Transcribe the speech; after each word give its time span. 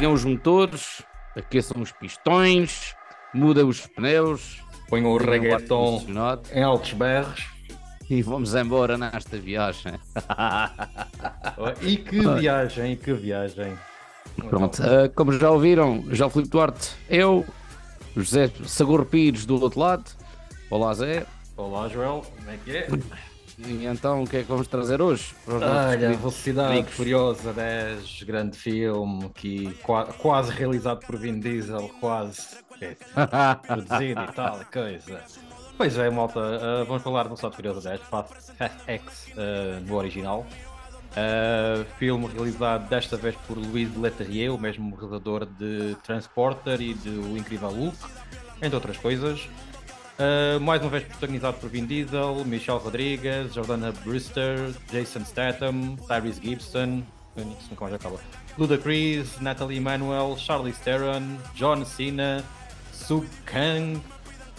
ligam 0.00 0.14
os 0.14 0.24
motores, 0.24 1.02
aqueçam 1.36 1.82
os 1.82 1.92
pistões, 1.92 2.94
mudam 3.34 3.68
os 3.68 3.86
pneus, 3.86 4.58
Ponham 4.88 5.12
o 5.12 5.18
reggaeton 5.18 5.98
condicionado 5.98 6.48
em 6.54 6.62
altos 6.62 6.94
berros. 6.94 7.46
e 8.08 8.22
vamos 8.22 8.54
embora 8.54 8.96
nesta 8.96 9.36
viagem. 9.36 9.92
E 11.82 11.98
que 11.98 12.18
viagem, 12.18 12.96
que 12.96 13.12
viagem. 13.12 13.76
Pronto, 14.48 14.82
ah, 14.82 15.06
como 15.14 15.32
já 15.32 15.50
ouviram, 15.50 16.02
já 16.10 16.26
o 16.26 16.30
Filipe 16.30 16.50
Duarte, 16.50 16.92
eu, 17.10 17.44
José 18.16 18.50
Sagor 18.64 19.04
Pires 19.04 19.44
do 19.44 19.60
outro 19.60 19.80
lado. 19.80 20.04
Olá 20.70 20.94
Zé. 20.94 21.26
Olá, 21.58 21.88
Joel. 21.88 22.24
Como 22.38 22.50
é 22.50 22.56
que 22.64 22.74
é? 22.74 22.88
E 23.66 23.84
então 23.86 24.22
o 24.22 24.26
que 24.26 24.38
é 24.38 24.42
que 24.42 24.48
vamos 24.48 24.66
trazer 24.68 25.02
hoje? 25.02 25.34
Olha, 25.46 26.10
Velocidade 26.16 26.72
amigos? 26.72 26.92
Furiosa 26.94 27.52
10, 27.52 28.22
grande 28.22 28.56
filme, 28.56 29.28
que 29.34 29.72
qua- 29.82 30.06
quase 30.06 30.50
realizado 30.52 31.00
por 31.06 31.16
Vin 31.18 31.38
Diesel, 31.40 31.90
quase 32.00 32.56
é, 32.80 32.96
produzido 33.66 34.22
e 34.22 34.32
tal, 34.34 34.60
coisa. 34.72 35.20
Pois 35.76 35.96
é, 35.98 36.10
malta, 36.10 36.40
ah, 36.40 36.84
vamos 36.84 37.02
falar 37.02 37.22
do 37.24 37.28
Velocidade 37.28 37.56
Furiosa 37.56 37.88
10, 37.90 38.00
Fast, 38.02 38.34
X 38.86 39.26
ah, 39.36 39.80
no 39.86 39.94
original. 39.96 40.46
Ah, 41.16 41.84
filme 41.98 42.26
realizado 42.28 42.88
desta 42.88 43.16
vez 43.16 43.34
por 43.46 43.58
Louis 43.58 43.94
Leterrier, 43.96 44.54
o 44.54 44.58
mesmo 44.58 44.94
realizador 44.96 45.44
de 45.44 45.96
Transporter 46.02 46.80
e 46.80 46.94
de 46.94 47.10
O 47.10 47.36
Incrível 47.36 47.68
Hulk, 47.70 47.96
entre 48.62 48.74
outras 48.74 48.96
coisas. 48.96 49.48
Uh, 50.20 50.60
mais 50.60 50.82
uma 50.82 50.90
vez 50.90 51.04
protagonizado 51.04 51.56
por 51.56 51.70
Vin 51.70 51.86
Diesel, 51.86 52.44
Michelle 52.44 52.78
Rodriguez, 52.78 53.54
Jordana 53.54 53.90
Brewster, 54.04 54.70
Jason 54.92 55.24
Statham, 55.24 55.96
Tyrese 56.06 56.38
Gibson, 56.42 57.02
mais 57.80 57.94
acaba. 57.94 58.20
Ludacris, 58.58 59.40
Natalie 59.40 59.78
Emanuel, 59.78 60.36
Charlize 60.36 60.78
Theron, 60.80 61.38
John 61.54 61.86
Cena, 61.86 62.44
Sub 62.92 63.26
Kang, 63.46 63.98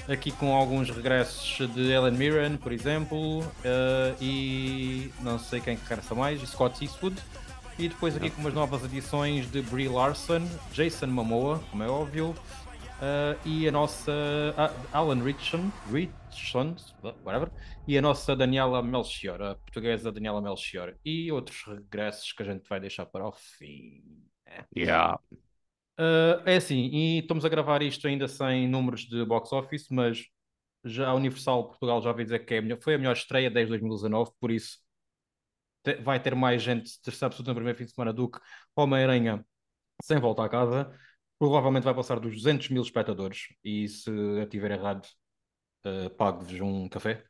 aqui 0.09 0.31
com 0.31 0.56
alguns 0.56 0.90
regressos 0.90 1.70
de 1.70 1.92
Ellen 1.92 2.18
Mirren, 2.18 2.58
por 2.58 2.72
exemplo, 2.72 3.42
uh, 3.42 4.16
e 4.20 5.12
não 5.20 5.38
sei 5.38 5.59
quem 5.59 5.78
que 5.78 5.88
regressa 5.88 6.16
mais, 6.16 6.42
Scott 6.50 6.84
Eastwood. 6.84 7.22
E 7.78 7.88
depois 7.88 8.16
aqui 8.16 8.31
com 8.31 8.42
umas 8.42 8.53
novas 8.56 8.84
adições 8.84 9.50
de 9.52 9.62
Brie 9.62 9.88
Larson, 9.88 10.42
Jason 10.73 11.08
Momoa, 11.08 11.62
como 11.70 11.84
é 11.84 11.88
óbvio, 11.88 12.36
Uh, 13.02 13.33
e 13.47 13.67
a 13.67 13.71
nossa 13.71 14.11
ah, 14.55 14.71
Alan 14.91 15.23
Richardson, 15.23 15.71
Richardson, 15.91 16.75
whatever, 17.25 17.52
e 17.88 17.97
a 17.97 18.02
nossa 18.02 18.35
Daniela 18.35 18.83
Melchior, 18.83 19.41
a 19.41 19.55
portuguesa 19.55 20.11
Daniela 20.11 20.39
Melchior, 20.39 20.95
e 21.03 21.31
outros 21.31 21.63
regressos 21.63 22.31
que 22.31 22.44
a 22.44 22.45
gente 22.45 22.69
vai 22.69 22.79
deixar 22.79 23.07
para 23.07 23.27
o 23.27 23.31
fim. 23.31 24.03
É, 24.45 24.66
Yeah. 24.75 25.17
Uh, 25.99 26.41
é 26.47 26.55
assim, 26.57 26.89
e 26.91 27.19
estamos 27.19 27.45
a 27.45 27.49
gravar 27.49 27.81
isto 27.81 28.07
ainda 28.07 28.27
sem 28.27 28.67
números 28.67 29.02
de 29.02 29.23
box 29.25 29.52
office, 29.53 29.88
mas 29.91 30.25
já 30.85 31.09
a 31.09 31.16
Universal 31.16 31.69
Portugal 31.69 32.02
já 32.02 32.09
ouvi 32.11 32.23
dizer 32.23 32.39
que 32.45 32.55
é 32.55 32.57
a 32.59 32.61
melhor- 32.61 32.81
foi 32.81 32.95
a 32.95 32.97
melhor 32.97 33.13
estreia 33.16 33.52
desde 33.52 33.69
2019, 33.69 34.31
por 34.39 34.52
isso 34.52 34.77
te- 35.83 35.95
vai 36.02 36.22
ter 36.22 36.35
mais 36.35 36.61
gente 36.61 36.99
terceira 37.02 37.27
absoluta 37.27 37.52
no 37.52 37.55
primeiro 37.55 37.77
fim 37.77 37.85
de 37.85 37.91
semana 37.94 38.13
do 38.13 38.29
que 38.29 38.39
Homem-Aranha 38.75 39.45
sem 40.03 40.19
volta 40.19 40.44
a 40.45 40.49
casa. 40.49 40.91
Provavelmente 41.42 41.86
vai 41.86 41.95
passar 41.95 42.20
dos 42.20 42.36
200 42.36 42.70
mil 42.70 42.84
espectadores 42.84 43.47
e 43.64 43.88
se 43.88 44.11
eu 44.11 44.44
estiver 44.44 44.69
errado, 44.69 45.07
eh, 45.84 46.07
pago-vos 46.09 46.62
um 46.62 46.88
café. 46.88 47.24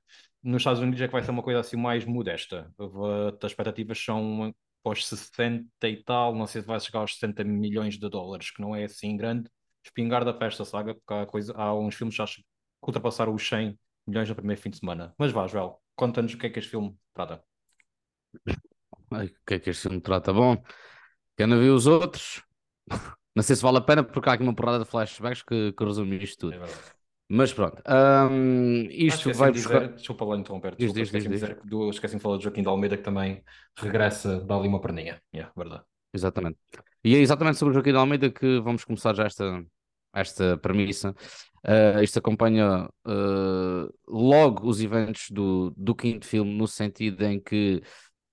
Nos 0.44 0.58
Estados 0.60 0.82
Unidos 0.82 1.00
é 1.00 1.08
que 1.08 1.14
vai 1.14 1.24
ser 1.24 1.32
uma 1.32 1.42
coisa 1.42 1.62
assim 1.62 1.78
mais 1.78 2.04
modesta. 2.04 2.70
As 2.78 3.52
expectativas 3.52 3.98
são 4.04 4.54
para 4.84 4.92
os 4.92 5.08
60 5.08 5.88
e 5.88 6.04
tal, 6.04 6.36
não 6.36 6.46
sei 6.46 6.60
se 6.60 6.68
vai 6.68 6.78
chegar 6.82 7.00
aos 7.00 7.14
60 7.14 7.46
milhões 7.46 7.98
de 7.98 8.10
dólares, 8.10 8.52
que 8.52 8.62
não 8.62 8.76
é 8.76 8.84
assim 8.84 9.16
grande. 9.16 9.50
Espingarda 9.82 10.34
para 10.34 10.48
esta 10.48 10.66
saga, 10.66 10.94
porque 10.94 11.14
há, 11.14 11.26
coisa, 11.26 11.54
há 11.56 11.74
uns 11.74 11.96
filmes 11.96 12.14
que 12.14 12.22
já 12.22 12.26
que 12.26 12.44
ultrapassaram 12.86 13.34
os 13.34 13.48
100 13.48 13.80
milhões 14.06 14.28
no 14.28 14.36
primeiro 14.36 14.62
fim 14.62 14.72
de 14.72 14.80
semana. 14.80 15.16
Mas 15.18 15.32
vá, 15.32 15.48
Joel, 15.48 15.82
conta-nos 15.96 16.34
o 16.34 16.38
que 16.38 16.48
é 16.48 16.50
que 16.50 16.60
este 16.60 16.72
filme 16.72 16.94
trata. 17.14 17.42
O 19.10 19.46
que 19.48 19.54
é 19.54 19.60
que 19.60 19.70
este 19.70 19.84
filme 19.84 20.02
trata? 20.02 20.34
Bom, 20.34 20.62
quem 21.38 21.48
não 21.48 21.58
viu 21.58 21.74
os 21.74 21.88
outros, 21.88 22.44
não 23.36 23.44
sei 23.44 23.56
se 23.56 23.62
vale 23.62 23.78
a 23.78 23.82
pena, 23.82 24.04
porque 24.04 24.30
há 24.30 24.34
aqui 24.34 24.44
uma 24.44 24.56
porrada 24.56 24.80
de 24.84 24.90
flashbacks 24.90 25.42
que, 25.44 25.74
que 25.74 25.84
resume 25.84 26.22
isto 26.24 26.52
É 26.52 26.58
tudo. 26.58 26.60
verdade. 26.60 26.92
Mas 27.30 27.54
pronto, 27.54 27.82
Ah, 27.86 28.30
isto 28.90 29.32
esqueci 29.32 29.32
vai 29.32 29.52
de 29.52 29.60
buscar. 29.60 29.82
dizer, 29.82 29.94
desculpa 29.96 30.26
lá 30.26 30.38
interromper, 30.38 30.76
Diz, 30.78 30.94
desculpa, 30.94 30.94
diz, 30.94 31.12
de 31.12 31.20
diz, 31.30 31.30
dizer 31.30 31.62
do, 31.64 31.90
esqueci 31.90 32.16
de 32.16 32.22
falar 32.22 32.38
de 32.38 32.44
Joaquim 32.44 32.62
de 32.62 32.68
Almeida 32.68 32.98
que 32.98 33.04
também 33.04 33.44
regressa, 33.78 34.42
dá 34.42 34.56
ali 34.58 34.68
uma 34.68 34.82
perninha. 34.82 35.22
Yeah, 35.34 35.54
verdade. 35.56 35.84
Exatamente. 36.14 36.58
E 37.04 37.16
é 37.16 37.20
exatamente 37.20 37.58
sobre 37.58 37.72
o 37.72 37.76
Joaquim 37.76 37.92
de 37.92 37.98
Almeida 37.98 38.30
que 38.30 38.60
vamos 38.60 38.84
começar 38.84 39.14
já 39.16 39.26
esta, 39.26 39.66
esta 40.14 40.58
premissa. 40.58 41.16
Uh, 41.66 42.02
isto 42.04 42.20
acompanha 42.20 42.90
uh, 43.08 43.94
logo 44.08 44.68
os 44.68 44.82
eventos 44.82 45.30
do, 45.30 45.72
do 45.78 45.96
quinto 45.96 46.26
filme, 46.26 46.54
no 46.54 46.68
sentido 46.68 47.24
em 47.24 47.40
que, 47.40 47.82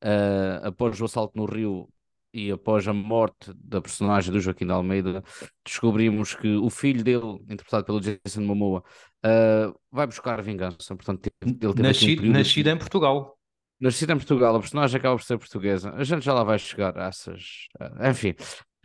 uh, 0.05 0.67
após 0.67 1.01
o 1.01 1.05
assalto 1.05 1.37
no 1.39 1.45
Rio 1.45 1.89
e 2.33 2.51
após 2.51 2.87
a 2.89 2.93
morte 2.93 3.53
da 3.55 3.81
personagem 3.81 4.33
do 4.33 4.41
Joaquim 4.41 4.67
de 4.67 4.73
Almeida, 4.73 5.23
descobrimos 5.65 6.35
que 6.35 6.57
o 6.57 6.71
filho 6.71 7.03
dele, 7.05 7.39
interpretado 7.49 7.85
pelo 7.85 8.01
Jason 8.01 8.43
Momoa, 8.43 8.83
uh, 9.25 9.79
vai 9.91 10.07
buscar 10.07 10.41
vingança. 10.43 10.95
Portanto, 10.97 11.31
ele 11.43 11.75
teve 11.75 11.83
um 11.83 11.85
Nascido, 11.85 12.15
período 12.15 12.37
de- 12.39 12.39
nascido 12.39 12.69
em 12.69 12.77
Portugal. 12.79 13.39
Nascida 13.81 14.13
em 14.13 14.17
Portugal, 14.17 14.57
a 14.57 14.61
personagem 14.61 14.99
acaba 14.99 15.17
por 15.17 15.23
ser 15.25 15.39
portuguesa. 15.39 15.93
A 15.95 16.03
gente 16.03 16.25
já 16.25 16.35
lá 16.35 16.43
vai 16.43 16.59
chegar 16.59 16.99
a 16.99 17.07
essas. 17.07 17.69
ah, 17.79 18.11
Enfim, 18.11 18.35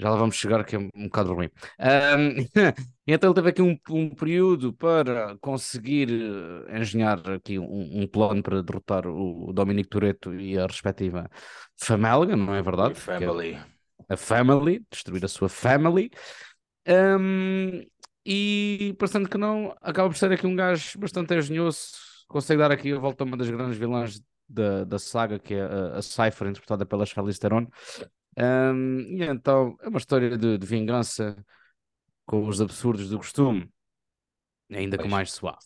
já 0.03 0.09
lá 0.09 0.18
vamos 0.18 0.36
chegar, 0.36 0.66
que 0.66 0.75
é 0.75 0.80
um, 0.80 0.90
um 0.94 1.06
bocado 1.06 1.34
ruim. 1.34 1.50
E 3.08 3.14
então 3.14 3.30
ele 3.30 3.36
teve 3.36 3.50
aqui 3.50 3.62
um, 3.62 3.78
um 3.90 4.09
período 4.09 4.74
para 4.74 5.38
conseguir 5.40 6.09
eh, 6.68 6.80
engenhar 6.80 7.19
aqui 7.31 7.58
um, 7.58 8.02
um 8.02 8.08
plano 8.08 8.44
para 8.44 8.62
derrotar 8.62 9.08
o, 9.08 9.50
o 9.50 9.53
Dominic 9.53 9.88
Toretto 9.90 10.34
e 10.34 10.58
a 10.58 10.66
respectiva 10.66 11.30
família, 11.78 12.36
não 12.36 12.53
é 12.53 12.62
verdade? 12.62 12.96
Que 12.96 13.00
é 14.09 14.13
a 14.13 14.18
family, 14.18 14.86
destruir 14.92 15.24
a 15.24 15.30
sua 15.30 15.47
family. 15.47 16.12
E 18.25 18.96
parecendo 18.97 19.28
que 19.28 19.38
não, 19.38 19.75
acaba 19.81 20.09
por 20.09 20.18
ser 20.18 20.31
aqui 20.31 20.47
um 20.47 20.56
gajo 20.56 20.97
bastante 20.97 21.34
engenhoso, 21.34 21.92
consegue 22.28 22.59
dar 22.59 22.72
aqui 22.72 22.92
a 22.94 23.00
volta 23.00 23.24
a 23.24 23.28
uma 23.28 23.36
das 23.36 23.50
grandes 23.50 23.78
vilãs 23.78 24.22
da, 24.47 24.84
da 24.86 24.97
saga, 24.97 25.40
que 25.40 25.53
é 25.53 25.62
a, 25.62 25.97
a 25.97 26.02
Cypher, 26.02 26.47
interpretada 26.47 26.86
pela 26.86 27.06
Charlize 27.06 27.40
Theron. 27.40 27.68
Ahm, 28.38 29.00
e 29.10 29.24
então 29.24 29.76
é 29.82 29.90
uma 29.90 29.98
história 30.00 30.38
de, 30.38 30.58
de 30.58 30.66
vingança 30.66 31.36
com 32.26 32.48
os 32.48 32.62
absurdos 32.62 33.10
do 33.10 33.18
costume, 33.18 33.70
ainda 34.72 34.98
que 34.98 35.04
Pois. 35.04 35.12
mais 35.12 35.32
suave. 35.32 35.58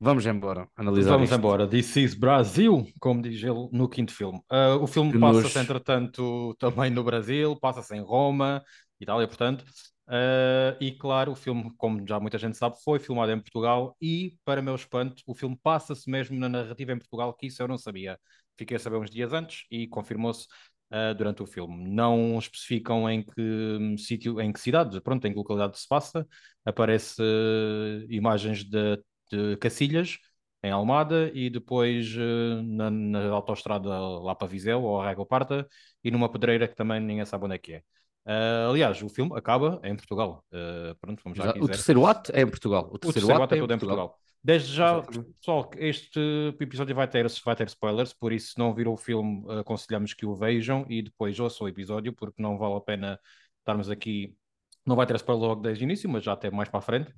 Vamos 0.00 0.26
embora 0.26 0.68
analisar 0.76 1.12
Vamos 1.12 1.30
isto. 1.30 1.38
embora. 1.38 1.68
This 1.68 1.96
is 1.96 2.14
Brasil, 2.14 2.86
como 3.00 3.22
diz 3.22 3.42
ele 3.42 3.68
no 3.72 3.88
quinto 3.88 4.12
filme. 4.12 4.40
Ah, 4.50 4.76
o 4.76 4.86
filme 4.86 5.18
passa-se, 5.18 5.58
entretanto, 5.58 6.54
também 6.58 6.90
no 6.90 7.02
Brasil, 7.02 7.56
passa-se 7.58 7.96
em 7.96 8.00
Roma, 8.00 8.62
Itália, 9.00 9.26
portanto. 9.26 9.64
Ah, 10.06 10.76
e 10.80 10.92
claro, 10.92 11.32
o 11.32 11.34
filme, 11.36 11.72
como 11.78 12.06
já 12.06 12.20
muita 12.20 12.36
gente 12.38 12.56
sabe, 12.56 12.76
foi 12.84 12.98
filmado 12.98 13.32
em 13.32 13.40
Portugal 13.40 13.96
e, 14.00 14.36
para 14.44 14.60
meu 14.60 14.74
espanto, 14.74 15.22
o 15.26 15.34
filme 15.34 15.58
passa-se 15.62 16.10
mesmo 16.10 16.38
na 16.38 16.48
narrativa 16.48 16.92
em 16.92 16.98
Portugal, 16.98 17.32
que 17.32 17.46
isso 17.46 17.62
eu 17.62 17.68
não 17.68 17.78
sabia. 17.78 18.18
Fiquei 18.58 18.76
a 18.76 18.80
saber 18.80 18.96
uns 18.98 19.10
dias 19.10 19.32
antes 19.32 19.64
e 19.70 19.88
confirmou-se 19.88 20.46
ah, 20.90 21.12
durante 21.12 21.42
o 21.42 21.46
filme. 21.46 21.88
Não 21.90 22.38
especificam 22.38 23.08
em 23.10 23.22
que 23.22 23.40
hum, 23.40 23.96
sítio, 23.98 24.40
em 24.40 24.52
que 24.52 24.60
cidade, 24.60 25.00
pronto, 25.00 25.26
em 25.26 25.32
que 25.32 25.38
localidade 25.38 25.78
se 25.78 25.88
passa. 25.88 26.26
Aparece 26.64 27.20
ah, 27.22 28.06
imagens 28.08 28.64
de, 28.64 28.96
de 29.30 29.56
Cacilhas, 29.58 30.18
em 30.62 30.70
Almada, 30.70 31.30
e 31.34 31.50
depois 31.50 32.14
eh, 32.16 32.62
na, 32.62 32.90
na 32.90 33.28
autoestrada 33.30 33.88
lá 33.88 34.34
para 34.34 34.48
Viseu, 34.48 34.82
ou 34.82 35.00
Arrega 35.00 35.24
Parta, 35.26 35.68
e 36.02 36.10
numa 36.10 36.30
pedreira 36.30 36.66
que 36.66 36.74
também 36.74 37.00
ninguém 37.00 37.24
sabe 37.26 37.44
onde 37.44 37.54
é 37.54 37.58
que 37.58 37.74
é. 37.74 37.82
Ah, 38.24 38.68
aliás, 38.70 39.02
o 39.02 39.08
filme 39.08 39.36
acaba 39.36 39.80
em 39.84 39.94
Portugal. 39.94 40.42
Ah, 40.52 40.96
pronto, 41.00 41.22
vamos 41.22 41.36
já 41.38 41.50
O 41.60 41.68
terceiro 41.68 42.06
ato 42.06 42.32
é 42.34 42.40
em 42.42 42.48
Portugal. 42.48 42.88
O 42.92 42.98
O 43.02 43.12
terceiro, 43.12 43.12
terceiro 43.12 43.42
ato 43.42 43.42
ato 43.42 43.54
é 43.54 43.58
todo 43.58 43.72
em 43.74 43.78
Portugal. 43.78 44.18
Desde 44.44 44.74
já, 44.74 44.98
Exatamente. 44.98 45.32
pessoal, 45.40 45.70
este 45.78 46.20
episódio 46.60 46.94
vai 46.94 47.08
ter, 47.08 47.26
vai 47.42 47.56
ter 47.56 47.66
spoilers, 47.66 48.12
por 48.12 48.30
isso, 48.30 48.52
se 48.52 48.58
não 48.58 48.74
viram 48.74 48.92
o 48.92 48.96
filme, 48.96 49.42
aconselhamos 49.58 50.12
que 50.12 50.26
o 50.26 50.34
vejam 50.34 50.84
e 50.86 51.00
depois 51.00 51.40
ouçam 51.40 51.64
o 51.64 51.68
episódio, 51.68 52.12
porque 52.12 52.42
não 52.42 52.58
vale 52.58 52.74
a 52.74 52.80
pena 52.80 53.18
estarmos 53.60 53.88
aqui. 53.88 54.36
Não 54.84 54.96
vai 54.96 55.06
ter 55.06 55.16
spoiler 55.16 55.48
logo 55.48 55.62
desde 55.62 55.82
o 55.82 55.86
início, 55.86 56.10
mas 56.10 56.22
já 56.22 56.34
até 56.34 56.50
mais 56.50 56.68
para 56.68 56.78
a 56.78 56.82
frente. 56.82 57.10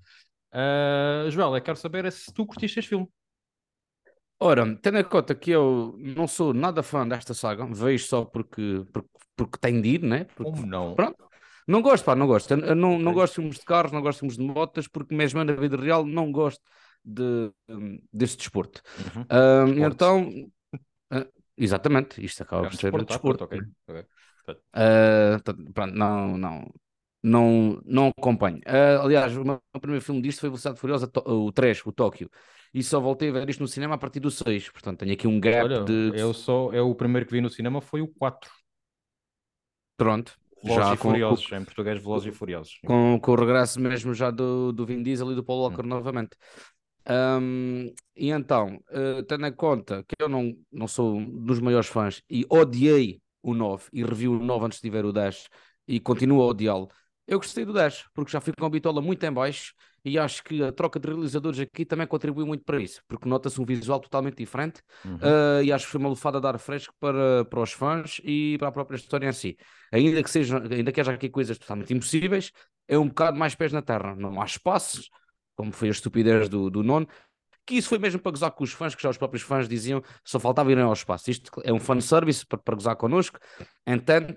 Ah, 0.53 1.27
Joel, 1.29 1.57
eu 1.57 1.61
quero 1.61 1.77
saber 1.77 2.05
é 2.05 2.13
se 2.13 2.33
tu 2.33 2.47
curtiste 2.47 2.79
este 2.79 2.91
filme. 2.91 3.09
Ora, 4.39 4.77
tendo 4.81 4.99
em 4.99 5.05
conta 5.05 5.35
que 5.35 5.51
eu 5.51 5.97
não 5.99 6.29
sou 6.29 6.55
nada 6.55 6.81
fã 6.81 7.09
desta 7.09 7.35
saga, 7.35 7.67
vejo 7.67 8.07
só 8.07 8.25
porque, 8.25 8.85
porque, 8.93 9.09
porque 9.35 9.59
tem 9.59 9.81
de 9.81 9.89
ir, 9.89 10.03
né? 10.03 10.25
Porque, 10.37 10.53
Como 10.53 10.65
não? 10.65 10.95
Pronto. 10.95 11.27
Não 11.67 11.83
gosto, 11.83 12.05
pá, 12.05 12.15
não 12.15 12.29
gosto. 12.29 12.53
Eu, 12.53 12.77
não, 12.77 12.97
não 13.01 13.13
gosto 13.13 13.33
de 13.33 13.41
filmes 13.41 13.59
de 13.59 13.65
carros, 13.65 13.91
não 13.91 14.01
gosto 14.01 14.19
de 14.19 14.21
filmes 14.21 14.37
de 14.37 14.45
motas, 14.45 14.87
porque 14.87 15.13
mesmo 15.13 15.43
na 15.43 15.55
vida 15.55 15.77
real 15.77 16.07
não 16.07 16.31
gosto 16.31 16.63
de, 17.07 17.53
hum, 17.69 17.99
desse 18.13 18.37
desporto. 18.37 18.83
Uhum. 18.99 19.23
Hum, 19.69 19.85
então, 19.87 20.51
ah, 21.11 21.27
exatamente, 21.57 22.25
isto 22.25 22.43
acaba 22.43 22.67
É 22.67 22.71
por 22.71 22.77
ser 22.77 22.91
desporto, 22.93 23.07
desporto. 23.07 23.49
pronto, 23.49 23.75
ok, 23.89 24.05
ok. 24.49 24.63
Ah, 24.73 25.41
portanto, 25.43 25.73
pronto, 25.73 25.95
não, 25.95 26.39
não, 26.39 26.75
não, 27.23 27.83
não 27.85 28.09
acompanho. 28.17 28.59
Uh, 28.59 29.03
aliás, 29.03 29.37
o 29.37 29.45
meu 29.45 29.61
primeiro 29.81 30.05
filme 30.05 30.21
disto 30.21 30.41
foi 30.41 30.49
Velocidade 30.49 30.79
Furiosa, 30.79 31.11
o 31.27 31.53
3, 31.53 31.85
o 31.87 31.93
Tóquio. 31.93 32.31
E 32.75 32.83
só 32.83 33.01
voltei 33.01 33.31
a 33.31 33.33
ver 33.33 33.49
isto 33.49 33.61
no 33.61 33.69
cinema 33.69 33.95
a 33.95 33.99
partir 33.99 34.21
do 34.21 34.31
6. 34.31 34.69
Portanto, 34.71 34.99
tenho 35.01 35.13
aqui 35.13 35.27
um 35.27 35.41
gap 35.41 35.65
Olha, 35.65 35.85
de. 35.85 36.13
Eu 36.21 36.35
só, 36.35 36.73
eu, 36.73 36.91
o 36.91 36.95
primeiro 36.95 37.27
que 37.27 37.33
vi 37.33 37.41
no 37.41 37.49
cinema 37.49 37.81
foi 37.81 38.01
o 38.03 38.09
4. 38.09 38.51
Pronto. 39.97 40.37
Velozes 40.63 40.87
já 40.89 40.95
e 40.95 40.99
com, 40.99 41.11
Furiosos, 41.11 41.53
em 41.53 41.65
português, 41.65 42.03
Velozes 42.03 42.29
e 42.29 42.37
Furiosos. 42.37 42.79
com, 42.85 43.19
com 43.21 43.33
o 43.33 43.37
regresso 43.37 43.81
mesmo 43.81 44.13
já 44.15 44.31
do, 44.31 44.73
do 44.73 44.85
Vin 44.85 45.03
Diesel 45.03 45.33
e 45.33 45.35
do 45.35 45.45
Paul 45.45 45.63
Walker 45.63 45.83
Hum. 45.83 45.89
novamente. 45.89 46.37
Um, 47.09 47.93
e 48.17 48.31
então, 48.31 48.81
uh, 48.91 49.23
tendo 49.23 49.47
em 49.47 49.53
conta 49.53 50.03
que 50.03 50.15
eu 50.19 50.29
não, 50.29 50.57
não 50.73 50.89
sou 50.89 51.17
um 51.17 51.45
dos 51.45 51.61
maiores 51.61 51.87
fãs 51.87 52.23
e 52.29 52.45
odiei 52.51 53.21
o 53.43 53.55
9 53.55 53.85
e 53.93 54.03
revi 54.03 54.27
o 54.27 54.39
9 54.39 54.67
antes 54.67 54.81
de 54.81 54.91
ver 54.91 55.05
o 55.05 55.13
10 55.13 55.49
e 55.87 56.01
continuo 56.01 56.43
a 56.43 56.47
odiá-lo, 56.47 56.89
eu 57.27 57.39
gostei 57.39 57.65
do 57.65 57.73
10 57.73 58.05
porque 58.13 58.33
já 58.33 58.41
fui 58.41 58.53
com 58.59 58.67
a 58.67 58.71
bitola 58.71 59.01
muito 59.01 59.25
em 59.25 59.33
baixo 59.33 59.73
e 60.05 60.19
acho 60.19 60.43
que 60.45 60.63
a 60.63 60.71
troca 60.73 61.01
de 61.01 61.09
realizadores 61.09 61.59
aqui 61.59 61.85
também 61.85 62.07
contribuiu 62.07 62.47
muito 62.47 62.65
para 62.65 62.81
isso, 62.81 63.03
porque 63.09 63.29
nota-se 63.29 63.61
um 63.61 63.65
visual 63.65 63.99
totalmente 63.99 64.37
diferente 64.37 64.81
Uhum. 65.05 65.17
uh, 65.17 65.63
e 65.63 65.73
acho 65.73 65.87
que 65.87 65.93
foi 65.93 66.01
uma 66.01 66.09
lufada 66.09 66.41
de 66.41 66.47
ar 66.47 66.59
fresco 66.59 66.95
para, 67.01 67.45
para 67.45 67.61
os 67.61 67.73
fãs 67.73 68.21
e 68.25 68.57
para 68.59 68.69
a 68.69 68.73
própria 68.73 68.97
história 68.97 69.29
em 69.29 69.33
si. 69.33 69.57
Ainda 69.93 70.23
que, 70.23 70.31
seja, 70.31 70.63
ainda 70.71 70.93
que 70.93 71.01
haja 71.01 71.13
aqui 71.13 71.29
coisas 71.29 71.59
totalmente 71.59 71.93
impossíveis, 71.93 72.53
é 72.89 72.97
um 72.99 73.09
bocado 73.09 73.37
mais 73.37 73.55
pés 73.55 73.73
na 73.73 73.83
terra, 73.83 74.15
não 74.17 74.41
há 74.41 74.45
espaços, 74.45 75.11
como 75.57 75.73
foi 75.73 75.89
a 75.89 75.91
estupidez 75.91 76.49
do, 76.49 76.71
do 76.71 76.83
nono, 76.83 77.09
que 77.67 77.75
isso 77.75 77.89
foi 77.89 77.99
mesmo 77.99 78.21
para 78.21 78.31
gozar 78.31 78.51
com 78.53 78.63
os 78.63 78.73
fãs, 78.73 78.95
que 78.95 79.03
já 79.03 79.11
os 79.11 79.19
próprios 79.19 79.43
fãs 79.43 79.69
diziam 79.69 80.03
só 80.25 80.39
faltava 80.39 80.71
irem 80.71 80.85
ao 80.85 80.93
espaço. 80.93 81.31
Isto 81.31 81.51
é 81.65 81.73
um 81.73 81.81
fanservice 81.81 82.47
para, 82.47 82.59
para 82.59 82.75
gozar 82.77 82.95
connosco, 82.95 83.41
entendo, 83.85 84.35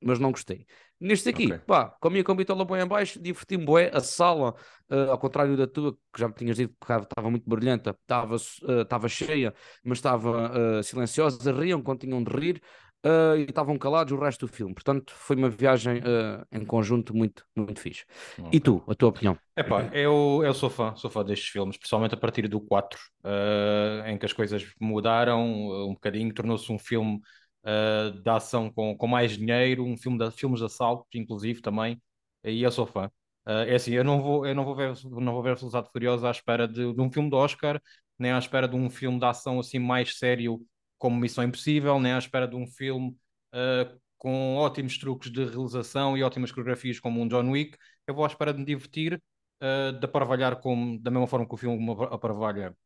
mas 0.00 0.18
não 0.18 0.30
gostei. 0.30 0.66
Neste 1.00 1.30
aqui, 1.30 1.46
Ok. 1.46 1.58
pá, 1.66 1.96
comia 2.00 2.22
com 2.22 2.32
a 2.32 2.34
bitola 2.34 2.64
boi 2.64 2.80
em 2.80 2.86
baixo, 2.86 3.20
diverti-me 3.20 3.64
bué, 3.64 3.90
a 3.92 4.00
sala, 4.00 4.54
uh, 4.90 5.10
ao 5.10 5.18
contrário 5.18 5.56
da 5.56 5.66
tua, 5.66 5.94
que 6.12 6.20
já 6.20 6.28
me 6.28 6.34
tinhas 6.34 6.56
dito 6.56 6.74
que 6.78 6.92
estava 6.92 7.30
muito 7.30 7.48
brilhante, 7.48 7.88
estava 7.88 8.36
uh, 8.36 9.08
cheia, 9.08 9.54
mas 9.82 9.98
estava 9.98 10.78
uh, 10.78 10.82
silenciosa, 10.82 11.52
riam 11.52 11.82
quando 11.82 12.00
tinham 12.00 12.22
de 12.22 12.30
rir, 12.30 12.62
uh, 13.04 13.36
e 13.36 13.42
estavam 13.42 13.78
calados 13.78 14.12
o 14.12 14.18
resto 14.18 14.46
do 14.46 14.52
filme. 14.52 14.74
Portanto, 14.74 15.12
foi 15.14 15.36
uma 15.36 15.48
viagem 15.48 15.98
uh, 15.98 16.46
em 16.52 16.64
conjunto 16.64 17.14
muito, 17.14 17.44
muito 17.56 17.80
fixe. 17.80 18.04
E 18.52 18.60
tu, 18.60 18.82
a 18.88 18.94
tua 18.94 19.08
opinião? 19.08 19.38
Epá, 19.56 19.90
eu, 19.92 20.42
eu 20.44 20.54
sou 20.54 20.70
fã, 20.70 20.94
sou 20.96 21.10
fã 21.10 21.24
destes 21.24 21.48
filmes, 21.48 21.76
principalmente 21.76 22.14
a 22.14 22.18
partir 22.18 22.48
do 22.48 22.60
4, 22.60 22.98
eh, 23.24 24.04
em 24.06 24.16
que 24.16 24.24
as 24.24 24.32
coisas 24.32 24.66
mudaram 24.80 25.44
um 25.44 25.92
bocadinho, 25.92 26.32
tornou-se 26.32 26.72
um 26.72 26.78
filme 26.78 27.20
eh, 27.64 28.10
de 28.22 28.30
ação 28.30 28.72
com, 28.72 28.96
com 28.96 29.06
mais 29.06 29.36
dinheiro, 29.36 29.84
um 29.84 29.96
filme 29.96 30.18
de, 30.18 30.30
filmes 30.30 30.60
de 30.60 30.66
assalto, 30.66 31.06
inclusive, 31.14 31.60
também, 31.60 32.00
e 32.42 32.62
eu 32.62 32.70
sou 32.70 32.86
fã. 32.86 33.10
Eh, 33.46 33.72
é 33.72 33.74
assim, 33.74 33.92
eu 33.92 34.04
não 34.04 34.22
vou, 34.22 34.46
eu 34.46 34.54
não 34.54 34.64
vou 34.64 34.74
ver, 34.74 34.94
não 35.04 35.32
vou 35.34 35.42
ver 35.42 35.56
Velocidade 35.56 35.90
Furiosa 35.92 36.28
à 36.28 36.30
espera 36.30 36.66
de, 36.66 36.92
de 36.94 37.00
um 37.00 37.10
filme 37.10 37.28
de 37.28 37.36
Oscar, 37.36 37.80
nem 38.18 38.32
à 38.32 38.38
espera 38.38 38.66
de 38.68 38.76
um 38.76 38.88
filme 38.88 39.18
de 39.18 39.24
ação 39.26 39.60
assim 39.60 39.78
mais 39.78 40.18
sério 40.18 40.60
como 41.00 41.18
Missão 41.18 41.42
Impossível, 41.42 41.98
nem 41.98 42.12
à 42.12 42.18
espera 42.18 42.46
de 42.46 42.54
um 42.54 42.66
filme 42.66 43.16
eh, 43.52 43.92
com 44.20 44.56
ótimos 44.56 44.98
truques 44.98 45.32
de 45.32 45.42
realização 45.44 46.16
e 46.16 46.22
ótimas 46.22 46.52
coreografias 46.52 47.00
como 47.00 47.22
um 47.22 47.26
John 47.26 47.50
Wick. 47.50 47.78
Eu 48.06 48.14
vou 48.14 48.22
à 48.22 48.26
espera 48.26 48.52
de 48.52 48.58
me 48.58 48.66
divertir 48.66 49.14
uh, 49.14 49.98
de 49.98 50.04
aparvalhar 50.04 50.60
como, 50.60 51.00
da 51.00 51.10
mesma 51.10 51.26
forma 51.26 51.48
que 51.48 51.54
o 51.54 51.56
filme 51.56 51.78
me 51.78 51.92
aparvalha. 52.04 52.76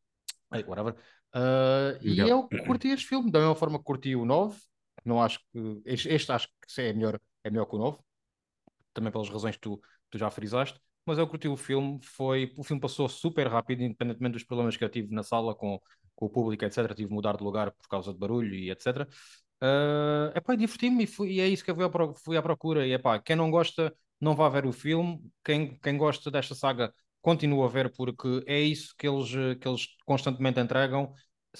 Ai, 0.49 0.63
whatever. 0.63 0.95
Uh, 1.35 1.99
e 2.01 2.17
eu 2.17 2.47
curti 2.65 2.87
este 2.87 3.05
filme, 3.05 3.29
da 3.29 3.39
mesma 3.39 3.55
forma 3.55 3.77
que 3.77 3.83
curti 3.83 4.15
o 4.15 4.23
9. 4.23 4.57
Não 5.03 5.21
acho 5.21 5.39
que. 5.51 5.81
Este, 5.83 6.07
este 6.07 6.31
acho 6.31 6.47
que 6.47 6.81
é 6.81 6.93
melhor, 6.93 7.19
é 7.43 7.49
melhor 7.49 7.65
que 7.65 7.75
o 7.75 7.79
9. 7.79 7.97
Também 8.93 9.11
pelas 9.11 9.29
razões 9.29 9.55
que 9.55 9.61
tu, 9.61 9.81
tu 10.09 10.17
já 10.17 10.31
frisaste. 10.31 10.79
Mas 11.05 11.17
eu 11.17 11.27
curti 11.27 11.49
o 11.49 11.57
filme, 11.57 11.99
foi, 12.01 12.53
o 12.57 12.63
filme 12.63 12.81
passou 12.81 13.09
super 13.09 13.45
rápido, 13.47 13.83
independentemente 13.83 14.33
dos 14.33 14.43
problemas 14.43 14.77
que 14.77 14.83
eu 14.85 14.89
tive 14.89 15.13
na 15.13 15.21
sala 15.21 15.53
com, 15.53 15.79
com 16.15 16.25
o 16.25 16.29
público, 16.29 16.63
etc. 16.65 16.93
Tive 16.95 17.09
de 17.09 17.15
mudar 17.15 17.37
de 17.37 17.43
lugar 17.43 17.71
por 17.71 17.87
causa 17.87 18.13
de 18.13 18.19
barulho 18.19 18.53
e 18.55 18.69
etc. 18.71 19.07
Uh, 19.61 20.35
epá, 20.37 20.55
diverti-me 20.55 21.03
e, 21.03 21.07
fui- 21.07 21.31
e 21.33 21.39
é 21.41 21.47
isso 21.47 21.63
que 21.63 21.71
eu 21.71 21.75
fui 21.75 21.83
à, 21.85 21.89
pro- 21.89 22.13
fui 22.15 22.37
à 22.37 22.41
procura. 22.41 22.85
E 22.87 22.93
epá, 22.93 23.19
quem 23.19 23.35
não 23.35 23.49
gosta, 23.51 23.93
não 24.19 24.35
vá 24.35 24.49
ver 24.49 24.65
o 24.65 24.71
filme. 24.73 25.19
Quem, 25.43 25.77
quem 25.79 25.97
gosta 25.97 26.29
desta 26.31 26.55
saga, 26.55 26.93
continua 27.21 27.65
a 27.65 27.69
ver, 27.69 27.91
porque 27.93 28.43
é 28.47 28.59
isso 28.59 28.93
que 28.97 29.07
eles, 29.07 29.29
que 29.59 29.67
eles 29.67 29.87
constantemente 30.05 30.59
entregam: 30.59 31.13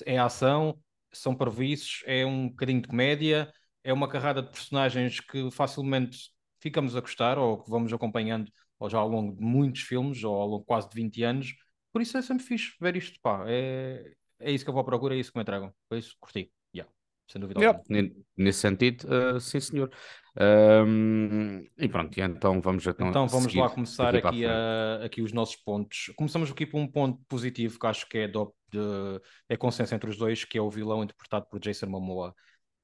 é 0.05 0.17
ação, 0.17 0.77
são 1.13 1.35
parvoíces, 1.35 2.01
é 2.05 2.25
um 2.25 2.49
bocadinho 2.49 2.81
de 2.81 2.87
comédia, 2.87 3.51
é 3.83 3.93
uma 3.93 4.07
carrada 4.09 4.41
de 4.41 4.49
personagens 4.49 5.19
que 5.19 5.49
facilmente 5.51 6.31
ficamos 6.59 6.95
a 6.95 7.01
gostar 7.01 7.37
ou 7.37 7.63
que 7.63 7.69
vamos 7.69 7.93
acompanhando 7.93 8.51
ou 8.79 8.89
já 8.89 8.97
ao 8.97 9.07
longo 9.07 9.35
de 9.35 9.41
muitos 9.43 9.81
filmes 9.81 10.23
ou 10.23 10.35
ao 10.35 10.47
longo 10.47 10.65
quase 10.65 10.89
de 10.89 10.95
20 10.95 11.23
anos. 11.23 11.53
Por 11.93 12.01
isso 12.01 12.17
é 12.17 12.21
sempre 12.21 12.43
fixe 12.45 12.73
ver 12.79 12.95
isto. 12.97 13.19
Pá, 13.21 13.45
é, 13.47 14.13
é 14.39 14.51
isso 14.51 14.63
que 14.63 14.69
eu 14.69 14.73
vou 14.73 14.81
à 14.81 14.85
procura, 14.85 15.15
é 15.15 15.17
isso 15.17 15.31
que 15.31 15.37
me 15.37 15.41
entregam. 15.43 15.73
Por 15.89 15.97
isso, 15.97 16.15
curti. 16.19 16.51
Yeah, 16.73 16.91
sem 17.27 17.41
dúvida 17.41 17.59
Yeah, 17.59 17.81
Nesse 18.37 18.59
sentido, 18.59 19.07
uh, 19.07 19.39
sim 19.39 19.59
senhor. 19.59 19.91
Um, 20.37 21.65
e 21.77 21.87
pronto, 21.87 22.19
então 22.19 22.59
vamos 22.61 22.85
então, 22.85 23.07
Então 23.09 23.27
vamos 23.27 23.45
seguir 23.45 23.61
lá 23.61 23.69
começar 23.69 24.15
aqui, 24.15 24.45
a, 24.45 25.05
aqui 25.05 25.21
os 25.21 25.31
nossos 25.31 25.55
pontos. 25.55 26.11
Começamos 26.17 26.51
aqui 26.51 26.65
por 26.65 26.77
um 26.77 26.87
ponto 26.87 27.21
positivo 27.27 27.79
que 27.79 27.87
acho 27.87 28.07
que 28.07 28.17
é, 28.17 28.27
do, 28.27 28.53
de, 28.69 28.79
é 29.47 29.55
consenso 29.55 29.95
entre 29.95 30.09
os 30.09 30.17
dois, 30.17 30.43
que 30.43 30.57
é 30.57 30.61
o 30.61 30.69
vilão 30.69 31.03
interpretado 31.03 31.47
por 31.49 31.59
Jason 31.59 31.87
Momoa. 31.87 32.35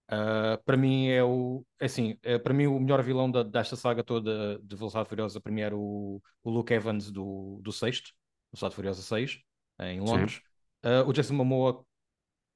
Uh, 0.10 0.62
para 0.66 0.76
mim 0.76 1.08
é 1.08 1.24
o 1.24 1.66
é 1.80 1.86
assim, 1.86 2.18
é, 2.22 2.38
para 2.38 2.54
mim 2.54 2.68
o 2.68 2.78
melhor 2.78 3.02
vilão 3.02 3.32
da- 3.32 3.44
desta 3.44 3.78
saga 3.78 4.04
toda 4.04 4.60
de 4.62 4.76
Velocidade 4.76 5.08
Furiosa 5.08 5.40
para 5.40 5.54
mim 5.54 5.62
era 5.62 5.74
o, 5.74 6.22
o 6.44 6.50
Luke 6.50 6.74
Evans 6.74 7.10
do, 7.10 7.62
do 7.64 7.72
sexto, 7.72 8.12
Velocidade 8.52 8.76
Furiosa 8.76 9.02
6, 9.02 9.40
em 9.80 10.02
Londres. 10.02 10.42
Uh, 10.84 11.08
o 11.08 11.14
Jason 11.14 11.34
Momoa 11.36 11.86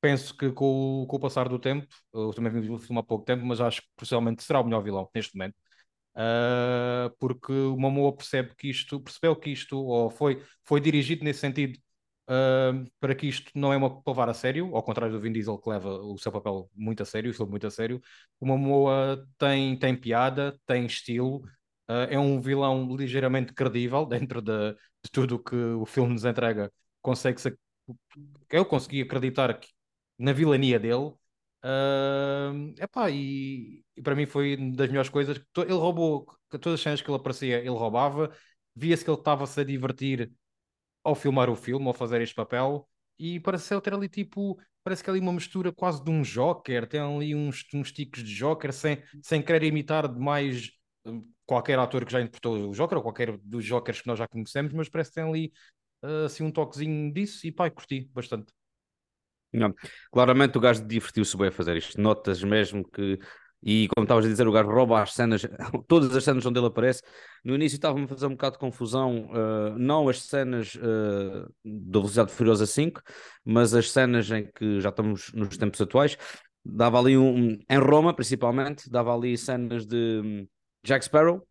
penso 0.02 0.36
que 0.38 0.52
com, 0.52 1.04
o- 1.04 1.08
com 1.08 1.18
o 1.18 1.20
passar 1.20 1.50
do 1.50 1.60
tempo, 1.60 1.88
eu 2.14 2.34
também 2.34 2.52
vi 2.62 2.70
o 2.70 2.80
filme 2.80 3.00
há 3.00 3.04
pouco 3.04 3.26
tempo, 3.26 3.46
mas 3.46 3.62
acho 3.62 3.82
que 3.82 3.88
possivelmente 3.98 4.44
será 4.44 4.60
o 4.62 4.64
melhor 4.66 4.82
vilão 4.84 5.10
neste 5.16 5.36
momento. 5.38 5.56
Uh, 6.16 7.10
porque 7.20 7.52
o 7.54 7.78
Momoa 7.78 8.16
percebe 8.16 8.56
que 8.56 8.70
isto, 8.70 9.00
percebeu 9.02 9.36
que 9.36 9.50
isto, 9.52 9.78
ou 9.78 10.10
foi, 10.10 10.44
foi 10.66 10.80
dirigido 10.82 11.24
nesse 11.26 11.42
sentido, 11.42 11.78
uh, 12.30 12.86
para 13.00 13.16
que 13.16 13.28
isto 13.28 13.52
não 13.56 13.74
é 13.74 13.78
uma 13.78 14.02
para 14.02 14.12
levar 14.14 14.30
a 14.30 14.34
sério, 14.34 14.76
ao 14.76 14.84
contrário 14.84 15.14
do 15.16 15.22
Vin 15.22 15.32
Diesel 15.34 15.58
que 15.60 15.70
leva 15.70 15.90
o 15.90 16.18
seu 16.18 16.32
papel 16.32 16.70
muito 16.76 17.04
a 17.04 17.06
sério, 17.06 17.32
o 17.32 17.34
filme 17.34 17.52
muito 17.52 17.68
a 17.68 17.72
sério. 17.72 18.02
O 18.40 18.46
Momoa 18.46 19.28
tem, 19.38 19.78
tem 19.78 19.96
piada, 19.96 20.58
tem 20.66 20.86
estilo, 20.86 21.38
uh, 21.90 22.08
é 22.10 22.18
um 22.20 22.40
vilão 22.42 22.96
ligeiramente 22.96 23.54
credível 23.54 24.06
dentro 24.08 24.42
de, 24.42 24.74
de 24.74 25.12
tudo 25.12 25.38
que 25.44 25.56
o 25.56 25.86
filme 25.86 26.14
nos 26.14 26.26
entrega. 26.26 26.72
Consegue-se, 27.02 27.58
eu 28.50 28.66
consegui 28.66 29.02
acreditar 29.02 29.54
que, 29.60 29.68
na 30.18 30.34
vilania 30.34 30.80
dele. 30.80 31.14
Uh, 31.64 32.74
epá, 32.80 33.10
e, 33.10 33.84
e 33.98 34.02
para 34.02 34.16
mim 34.16 34.26
foi 34.26 34.56
uma 34.56 34.76
das 34.76 34.88
melhores 34.88 35.10
coisas. 35.10 35.42
Ele 35.58 35.74
roubou, 35.74 36.26
todas 36.50 36.76
as 36.76 36.82
cenas 36.82 37.02
que 37.02 37.10
ele 37.10 37.18
aparecia, 37.18 37.58
ele 37.60 37.70
roubava. 37.70 38.32
Via-se 38.76 39.04
que 39.04 39.10
ele 39.10 39.18
estava-se 39.18 39.60
a 39.60 39.64
divertir 39.64 40.32
ao 41.04 41.16
filmar 41.16 41.50
o 41.50 41.56
filme, 41.56 41.88
ao 41.88 41.94
fazer 41.94 42.22
este 42.22 42.36
papel. 42.36 42.88
E 43.18 43.40
parece 43.40 43.74
ele 43.74 43.82
ter 43.82 43.94
ali 43.94 44.10
tipo, 44.10 44.60
parece 44.84 45.04
que 45.04 45.10
é 45.10 45.14
ali 45.14 45.22
uma 45.22 45.34
mistura 45.34 45.72
quase 45.72 46.04
de 46.04 46.10
um 46.12 46.22
Joker. 46.22 46.88
Tem 46.88 47.00
ali 47.00 47.34
uns, 47.36 47.66
uns 47.74 47.92
tiques 47.92 48.24
de 48.24 48.34
Joker, 48.36 48.74
sem, 48.74 49.02
sem 49.22 49.42
querer 49.42 49.64
imitar 49.64 50.08
demais 50.12 50.72
hum, 51.06 51.26
qualquer 51.46 51.80
ator 51.80 52.06
que 52.06 52.12
já 52.12 52.22
interpretou 52.22 52.70
o 52.70 52.74
Joker, 52.74 52.98
ou 52.98 53.04
qualquer 53.04 53.38
dos 53.38 53.64
Jokers 53.64 54.02
que 54.02 54.08
nós 54.08 54.20
já 54.20 54.28
conhecemos, 54.28 54.74
mas 54.74 54.90
parece 54.90 55.12
que 55.12 55.16
tem 55.16 55.24
ali 55.24 55.54
assim 56.26 56.44
um 56.44 56.52
toquezinho 56.52 57.12
disso. 57.14 57.46
E 57.46 57.52
pá, 57.52 57.70
curti 57.70 58.10
bastante. 58.14 58.54
Não. 59.54 59.74
Claramente 60.12 60.58
o 60.58 60.62
gajo 60.62 60.86
divertiu-se 60.86 61.36
bem 61.38 61.48
a 61.48 61.52
fazer 61.52 61.78
isto. 61.78 62.00
Notas 62.00 62.44
mesmo 62.44 62.84
que. 62.90 63.20
E 63.68 63.88
como 63.96 64.04
estavas 64.06 64.26
a 64.26 64.28
dizer, 64.28 64.48
o 64.48 64.52
gajo 64.52 64.70
rouba 64.70 65.02
as 65.02 65.14
cenas, 65.14 65.42
todas 65.88 66.16
as 66.16 66.24
cenas 66.24 66.46
onde 66.46 66.60
ele 66.60 66.68
aparece. 66.68 67.02
No 67.44 67.56
início 67.56 67.78
estava-me 67.78 68.06
a 68.06 68.08
fazer 68.08 68.28
um 68.28 68.32
bocado 68.32 68.54
de 68.54 68.60
confusão, 68.60 69.28
uh, 69.32 69.78
não 69.78 70.08
as 70.08 70.22
cenas 70.22 70.76
uh, 70.76 71.52
da 71.64 72.00
Velocidade 72.00 72.32
Furiosa 72.32 72.68
5, 72.68 73.02
mas 73.44 73.74
as 73.74 73.90
cenas 73.90 74.30
em 74.30 74.46
que 74.52 74.80
já 74.80 74.90
estamos 74.90 75.32
nos 75.34 75.58
tempos 75.58 75.82
atuais. 75.82 76.16
Dava 76.64 77.00
ali 77.00 77.18
um. 77.18 77.58
Em 77.68 77.78
Roma, 77.80 78.14
principalmente, 78.14 78.90
dava 78.90 79.16
ali 79.16 79.36
cenas 79.38 79.86
de 79.86 80.22
um, 80.24 80.48
Jack 80.84 81.06
Sparrow, 81.06 81.42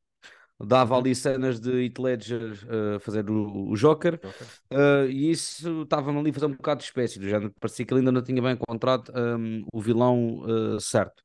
dava 0.64 0.94
Uhum. 0.94 1.00
ali 1.00 1.14
cenas 1.14 1.61
de 1.61 1.71
Heath 1.85 1.99
Ledger 1.99 2.52
uh, 2.64 3.00
fazer 3.00 3.28
o, 3.30 3.71
o 3.71 3.76
Joker. 3.76 4.21
Joker. 4.21 4.49
Uh, 4.73 5.06
e 5.11 5.30
isso 5.30 5.83
estava-me 5.83 6.18
ali 6.18 6.30
a 6.30 6.33
fazer 6.33 6.47
um 6.47 6.56
bocado 6.56 6.80
de 6.80 6.85
espécie, 6.87 7.18
do 7.18 7.28
género. 7.28 7.52
Parecia 7.61 7.85
que 7.85 7.92
ele 7.92 8.00
ainda 8.00 8.12
não 8.12 8.23
tinha 8.23 8.40
bem 8.42 8.52
encontrado 8.52 9.12
um, 9.16 9.64
o 9.73 9.80
vilão 9.80 10.40
uh, 10.40 10.80
certo. 10.80 11.23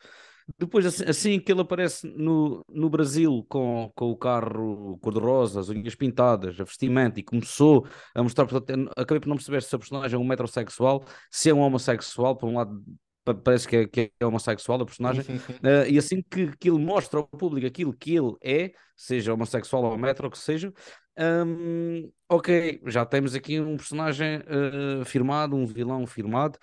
Depois, 0.57 0.85
assim, 0.85 1.03
assim 1.05 1.39
que 1.39 1.51
ele 1.51 1.61
aparece 1.61 2.07
no, 2.07 2.65
no 2.69 2.89
Brasil 2.89 3.45
com, 3.47 3.91
com 3.95 4.09
o 4.09 4.17
carro 4.17 4.97
cor-de-rosa, 4.99 5.59
as 5.59 5.69
unhas 5.69 5.93
pintadas, 5.93 6.59
a 6.59 6.63
vestimenta, 6.63 7.19
e 7.19 7.23
começou 7.23 7.87
a 8.15 8.23
mostrar, 8.23 8.47
portanto, 8.47 8.91
acabei 8.97 9.19
por 9.19 9.29
não 9.29 9.35
perceber 9.35 9.61
se 9.61 9.75
o 9.75 9.79
personagem 9.79 10.15
é 10.15 10.19
um 10.19 10.25
metrosexual, 10.25 11.05
se 11.29 11.49
é 11.49 11.53
um 11.53 11.59
homossexual, 11.59 12.35
por 12.35 12.49
um 12.49 12.55
lado 12.55 12.83
parece 13.33 13.67
que 13.67 13.75
é, 13.75 13.87
que 13.87 14.11
é 14.19 14.25
homossexual 14.25 14.81
a 14.81 14.85
personagem, 14.85 15.23
Sim, 15.23 15.39
sim, 15.39 15.53
sim. 15.53 15.59
Uh, 15.59 15.89
e 15.89 15.97
assim 15.97 16.21
que, 16.21 16.55
que 16.57 16.69
ele 16.69 16.79
mostra 16.79 17.19
ao 17.19 17.27
público 17.27 17.67
aquilo 17.67 17.93
que 17.93 18.15
ele 18.15 18.35
é, 18.41 18.71
seja 18.95 19.33
homossexual 19.33 19.83
ou 19.83 19.97
metro, 19.97 20.25
ou 20.25 20.31
que 20.31 20.37
seja, 20.37 20.73
um, 21.19 22.09
ok, 22.29 22.81
já 22.85 23.05
temos 23.05 23.35
aqui 23.35 23.59
um 23.59 23.75
personagem 23.75 24.37
uh, 24.39 25.03
firmado, 25.03 25.55
um 25.55 25.65
vilão 25.65 26.07
firmado, 26.07 26.57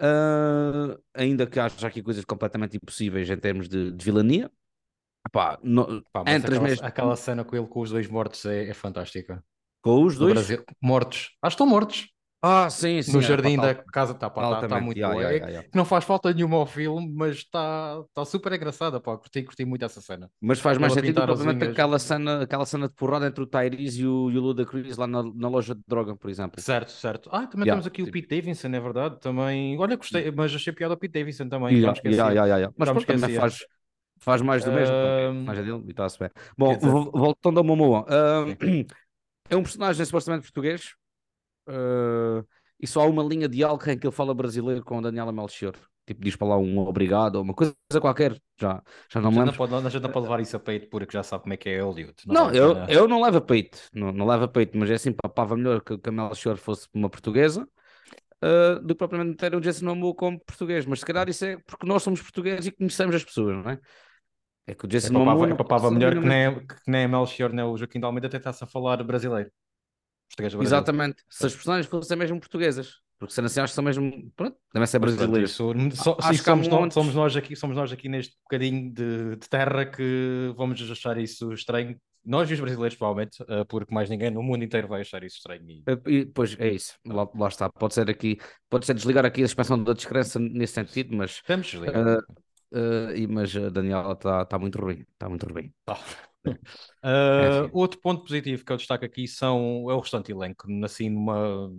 uh, 0.00 0.96
ainda 1.12 1.46
que 1.46 1.58
haja 1.58 1.88
aqui 1.88 2.02
coisas 2.02 2.24
completamente 2.24 2.76
impossíveis 2.76 3.28
em 3.28 3.36
termos 3.36 3.68
de, 3.68 3.90
de 3.90 4.04
vilania. 4.04 4.50
No, 5.62 6.04
mas 6.14 6.44
aquela, 6.44 6.60
mesmas... 6.60 6.82
aquela, 6.82 7.16
cena 7.16 7.44
com 7.44 7.56
ele 7.56 7.66
com 7.66 7.80
os 7.80 7.90
dois 7.90 8.06
mortos 8.06 8.44
é, 8.44 8.68
é 8.68 8.74
fantástica. 8.74 9.42
Com 9.82 10.04
os 10.04 10.16
dois? 10.16 10.34
Brasil... 10.34 10.64
Mortos. 10.80 11.36
Acho 11.42 11.56
que 11.56 11.62
estão 11.62 11.66
mortos. 11.66 12.08
Ah, 12.48 12.70
sim, 12.70 13.02
sim. 13.02 13.12
No 13.12 13.18
é, 13.18 13.22
jardim 13.22 13.56
pá, 13.56 13.62
da 13.62 13.74
casa 13.74 14.12
está 14.12 14.30
tá, 14.30 14.68
tá 14.68 14.80
muito 14.80 14.96
yeah, 14.96 15.12
boa. 15.12 15.28
Yeah, 15.28 15.48
yeah, 15.48 15.68
não 15.74 15.84
faz 15.84 16.04
falta 16.04 16.32
nenhuma 16.32 16.58
ao 16.58 16.66
filme, 16.66 17.12
mas 17.12 17.38
está 17.38 18.04
tá 18.14 18.24
super 18.24 18.52
engraçada. 18.52 19.00
Pá. 19.00 19.16
Curti, 19.18 19.42
curti 19.42 19.64
muito 19.64 19.84
essa 19.84 20.00
cena. 20.00 20.30
Mas 20.40 20.60
faz 20.60 20.78
mais 20.78 20.92
sentido 20.92 21.20
provavelmente 21.20 21.64
aquela 21.64 21.98
cena, 21.98 22.42
aquela 22.42 22.64
cena 22.64 22.86
de 22.86 22.94
porrada 22.94 23.26
entre 23.26 23.42
o 23.42 23.46
Tyrese 23.46 24.02
e 24.02 24.06
o, 24.06 24.30
e 24.30 24.38
o 24.38 24.40
Ludacris 24.40 24.96
lá 24.96 25.08
na, 25.08 25.24
na, 25.24 25.48
loja 25.48 25.74
de 25.74 25.82
droga, 25.88 26.14
por 26.14 26.30
exemplo. 26.30 26.60
Certo, 26.60 26.92
certo. 26.92 27.28
Ah, 27.32 27.48
também 27.48 27.66
temos 27.66 27.86
aqui 27.86 28.04
tipo... 28.04 28.10
o 28.10 28.12
Pete 28.12 28.28
Davidson, 28.28 28.68
é 28.68 28.80
verdade. 28.80 29.18
Também. 29.20 29.76
Olha, 29.76 29.96
gostei, 29.96 30.30
mas 30.30 30.54
achei 30.54 30.72
piada 30.72 30.94
o 30.94 30.96
Pete 30.96 31.18
Davidson 31.18 31.48
também. 31.48 31.76
Yeah, 31.76 32.00
yeah, 32.04 32.46
yeah. 32.46 32.74
Mas 32.78 32.90
pronto, 32.90 33.06
também 33.06 33.34
faz, 33.34 33.66
faz 34.18 34.40
mais 34.40 34.64
do 34.64 34.70
mesmo. 34.70 34.94
Uh... 34.94 35.34
Mais 35.34 35.58
dele 35.58 35.82
e 35.84 35.90
está-se 35.90 36.16
bem. 36.16 36.30
Bom, 36.56 36.78
voltando 37.12 37.58
ao 37.58 37.64
Momoa. 37.64 38.04
Uh, 38.04 38.86
é 39.50 39.56
um 39.56 39.64
personagem 39.64 40.04
supostamente 40.04 40.42
português. 40.42 40.94
Uh, 41.68 42.46
e 42.80 42.86
só 42.86 43.02
há 43.02 43.06
uma 43.06 43.22
linha 43.22 43.48
de 43.48 43.56
diálogo 43.56 43.88
em 43.90 43.98
que 43.98 44.06
ele 44.06 44.14
fala 44.14 44.34
brasileiro 44.34 44.84
com 44.84 44.98
a 44.98 45.02
Daniela 45.02 45.32
Melchior. 45.32 45.74
Tipo, 46.06 46.22
diz 46.22 46.36
para 46.36 46.48
lá 46.48 46.56
um 46.56 46.78
obrigado 46.78 47.36
ou 47.36 47.42
uma 47.42 47.52
coisa 47.54 47.74
qualquer. 48.00 48.40
Já, 48.60 48.80
já 49.10 49.20
não 49.20 49.30
me 49.30 49.38
lembro. 49.38 49.52
Não 49.52 49.58
pode, 49.58 49.74
a 49.74 49.90
gente 49.90 50.02
não 50.02 50.10
pode 50.10 50.26
levar 50.26 50.40
isso 50.40 50.56
a 50.56 50.60
peito 50.60 50.88
porque 50.88 51.12
já 51.12 51.22
sabe 51.22 51.42
como 51.42 51.54
é 51.54 51.56
que 51.56 51.68
é 51.68 51.80
Hollywood. 51.80 52.14
Não, 52.26 52.46
não 52.46 52.54
eu, 52.54 52.76
eu 52.88 53.08
não 53.08 53.20
levo 53.20 53.38
a 53.38 53.40
peito. 53.40 53.78
Não, 53.92 54.12
não 54.12 54.26
levo 54.26 54.44
a 54.44 54.48
peito, 54.48 54.78
mas 54.78 54.88
é 54.88 54.94
assim, 54.94 55.12
papava 55.12 55.56
melhor 55.56 55.80
que, 55.80 55.98
que 55.98 56.08
a 56.08 56.12
Melchior 56.12 56.56
fosse 56.56 56.86
uma 56.94 57.10
portuguesa. 57.10 57.68
Uh, 58.36 58.78
do 58.80 58.88
que 58.88 58.98
propriamente 58.98 59.38
ter 59.38 59.54
o 59.54 59.60
Jason 59.60 59.86
Momoa 59.86 60.14
como 60.14 60.38
português, 60.38 60.84
mas 60.84 61.00
se 61.00 61.06
calhar 61.06 61.26
isso 61.26 61.42
é 61.44 61.56
porque 61.66 61.86
nós 61.86 62.02
somos 62.02 62.20
portugueses 62.20 62.66
e 62.66 62.70
conhecemos 62.70 63.16
as 63.16 63.24
pessoas, 63.24 63.56
não 63.56 63.70
é? 63.70 63.80
É 64.66 64.74
que 64.74 64.84
o 64.84 64.88
Jason 64.88 65.08
é 65.08 65.12
Momoa... 65.12 65.48
É 65.48 65.54
papava 65.54 65.90
melhor 65.90 66.12
que 66.12 66.20
nem, 66.20 66.66
que 66.66 66.76
nem 66.86 67.04
a 67.04 67.08
Melchior 67.08 67.50
nem 67.52 67.64
o 67.64 67.76
Joaquim 67.76 67.98
de 67.98 68.04
Almeida 68.04 68.28
tentasse 68.28 68.62
a 68.62 68.66
falar 68.66 69.02
brasileiro. 69.02 69.50
Exatamente. 70.60 71.22
Se 71.28 71.46
as 71.46 71.54
personagens 71.54 71.86
fossem 71.86 72.16
mesmo 72.16 72.38
portuguesas, 72.38 73.00
porque 73.18 73.32
sendo 73.32 73.46
assim 73.46 73.60
acho 73.60 73.72
que 73.72 73.74
são 73.74 73.84
mesmo, 73.84 74.30
pronto, 74.36 74.56
também 74.70 74.86
ser 74.86 74.98
brasileiros. 74.98 75.52
Só, 75.52 75.72
sim, 75.72 76.34
somos, 76.34 76.68
nós, 76.68 76.92
somos, 76.92 77.14
nós 77.14 77.36
aqui, 77.36 77.56
somos 77.56 77.76
nós 77.76 77.90
aqui 77.90 78.08
neste 78.08 78.36
bocadinho 78.42 78.92
de, 78.92 79.36
de, 79.36 79.48
terra 79.48 79.86
que 79.86 80.52
vamos 80.56 80.80
achar 80.90 81.16
isso 81.16 81.50
estranho. 81.52 81.98
Nós 82.22 82.50
e 82.50 82.54
os 82.54 82.60
brasileiros, 82.60 82.96
provavelmente, 82.96 83.40
uh, 83.44 83.64
porque 83.68 83.94
mais 83.94 84.10
ninguém 84.10 84.30
no 84.30 84.42
mundo 84.42 84.64
inteiro 84.64 84.88
vai 84.88 85.00
achar 85.00 85.22
isso 85.22 85.36
estranho. 85.36 85.62
E... 85.70 85.82
Eh, 85.86 86.10
e, 86.10 86.26
pois 86.26 86.56
é 86.58 86.68
isso, 86.68 86.94
lá, 87.06 87.26
lá, 87.34 87.48
está. 87.48 87.70
Pode 87.70 87.94
ser 87.94 88.10
aqui, 88.10 88.38
pode 88.68 88.84
ser 88.84 88.94
desligar 88.94 89.24
aqui 89.24 89.42
a 89.42 89.46
expansão 89.46 89.82
da 89.82 89.92
descrença 89.92 90.38
nesse 90.38 90.74
sentido, 90.74 91.16
mas. 91.16 91.40
Vamos 91.46 91.68
desligar. 91.68 91.94
Uh, 92.04 92.18
uh, 92.72 93.32
mas 93.32 93.56
a 93.56 93.70
Daniela 93.70 94.12
está 94.12 94.44
tá 94.44 94.58
muito 94.58 94.78
ruim, 94.78 95.06
está 95.12 95.28
muito 95.28 95.46
ruim. 95.46 95.72
Tá. 95.84 95.98
Uh, 97.06 97.70
outro 97.72 98.00
ponto 98.00 98.22
positivo 98.22 98.64
que 98.64 98.72
eu 98.72 98.76
destaco 98.76 99.04
aqui 99.04 99.28
são, 99.28 99.88
é 99.88 99.94
o 99.94 100.00
restante 100.00 100.32
elenco, 100.32 100.66
assim, 100.84 101.08
numa, 101.08 101.70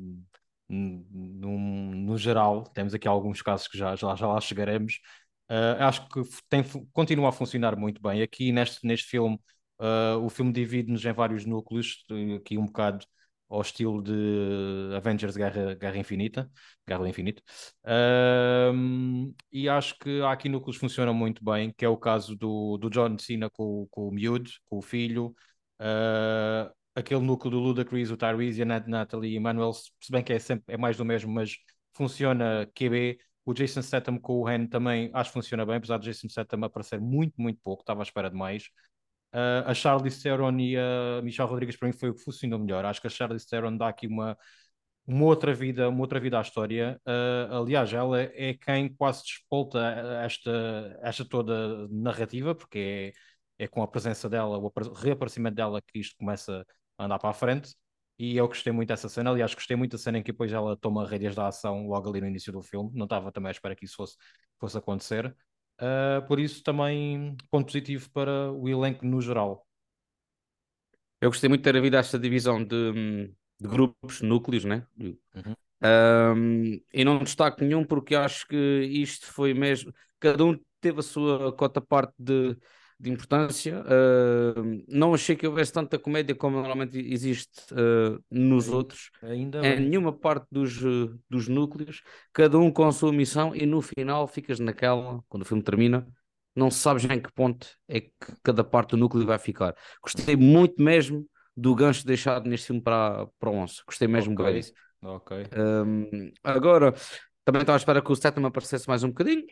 num, 0.70 1.92
no 1.96 2.18
geral, 2.18 2.64
temos 2.64 2.94
aqui 2.94 3.10
alguns 3.10 3.42
casos 3.42 3.68
que 3.68 3.78
já, 3.78 3.94
já, 3.96 4.16
já 4.16 4.26
lá 4.26 4.40
chegaremos. 4.40 5.02
Uh, 5.50 5.84
acho 5.84 6.08
que 6.08 6.22
tem, 6.50 6.64
continua 6.94 7.30
a 7.30 7.32
funcionar 7.34 7.76
muito 7.76 8.02
bem. 8.02 8.22
Aqui 8.22 8.54
neste, 8.54 8.86
neste 8.88 9.08
filme, 9.08 9.38
uh, 9.80 10.18
o 10.24 10.30
filme 10.30 10.54
divide-nos 10.54 11.04
em 11.06 11.12
vários 11.12 11.46
núcleos, 11.46 12.06
aqui 12.38 12.58
um 12.58 12.66
bocado 12.66 13.06
ao 13.50 13.62
estilo 13.62 14.02
de 14.02 14.96
Avengers 14.96 15.38
Guerra, 15.38 15.76
Guerra 15.76 15.98
Infinita, 15.98 16.50
Guerra 16.86 17.02
do 17.02 17.08
Infinito. 17.08 17.42
Um, 17.86 19.34
e 19.52 19.70
acho 19.70 19.98
que 20.00 20.22
há 20.22 20.32
aqui 20.32 20.50
núcleos 20.50 20.78
que 20.78 20.82
funcionam 20.82 21.14
muito 21.14 21.44
bem, 21.44 21.74
que 21.76 21.86
é 21.86 21.90
o 21.90 21.98
caso 21.98 22.36
do, 22.36 22.78
do 22.78 22.90
John 22.90 23.18
Cena 23.18 23.50
com, 23.50 23.88
com 23.90 24.10
o 24.10 24.12
miúdo, 24.12 24.50
com 24.66 24.78
o 24.78 24.82
filho, 24.82 25.36
uh, 25.80 26.72
aquele 26.96 27.22
núcleo 27.22 27.52
do 27.52 27.60
Ludacris, 27.60 28.12
o 28.12 28.18
Tyrese, 28.18 28.62
a 28.62 28.66
Natalie 28.66 29.34
e 29.34 29.38
Emmanuel, 29.38 29.74
se 29.74 29.92
bem 30.12 30.24
que 30.24 30.34
é, 30.34 30.40
sempre, 30.40 30.74
é 30.74 30.78
mais 30.78 30.98
do 30.98 31.06
mesmo, 31.06 31.32
mas 31.32 31.56
funciona 31.94 32.70
QB. 32.76 33.20
O 33.46 33.54
Jason 33.54 33.82
Statham 33.82 34.20
com 34.20 34.42
o 34.42 34.50
Hen 34.50 34.68
também 34.68 35.10
acho 35.14 35.30
que 35.30 35.36
funciona 35.36 35.66
bem, 35.66 35.78
apesar 35.78 35.98
de 36.00 36.06
Jason 36.06 36.28
Statham 36.28 36.66
aparecer 36.66 37.00
muito, 37.00 37.42
muito 37.42 37.60
pouco, 37.64 37.82
estava 37.82 38.02
à 38.02 38.04
espera 38.04 38.30
de 38.30 38.36
mais. 38.36 38.70
Uh, 39.34 39.64
a 39.66 39.74
Charlize 39.74 40.22
Theron 40.24 40.58
e 40.60 40.78
a 40.78 41.22
Michelle 41.22 41.50
Rodrigues 41.50 41.76
para 41.76 41.88
mim 41.88 41.94
foi 41.94 42.10
o 42.10 42.16
que 42.16 42.24
funcionou 42.24 42.60
melhor. 42.60 42.86
Acho 42.86 43.02
que 43.02 43.08
a 43.08 43.10
Charlize 43.10 43.48
Theron 43.48 43.78
dá 43.78 43.90
aqui 43.90 44.08
uma, 44.08 44.38
uma 45.06 45.26
outra 45.26 45.54
vida, 45.54 45.90
uma 45.90 46.02
outra 46.02 46.20
vida 46.20 46.38
à 46.38 46.42
história. 46.42 47.00
Uh, 47.08 47.56
aliás, 47.64 47.94
ela 47.94 48.22
é 48.22 48.54
quem 48.56 48.94
quase 48.96 49.24
despolta 49.24 49.80
esta, 50.24 51.00
esta 51.02 51.26
toda 51.26 51.88
narrativa, 51.90 52.56
porque 52.56 53.14
é, 53.60 53.66
é 53.66 53.68
com 53.68 53.82
a 53.82 53.88
presença 53.88 54.30
dela, 54.30 54.58
o 54.58 54.72
reaparecimento 54.96 55.56
dela 55.56 55.82
que 55.82 56.00
isto 56.00 56.16
começa 56.18 56.66
a 56.98 57.06
andar 57.06 57.20
para 57.20 57.30
a 57.30 57.34
frente. 57.34 57.76
E 58.20 58.36
eu 58.36 58.48
gostei 58.48 58.74
muito 58.74 58.90
dessa 58.90 59.08
cena. 59.10 59.30
Aliás, 59.30 59.54
gostei 59.54 59.78
muito 59.78 59.92
da 59.92 59.98
cena 59.98 60.18
em 60.18 60.24
que 60.24 60.32
depois 60.32 60.52
ela 60.52 60.76
toma 60.76 61.08
rédeas 61.08 61.36
da 61.36 61.48
ação 61.48 61.88
logo 61.88 62.10
ali 62.10 62.20
no 62.20 62.28
início 62.28 62.52
do 62.52 62.62
filme. 62.62 62.92
Não 62.94 63.06
estava 63.06 63.32
também 63.32 63.50
à 63.50 63.52
espera 63.52 63.76
que 63.76 63.86
isso 63.86 63.96
fosse, 63.96 64.18
fosse 64.60 64.78
acontecer. 64.78 65.36
Uh, 65.80 66.26
por 66.28 66.40
isso, 66.40 66.64
também 66.64 67.36
ponto 67.52 67.68
positivo 67.68 68.10
para 68.12 68.52
o 68.52 68.68
elenco 68.68 69.06
no 69.06 69.22
geral. 69.22 69.68
Eu 71.22 71.30
gostei 71.30 71.48
muito 71.50 71.62
de 71.62 71.64
ter 71.72 71.78
havido 71.78 71.98
esta 71.98 72.18
divisão 72.18 72.64
de, 72.64 73.28
de 73.60 73.68
grupos, 73.68 74.22
núcleos, 74.22 74.66
né? 74.66 74.86
Uhum. 75.00 75.56
Um, 75.84 76.82
e 76.92 77.06
não 77.06 77.20
destaco 77.20 77.64
nenhum 77.64 77.84
porque 77.84 78.16
acho 78.16 78.48
que 78.48 78.56
isto 78.56 79.28
foi 79.28 79.54
mesmo. 79.54 79.94
Cada 80.20 80.44
um 80.44 80.60
teve 80.82 81.00
a 81.00 81.04
sua 81.04 81.56
cota 81.56 81.82
parte 81.82 82.14
de, 82.18 82.58
de 83.00 83.12
importância. 83.12 83.84
Uh, 83.84 84.84
não 84.88 85.14
achei 85.14 85.36
que 85.36 85.48
houvesse 85.48 85.72
tanta 85.72 86.00
comédia 86.00 86.34
como 86.34 86.58
normalmente 86.58 86.98
existe 87.00 87.62
uh, 87.74 88.24
nos 88.30 88.70
outros. 88.70 89.12
Ainda 89.22 89.60
em 89.60 89.62
bem. 89.62 89.80
nenhuma 89.82 90.12
parte 90.12 90.48
dos, 90.52 90.84
uh, 90.84 91.18
dos 91.30 91.48
núcleos, 91.48 92.02
cada 92.34 92.58
um 92.58 92.72
com 92.72 92.86
a 92.86 92.92
sua 92.92 93.14
missão, 93.14 93.56
e 93.56 93.66
no 93.66 93.82
final 93.82 94.28
ficas 94.28 94.60
naquela, 94.60 95.22
quando 95.30 95.44
o 95.44 95.46
filme 95.46 95.62
termina, 95.62 96.08
não 96.56 96.72
sabes 96.72 97.06
em 97.06 97.20
que 97.20 97.32
ponto 97.32 97.68
é 97.88 98.02
que 98.02 98.12
cada 98.44 98.64
parte 98.64 98.92
do 98.92 98.98
núcleo 98.98 99.26
vai 99.26 99.38
ficar. 99.38 99.76
Gostei 100.02 100.36
muito 100.36 100.82
mesmo 100.82 101.28
do 101.56 101.76
gancho 101.76 102.06
deixado 102.06 102.50
neste 102.50 102.68
filme 102.68 102.82
para, 102.82 103.28
para 103.40 103.50
o 103.50 103.54
11. 103.54 103.84
Gostei 103.86 104.08
mesmo 104.08 104.34
okay. 104.34 104.54
bem. 104.54 104.64
Ok. 105.04 105.38
Um, 105.56 106.32
agora, 106.44 106.94
também 107.46 107.62
estava 107.62 107.76
à 107.76 107.80
espera 107.80 108.02
que 108.02 108.12
o 108.12 108.16
Statham 108.16 108.44
aparecesse 108.46 108.88
mais 108.88 109.04
um 109.04 109.10
bocadinho, 109.10 109.46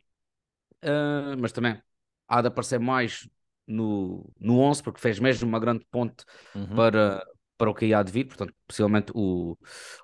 mas 1.39 1.51
também 1.51 1.79
há 2.27 2.41
de 2.41 2.47
aparecer 2.47 2.79
mais 2.79 3.27
no, 3.67 4.29
no 4.39 4.59
11, 4.59 4.83
porque 4.83 4.99
fez 4.99 5.19
mesmo 5.19 5.47
uma 5.47 5.59
grande 5.59 5.85
ponte 5.91 6.23
uhum. 6.53 6.75
para, 6.75 7.25
para 7.57 7.69
o 7.69 7.73
que 7.73 7.87
ia 7.87 8.03
de 8.03 8.11
vir, 8.11 8.25
portanto, 8.25 8.53
possivelmente 8.67 9.11
o, 9.15 9.57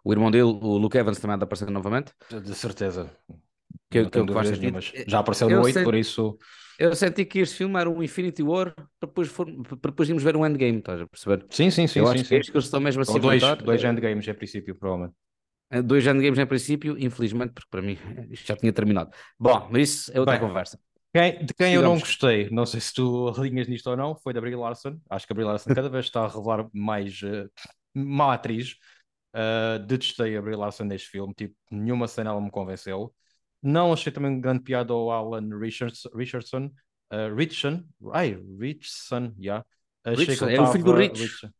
o 0.03 0.11
irmão 0.11 0.31
dele, 0.31 0.43
o 0.43 0.77
Luke 0.77 0.97
Evans, 0.97 1.19
também 1.19 1.35
há 1.35 1.37
de 1.37 1.43
aparecer 1.43 1.69
novamente. 1.69 2.13
De 2.29 2.55
certeza. 2.55 3.09
Que, 3.89 4.05
que, 4.05 4.25
que 4.25 5.09
Já 5.09 5.19
apareceu 5.19 5.49
no 5.49 5.61
8, 5.61 5.73
senti, 5.73 5.83
por 5.83 5.95
isso. 5.95 6.37
Eu 6.79 6.95
senti 6.95 7.25
que 7.25 7.39
este 7.39 7.57
filme 7.57 7.79
era 7.79 7.89
um 7.89 8.01
Infinity 8.01 8.41
War 8.41 8.73
para 8.73 8.85
depois, 9.07 9.27
for, 9.27 9.45
para 9.45 9.91
depois 9.91 10.09
irmos 10.09 10.23
ver 10.23 10.35
um 10.35 10.45
Endgame, 10.45 10.79
estás 10.79 11.01
a 11.01 11.07
perceber? 11.07 11.45
Sim, 11.49 11.69
sim, 11.69 11.87
sim. 11.87 11.99
Eu 11.99 12.05
sim, 12.07 12.11
acho 12.13 12.23
sim. 12.23 12.29
que 12.29 12.35
é 12.35 12.39
isto 12.39 12.51
que 12.51 12.57
eles 12.57 12.65
estão 12.65 12.79
mesmo 12.79 13.01
a 13.01 13.05
se 13.05 13.19
dois, 13.19 13.41
dois 13.63 13.83
Endgames 13.83 14.27
em 14.27 14.33
princípio, 14.33 14.75
provavelmente. 14.75 15.15
É, 15.69 15.81
dois 15.81 16.05
Endgames 16.05 16.39
em 16.39 16.45
princípio, 16.45 16.97
infelizmente, 16.97 17.53
porque 17.53 17.67
para 17.69 17.81
mim 17.81 17.97
isto 18.29 18.45
já 18.47 18.55
tinha 18.55 18.73
terminado. 18.73 19.11
Bom, 19.39 19.69
mas 19.71 19.89
isso 19.89 20.11
é 20.13 20.19
outra 20.19 20.37
Bem, 20.37 20.47
conversa. 20.47 20.79
Quem, 21.13 21.45
de 21.45 21.53
quem 21.53 21.73
Sigamos. 21.73 21.75
eu 21.75 21.81
não 21.81 21.99
gostei, 21.99 22.49
não 22.49 22.65
sei 22.65 22.79
se 22.79 22.93
tu 22.93 23.27
alinhas 23.37 23.67
nisto 23.67 23.89
ou 23.89 23.97
não, 23.97 24.15
foi 24.15 24.33
da 24.33 24.39
Brie 24.39 24.55
Larson. 24.55 24.97
Acho 25.09 25.27
que 25.27 25.33
a 25.33 25.35
Brie 25.35 25.45
Larson 25.45 25.73
cada 25.75 25.89
vez 25.89 26.05
está 26.05 26.23
a 26.23 26.27
revelar 26.27 26.69
mais 26.73 27.21
uh, 27.21 27.49
má 27.93 28.33
atriz. 28.33 28.77
Uh, 29.33 29.79
detestei 29.85 30.37
a 30.37 30.41
Brie 30.41 30.55
Larson 30.55 30.85
neste 30.85 31.09
filme, 31.09 31.33
tipo, 31.33 31.55
nenhuma 31.69 32.07
cena 32.07 32.31
ela 32.31 32.39
me 32.41 32.49
convenceu. 32.49 33.13
Não 33.61 33.91
achei 33.91 34.11
também 34.11 34.39
grande 34.39 34.63
piada 34.63 34.93
ao 34.93 35.11
Alan 35.11 35.59
Richards, 35.59 36.07
Richardson. 36.15 36.71
Uh, 37.11 37.35
Richardson, 37.35 37.83
ai, 38.13 38.41
Richardson, 38.57 39.33
yeah. 39.37 39.65
Achei 40.05 40.25
Richardson, 40.25 40.45
que 40.45 40.51
ele 40.51 40.57
é 40.57 40.61
o 40.61 40.71
filho 40.71 40.83
do 40.85 40.95
Rich. 40.95 41.21
Richard, 41.21 41.55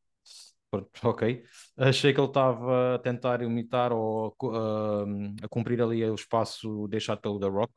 ok. 1.04 1.44
Achei 1.78 2.14
que 2.14 2.20
ele 2.20 2.28
estava 2.28 2.96
a 2.96 3.00
tentar 3.00 3.42
imitar 3.42 3.92
ou 3.92 4.34
uh, 4.44 5.36
a 5.44 5.48
cumprir 5.50 5.82
ali 5.82 6.04
o 6.10 6.16
espaço 6.16 6.88
deixado 6.88 7.20
pelo 7.20 7.38
The 7.38 7.48
Rock. 7.48 7.74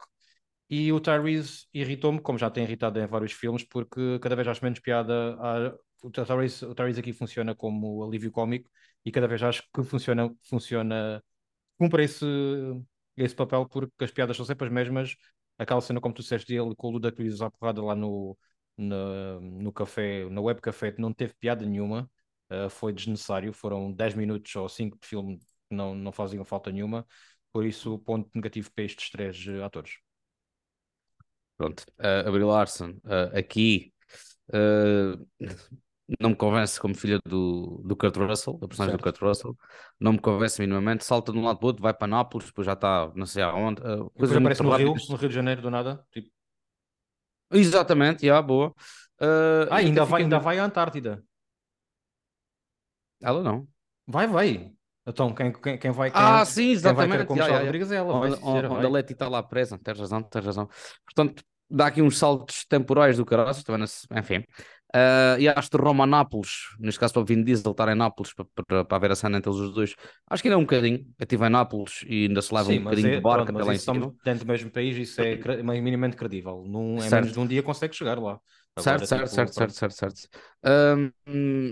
E 0.68 0.92
o 0.92 1.00
Tyrese 1.00 1.66
irritou-me, 1.74 2.20
como 2.20 2.38
já 2.38 2.50
tem 2.50 2.64
irritado 2.64 2.98
em 3.00 3.06
vários 3.06 3.32
filmes, 3.32 3.64
porque 3.64 4.18
cada 4.20 4.34
vez 4.36 4.48
acho 4.48 4.64
menos 4.64 4.80
piada. 4.80 5.36
A... 5.38 5.74
O, 6.02 6.10
Tyrese, 6.10 6.64
o 6.64 6.74
Tyrese 6.74 7.00
aqui 7.00 7.12
funciona 7.12 7.54
como 7.54 8.04
alívio 8.04 8.30
cómico 8.30 8.68
e 9.04 9.10
cada 9.12 9.26
vez 9.26 9.42
acho 9.42 9.62
que 9.72 9.82
funciona, 9.84 10.30
funciona 10.42 11.22
cumpre 11.78 12.04
esse, 12.04 12.26
esse 13.16 13.34
papel 13.34 13.68
porque 13.68 14.04
as 14.04 14.10
piadas 14.10 14.36
são 14.36 14.46
sempre 14.46 14.66
as 14.66 14.72
mesmas. 14.72 15.16
Aquela 15.58 15.80
cena, 15.80 16.00
como 16.00 16.14
tu 16.14 16.22
disseste, 16.22 16.52
dele 16.52 16.74
com 16.76 16.88
o 16.88 16.90
Ludacris 16.92 17.40
à 17.40 17.50
porrada 17.50 17.82
lá 17.82 17.94
no, 17.94 18.36
no, 18.76 19.40
no 19.40 19.72
café, 19.72 20.28
na 20.28 20.40
web 20.40 20.60
café, 20.60 20.94
não 20.98 21.12
teve 21.12 21.34
piada 21.34 21.64
nenhuma. 21.64 22.10
Uh, 22.50 22.68
foi 22.70 22.92
desnecessário. 22.92 23.52
Foram 23.52 23.92
10 23.92 24.14
minutos 24.14 24.54
ou 24.56 24.68
5 24.68 24.98
de 25.00 25.06
filme 25.06 25.38
que 25.38 25.74
não, 25.76 25.94
não 25.94 26.12
faziam 26.12 26.44
falta 26.44 26.70
nenhuma. 26.72 27.06
Por 27.52 27.64
isso, 27.64 27.98
ponto 28.00 28.28
negativo 28.34 28.70
para 28.72 28.84
estes 28.84 29.10
três 29.10 29.46
uh, 29.46 29.62
atores. 29.64 30.03
Pronto, 31.56 31.84
uh, 32.00 32.28
a 32.28 32.30
Brie 32.30 32.44
Larson, 32.44 32.90
uh, 33.04 33.36
aqui 33.38 33.92
uh, 34.48 35.24
não 36.20 36.30
me 36.30 36.36
convence 36.36 36.80
como 36.80 36.94
filha 36.94 37.20
do, 37.24 37.80
do 37.84 37.96
Kurt 37.96 38.16
Russell, 38.16 38.58
da 38.58 38.66
personagem 38.66 38.92
certo. 38.92 39.00
do 39.00 39.04
Kurt 39.04 39.22
Russell, 39.22 39.56
não 39.98 40.12
me 40.12 40.18
convence 40.18 40.60
minimamente. 40.60 41.04
Salta 41.04 41.32
de 41.32 41.38
um 41.38 41.44
lado 41.44 41.58
para 41.58 41.64
o 41.64 41.68
outro, 41.68 41.82
vai 41.82 41.94
para 41.94 42.08
Nápoles, 42.08 42.48
depois 42.48 42.66
já 42.66 42.72
está 42.72 43.10
não 43.14 43.24
sei 43.24 43.42
aonde. 43.42 43.80
Uh, 43.82 44.10
aparece 44.36 44.62
no 44.62 44.76
Rio, 44.76 44.94
no 45.08 45.16
Rio 45.16 45.28
de 45.28 45.34
Janeiro, 45.34 45.62
do 45.62 45.70
nada. 45.70 46.04
Tipo... 46.10 46.28
Exatamente, 47.52 48.26
já, 48.26 48.42
boa. 48.42 48.74
Ah, 49.70 49.76
ainda 49.76 50.04
vai, 50.04 50.22
ainda 50.22 50.40
vai 50.40 50.58
à 50.58 50.64
Antártida. 50.64 51.24
Ela 53.22 53.42
não. 53.42 53.68
Vai, 54.06 54.26
vai. 54.26 54.73
Então, 55.06 55.34
quem, 55.34 55.52
quem, 55.52 55.78
quem 55.78 55.90
vai. 55.90 56.10
Quem, 56.10 56.20
ah, 56.20 56.44
sim, 56.44 56.70
exatamente. 56.70 57.10
Quem 57.10 57.18
vai 57.18 57.26
como 57.26 57.40
yeah, 57.40 57.64
Rodrigues 57.64 57.90
é 57.92 57.96
ela. 57.96 58.14
Onde, 58.14 58.38
onde, 58.42 58.66
onde 58.66 58.86
a 58.86 58.88
Leti 58.88 59.12
está 59.12 59.28
lá 59.28 59.42
presa, 59.42 59.78
tens 59.78 59.98
razão, 59.98 60.22
tens 60.22 60.44
razão. 60.44 60.68
Portanto, 61.04 61.42
dá 61.70 61.86
aqui 61.86 62.00
uns 62.00 62.16
saltos 62.16 62.64
temporais 62.66 63.16
do 63.16 63.24
caralho, 63.24 63.52
enfim. 64.16 64.44
Uh, 64.94 65.34
e 65.40 65.48
acho 65.48 65.68
que 65.68 65.76
Roma 65.76 66.06
Nápoles, 66.06 66.50
neste 66.78 67.00
caso 67.00 67.12
para 67.14 67.22
o 67.22 67.24
Vin 67.24 67.42
Diesel 67.42 67.72
estar 67.72 67.88
em 67.88 67.96
Nápoles 67.96 68.32
para, 68.32 68.46
para, 68.64 68.84
para 68.84 68.98
ver 69.00 69.10
a 69.10 69.16
cena 69.16 69.38
entre 69.38 69.50
os 69.50 69.74
dois, 69.74 69.92
acho 70.30 70.40
que 70.40 70.48
ainda 70.48 70.54
é 70.54 70.58
um 70.58 70.62
bocadinho. 70.62 70.98
Eu 71.18 71.24
estive 71.24 71.44
em 71.44 71.50
Nápoles 71.50 72.04
e 72.06 72.26
ainda 72.28 72.40
se 72.40 72.54
leva 72.54 72.66
Sim, 72.66 72.78
um 72.78 72.84
bocadinho 72.84 73.08
é, 73.08 73.16
de 73.16 73.20
barca 73.20 73.44
pronto, 73.46 73.56
até 73.56 73.66
lá 73.66 73.74
em 73.74 73.78
cima. 73.78 74.14
Dentro 74.24 74.44
do 74.44 74.52
mesmo 74.52 74.70
país, 74.70 74.96
isso 74.96 75.20
é 75.20 75.36
minimamente 75.64 76.16
credível. 76.16 76.62
Num, 76.64 77.02
em 77.02 77.10
menos 77.10 77.32
de 77.32 77.40
um 77.40 77.46
dia 77.46 77.60
consegue 77.60 77.92
chegar 77.92 78.20
lá. 78.20 78.38
Agora, 78.76 79.06
certo, 79.06 79.24
tipo, 79.24 79.28
certo, 79.28 79.52
certo, 79.54 79.72
certo, 79.72 79.94
certo, 79.94 80.16
certo, 80.18 81.14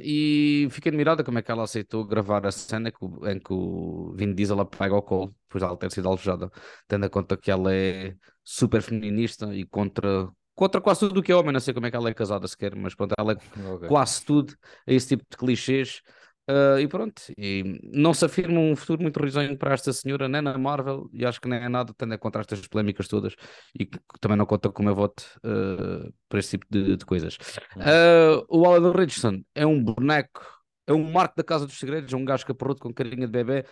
e 0.04 0.68
fiquei 0.70 0.90
admirada 0.90 1.24
como 1.24 1.38
é 1.38 1.42
que 1.42 1.50
ela 1.50 1.64
aceitou 1.64 2.04
gravar 2.04 2.46
a 2.46 2.52
cena 2.52 2.90
em 2.90 2.92
que, 2.92 3.04
o, 3.04 3.28
em 3.28 3.40
que 3.40 3.52
o 3.52 4.14
Vin 4.14 4.32
Diesel 4.34 4.60
apaga 4.60 4.94
o 4.94 5.02
colo, 5.02 5.34
depois 5.48 5.62
de 5.62 5.66
ela 5.66 5.76
ter 5.76 5.90
sido 5.90 6.08
alvejada, 6.08 6.50
tendo 6.86 7.04
em 7.04 7.08
conta 7.08 7.36
que 7.36 7.50
ela 7.50 7.74
é 7.74 8.14
super 8.44 8.82
feminista 8.82 9.52
e 9.54 9.66
contra 9.66 10.30
contra 10.54 10.80
quase 10.80 11.00
tudo 11.00 11.20
o 11.20 11.22
que 11.22 11.32
é 11.32 11.34
homem, 11.34 11.52
não 11.52 11.60
sei 11.60 11.74
como 11.74 11.86
é 11.86 11.90
que 11.90 11.96
ela 11.96 12.10
é 12.10 12.14
casada 12.14 12.46
sequer, 12.46 12.76
mas 12.76 12.94
pronto, 12.94 13.14
ela 13.18 13.32
é 13.32 13.36
okay. 13.74 13.88
quase 13.88 14.24
tudo 14.24 14.54
a 14.86 14.92
esse 14.92 15.08
tipo 15.08 15.24
de 15.28 15.36
clichês. 15.36 16.02
Uh, 16.50 16.80
e 16.80 16.88
pronto, 16.88 17.22
e 17.38 17.80
não 17.84 18.12
se 18.12 18.24
afirma 18.24 18.58
um 18.58 18.74
futuro 18.74 19.00
muito 19.00 19.22
risonho 19.22 19.56
para 19.56 19.74
esta 19.74 19.92
senhora, 19.92 20.28
nem 20.28 20.42
na 20.42 20.58
Marvel, 20.58 21.08
e 21.12 21.24
acho 21.24 21.40
que 21.40 21.48
nem 21.48 21.60
é 21.60 21.68
nada, 21.68 21.94
tendo 21.96 22.14
em 22.14 22.18
conta 22.18 22.40
estas 22.40 22.66
polémicas 22.66 23.06
todas, 23.06 23.36
e 23.78 23.88
também 24.20 24.36
não 24.36 24.44
conta 24.44 24.68
com 24.68 24.82
o 24.82 24.84
meu 24.84 24.94
voto 24.94 25.24
uh, 25.44 26.12
para 26.28 26.40
este 26.40 26.58
tipo 26.58 26.66
de, 26.68 26.96
de 26.96 27.04
coisas. 27.06 27.36
Uh, 27.76 28.44
o 28.48 28.66
Alan 28.66 28.90
Richardson 28.90 29.40
é 29.54 29.64
um 29.64 29.82
boneco, 29.82 30.44
é 30.84 30.92
um 30.92 31.12
marco 31.12 31.36
da 31.36 31.44
Casa 31.44 31.64
dos 31.64 31.78
Segredos, 31.78 32.12
é 32.12 32.16
um 32.16 32.24
gajo 32.24 32.44
caparrudo 32.44 32.80
com 32.80 32.92
carinha 32.92 33.26
de 33.26 33.32
bebê, 33.32 33.64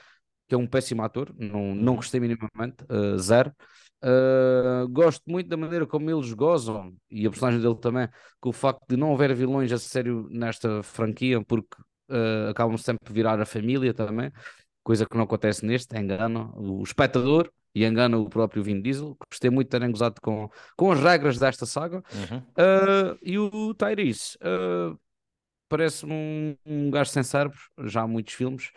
que 0.49 0.55
é 0.55 0.59
um 0.59 0.67
péssimo 0.67 1.03
ator, 1.03 1.35
não, 1.37 1.75
não 1.75 1.93
uhum. 1.93 1.97
gostei 1.97 2.21
minimamente, 2.21 2.85
zero. 3.19 3.53
Uh, 4.03 4.89
gosto 4.89 5.23
muito 5.29 5.47
da 5.49 5.57
maneira 5.57 5.87
como 5.87 6.09
eles 6.09 6.33
gozam, 6.33 6.95
e 7.11 7.27
a 7.27 7.31
personagem 7.31 7.61
dele 7.61 7.77
também, 7.81 8.09
com 8.41 8.49
o 8.49 8.53
facto 8.53 8.81
de 8.89 8.97
não 8.97 9.13
haver 9.13 9.35
vilões 9.35 9.71
a 9.73 9.79
sério 9.79 10.29
nesta 10.31 10.83
franquia, 10.83 11.45
porque 11.45 11.77
uh, 12.11 12.51
acabam 12.51 12.77
sempre 12.77 13.05
por 13.05 13.13
virar 13.13 13.41
a 13.41 13.47
família 13.47 13.95
também, 13.95 14.33
coisa 14.83 15.07
que 15.07 15.17
não 15.17 15.25
acontece 15.25 15.65
neste, 15.65 15.97
engana 15.97 16.51
o 16.57 16.83
espectador 16.83 17.51
e 17.75 17.85
engana 17.85 18.19
o 18.19 18.29
próprio 18.29 18.63
Vin 18.63 18.81
Diesel. 18.81 19.17
Gostei 19.31 19.51
muito 19.51 19.69
de 19.69 19.71
terem 19.71 19.91
gozado 19.91 20.21
com, 20.21 20.51
com 20.77 20.91
as 20.91 21.01
regras 21.01 21.39
desta 21.39 21.67
saga. 21.67 22.03
Uhum. 22.13 22.39
Uh, 22.39 23.19
e 23.23 23.39
o 23.39 23.75
Tyrese 23.75 24.37
parece-me 25.69 26.13
um, 26.13 26.57
um 26.67 26.91
gajo 26.91 27.11
sem 27.11 27.23
cérebro, 27.23 27.59
já 27.85 28.03
há 28.03 28.07
muitos 28.07 28.35
filmes, 28.35 28.73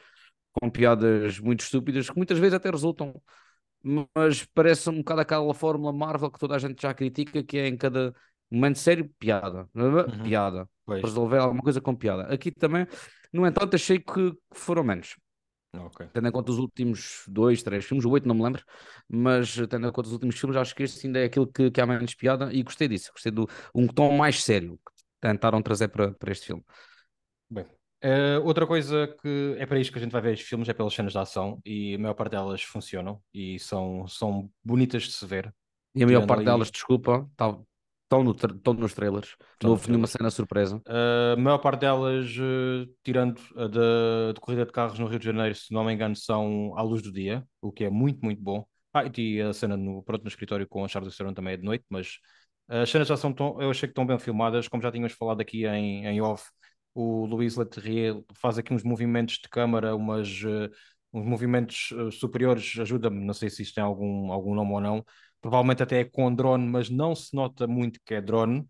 com 0.51 0.69
piadas 0.69 1.39
muito 1.39 1.61
estúpidas, 1.61 2.07
que 2.07 2.15
muitas 2.15 2.37
vezes 2.37 2.53
até 2.53 2.69
resultam 2.69 3.19
mas 3.83 4.45
parece 4.53 4.89
um 4.89 4.99
bocado 4.99 5.21
aquela 5.21 5.53
fórmula 5.53 5.91
Marvel 5.91 6.31
que 6.31 6.39
toda 6.39 6.55
a 6.55 6.59
gente 6.59 6.81
já 6.81 6.93
critica, 6.93 7.43
que 7.43 7.57
é 7.57 7.67
em 7.67 7.75
cada 7.75 8.15
momento 8.49 8.79
sério, 8.79 9.09
piada, 9.19 9.67
uhum. 9.75 10.23
piada, 10.23 10.69
pois. 10.85 11.01
resolver 11.03 11.39
alguma 11.39 11.61
coisa 11.61 11.81
com 11.81 11.93
piada. 11.93 12.23
Aqui 12.33 12.49
também, 12.49 12.87
no 13.33 13.45
entanto, 13.45 13.75
achei 13.75 13.99
que 13.99 14.33
foram 14.51 14.83
menos. 14.83 15.15
Okay. 15.75 16.07
Tendo 16.13 16.27
em 16.27 16.31
conta 16.31 16.51
os 16.51 16.59
últimos 16.59 17.23
dois, 17.27 17.63
três 17.63 17.83
filmes, 17.83 18.05
oito 18.05 18.27
não 18.27 18.35
me 18.35 18.43
lembro, 18.43 18.63
mas 19.09 19.55
tendo 19.67 19.87
em 19.87 19.91
conta 19.91 20.07
os 20.07 20.13
últimos 20.13 20.39
filmes, 20.39 20.55
acho 20.55 20.75
que 20.75 20.83
este 20.83 21.07
ainda 21.07 21.19
é 21.19 21.25
aquilo 21.25 21.47
que, 21.47 21.71
que 21.71 21.81
há 21.81 21.85
menos 21.87 22.13
piada 22.13 22.53
e 22.53 22.61
gostei 22.61 22.87
disso, 22.87 23.11
gostei 23.11 23.31
do 23.31 23.49
um 23.73 23.87
tom 23.87 24.15
mais 24.15 24.43
sério 24.43 24.77
que 24.77 25.03
tentaram 25.19 25.63
trazer 25.63 25.87
para, 25.87 26.13
para 26.13 26.31
este 26.31 26.45
filme. 26.45 26.63
Bem, 27.49 27.65
Uh, 28.03 28.43
outra 28.45 28.67
coisa 28.67 29.07
que 29.21 29.55
é 29.57 29.65
para 29.65 29.79
isto 29.79 29.93
que 29.93 29.97
a 29.97 30.01
gente 30.01 30.11
vai 30.11 30.21
ver 30.21 30.33
estes 30.33 30.49
filmes 30.49 30.67
é 30.67 30.73
pelas 30.73 30.93
cenas 30.93 31.13
de 31.13 31.17
ação 31.17 31.61
e 31.65 31.95
a 31.95 31.97
maior 31.97 32.13
parte 32.13 32.31
delas 32.31 32.61
funcionam 32.61 33.21
e 33.33 33.57
são, 33.59 34.05
são 34.09 34.51
bonitas 34.61 35.03
de 35.03 35.13
se 35.13 35.25
ver. 35.25 35.55
E 35.95 36.03
a 36.03 36.05
maior 36.05 36.27
parte 36.27 36.43
delas, 36.43 36.69
desculpa, 36.69 37.25
estão 38.21 38.73
no, 38.73 38.79
nos 38.79 38.93
trailers. 38.93 39.35
Não 39.61 39.71
houve 39.71 39.87
nenhuma 39.87 40.07
cena 40.07 40.29
surpresa. 40.29 40.77
Uh, 40.87 41.33
a 41.33 41.35
maior 41.37 41.57
parte 41.57 41.81
delas, 41.81 42.29
uh, 42.37 42.87
tirando 43.03 43.39
a 43.55 43.67
de, 43.67 44.33
de, 44.33 44.39
corrida 44.39 44.65
de 44.65 44.71
carros 44.71 44.99
no 44.99 45.07
Rio 45.07 45.19
de 45.19 45.25
Janeiro, 45.25 45.55
se 45.55 45.73
não 45.73 45.83
me 45.83 45.93
engano, 45.93 46.15
são 46.15 46.73
à 46.77 46.81
luz 46.81 47.01
do 47.01 47.11
dia, 47.11 47.45
o 47.61 47.71
que 47.71 47.85
é 47.85 47.89
muito, 47.89 48.23
muito 48.23 48.41
bom. 48.41 48.65
Ah, 48.93 49.03
e 49.17 49.41
a 49.41 49.53
cena 49.53 49.75
no, 49.75 50.03
pronto, 50.03 50.23
no 50.23 50.27
escritório 50.27 50.67
com 50.67 50.85
a 50.85 50.87
Charles 50.87 51.17
Theron 51.17 51.33
também 51.33 51.55
é 51.55 51.57
de 51.57 51.63
noite, 51.63 51.83
mas 51.89 52.19
as 52.67 52.89
cenas 52.89 53.07
já 53.07 53.17
são 53.17 53.33
tão, 53.33 53.59
eu 53.61 53.71
achei 53.71 53.87
que 53.87 53.91
estão 53.91 54.05
bem 54.05 54.19
filmadas, 54.19 54.67
como 54.67 54.83
já 54.83 54.91
tínhamos 54.91 55.13
falado 55.13 55.41
aqui 55.41 55.65
em, 55.65 56.05
em 56.05 56.21
off 56.21 56.43
o 56.93 57.25
Luís 57.25 57.55
Leterrier 57.55 58.23
faz 58.35 58.57
aqui 58.57 58.73
uns 58.73 58.83
movimentos 58.83 59.35
de 59.37 59.49
câmara, 59.49 59.95
umas, 59.95 60.29
uh, 60.43 60.69
uns 61.11 61.25
movimentos 61.25 61.91
uh, 61.91 62.11
superiores, 62.11 62.77
ajuda-me, 62.79 63.25
não 63.25 63.33
sei 63.33 63.49
se 63.49 63.63
isto 63.63 63.75
tem 63.75 63.83
algum, 63.83 64.31
algum 64.31 64.53
nome 64.53 64.71
ou 64.73 64.81
não, 64.81 65.05
provavelmente 65.43 65.83
até 65.83 65.99
é 65.99 66.05
com 66.05 66.33
drone, 66.33 66.65
mas 66.65 66.89
não 66.89 67.13
se 67.15 67.35
nota 67.35 67.67
muito 67.67 67.99
que 68.05 68.15
é 68.15 68.21
drone, 68.21 68.61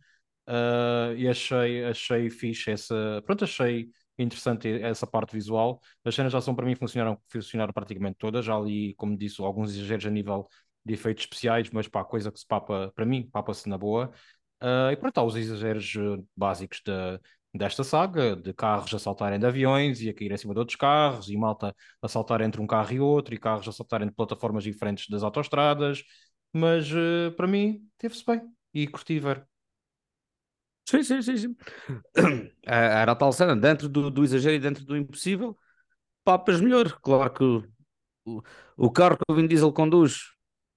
uh, 0.49 1.15
e 1.15 1.27
achei, 1.27 1.85
achei 1.85 2.29
fixe 2.29 2.71
essa, 2.71 3.21
pronto, 3.25 3.43
achei 3.45 3.89
interessante 4.17 4.67
essa 4.81 5.07
parte 5.07 5.33
visual, 5.33 5.79
as 6.03 6.15
cenas 6.15 6.33
já 6.33 6.41
são 6.41 6.55
para 6.55 6.65
mim 6.65 6.75
funcionaram, 6.75 7.19
funcionaram 7.29 7.73
praticamente 7.73 8.17
todas, 8.17 8.45
já 8.45 8.55
ali, 8.55 8.95
como 8.95 9.17
disse, 9.17 9.41
alguns 9.41 9.71
exageros 9.75 10.05
a 10.05 10.09
nível 10.09 10.47
de 10.85 10.93
efeitos 10.93 11.23
especiais, 11.23 11.69
mas 11.71 11.87
pá, 11.87 12.03
coisa 12.03 12.31
que 12.31 12.39
se 12.39 12.47
papa, 12.47 12.91
para 12.95 13.05
mim, 13.05 13.29
papa-se 13.29 13.69
na 13.69 13.77
boa, 13.77 14.11
Uh, 14.63 14.91
e 14.93 14.95
pronto, 14.95 15.17
há 15.17 15.23
os 15.25 15.35
exageros 15.35 15.93
básicos 16.37 16.81
da, 16.85 17.19
desta 17.53 17.83
saga, 17.83 18.35
de 18.35 18.53
carros 18.53 18.93
a 18.93 18.99
saltarem 18.99 19.37
de 19.37 19.45
aviões 19.45 20.01
e 20.01 20.09
a 20.09 20.13
cair 20.13 20.31
em 20.31 20.37
cima 20.37 20.53
de 20.53 20.59
outros 20.59 20.77
carros, 20.77 21.29
e 21.29 21.37
malta 21.37 21.75
a 22.01 22.07
saltar 22.07 22.41
entre 22.41 22.61
um 22.61 22.67
carro 22.67 22.93
e 22.93 22.99
outro, 22.99 23.35
e 23.35 23.37
carros 23.37 23.67
a 23.67 23.71
saltarem 23.73 24.07
de 24.07 24.13
plataformas 24.13 24.63
diferentes 24.63 25.07
das 25.09 25.21
autostradas, 25.21 26.01
mas 26.53 26.91
uh, 26.91 27.31
para 27.35 27.47
mim 27.47 27.89
teve-se 27.97 28.25
bem 28.25 28.41
e 28.73 28.87
curti 28.87 29.19
ver. 29.19 29.47
Sim, 30.85 31.03
sim, 31.03 31.21
sim, 31.21 31.37
sim. 31.37 31.55
Era 32.63 33.11
a 33.13 33.15
tal 33.15 33.31
cena, 33.33 33.55
dentro 33.55 33.89
do, 33.89 34.11
do 34.11 34.23
exagero 34.23 34.55
e 34.55 34.59
dentro 34.59 34.85
do 34.85 34.97
impossível, 34.97 35.57
papas 36.25 36.61
melhor. 36.61 36.99
Claro 37.01 37.33
que 37.33 37.43
o, 38.25 38.43
o 38.77 38.91
carro 38.91 39.17
que 39.17 39.23
o 39.31 39.35
Vin 39.35 39.47
Diesel 39.47 39.73
conduz 39.73 40.32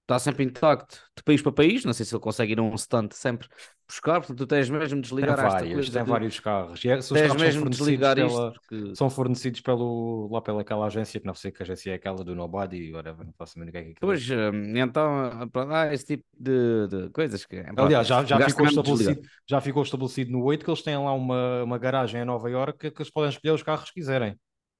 está 0.07 0.21
sempre 0.21 0.45
intacto 0.45 1.01
de 1.17 1.23
país 1.25 1.43
para 1.43 1.51
país. 1.51 1.85
Não 1.85 1.93
sei 1.93 2.07
se 2.07 2.15
ele 2.15 2.23
consegue 2.23 2.53
ir 2.53 2.61
a 2.61 2.63
um 2.63 2.75
stand 2.75 3.09
sempre 3.11 3.49
buscar, 3.89 4.15
portanto, 4.15 4.39
tu 4.39 4.47
tens 4.47 4.69
mesmo 4.69 5.01
de 5.01 5.09
desligar 5.09 5.37
tem 5.37 5.45
várias, 5.45 5.73
coisa. 5.75 5.93
Tem 5.93 6.05
de... 6.05 6.11
vários 6.11 6.41
carros. 6.41 6.85
E 6.85 6.89
é, 6.89 7.01
se 7.01 7.13
os 7.13 7.19
tens 7.19 7.27
carros 7.29 7.43
mesmo 7.43 7.65
de 7.65 7.77
desligar 7.77 8.17
pela, 8.17 8.29
isto. 8.29 8.53
Porque... 8.53 8.97
São 8.97 9.11
fornecidos 9.11 9.61
pelo, 9.61 10.29
lá 10.31 10.41
pela 10.41 10.61
aquela 10.61 10.87
agência, 10.87 11.21
que 11.21 11.27
não 11.27 11.35
sei 11.35 11.51
que 11.51 11.63
agência 11.63 11.91
é 11.91 11.95
aquela 11.95 12.25
do 12.25 12.35
Nobody, 12.35 12.93
whatever, 12.93 13.27
não 13.27 13.33
faço 13.33 13.59
a 13.59 13.61
mínima 13.61 13.79
ideia. 13.79 13.93
É 13.93 14.01
pois, 14.01 14.29
hum, 14.31 14.77
então, 14.77 15.51
há 15.71 15.93
esse 15.93 16.07
tipo 16.07 16.25
de, 16.39 16.89
de 16.89 17.11
coisas 17.11 17.45
que. 17.45 17.65
Aliás, 17.77 18.07
já, 18.07 18.25
já, 18.25 18.41
ficou 18.49 18.67
estabelecido, 18.67 19.23
já 19.49 19.61
ficou 19.61 19.83
estabelecido 19.83 20.33
no 20.33 20.43
8 20.45 20.65
que 20.65 20.71
eles 20.71 20.83
têm 20.83 20.97
lá 20.97 21.13
uma, 21.13 21.63
uma 21.63 21.79
garagem 21.79 22.23
em 22.23 22.25
Nova 22.25 22.49
York 22.49 22.79
que, 22.79 22.91
que 22.91 23.03
eles 23.03 23.11
podem 23.11 23.31
escolher 23.31 23.53
os 23.53 23.63
carros 23.63 23.91
que 23.91 24.01
quiserem. 24.01 24.37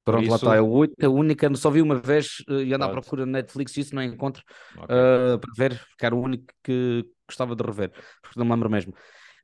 Pronto, 0.07 0.23
isso... 0.23 0.31
lá 0.31 0.37
está. 0.37 0.55
É 0.55 0.61
o 0.61 0.69
8, 0.69 1.05
a 1.05 1.09
única, 1.09 1.55
só 1.57 1.69
vi 1.69 1.83
uma 1.83 1.97
vez 1.97 2.39
uh, 2.49 2.63
e 2.63 2.73
ando 2.73 2.85
à 2.85 2.89
procura 2.89 3.27
na 3.27 3.33
Netflix 3.33 3.77
e 3.77 3.81
isso 3.81 3.95
não 3.95 4.03
encontro 4.03 4.41
okay. 4.77 4.85
uh, 4.85 5.39
para 5.39 5.53
ver, 5.57 5.81
porque 5.91 6.07
era 6.07 6.15
o 6.15 6.23
único 6.23 6.47
que 6.63 7.05
gostava 7.29 7.57
de 7.57 7.65
rever, 7.65 7.91
porque 8.23 8.39
não 8.39 8.47
me 8.47 8.53
lembro 8.53 8.71
mesmo. 8.71 8.95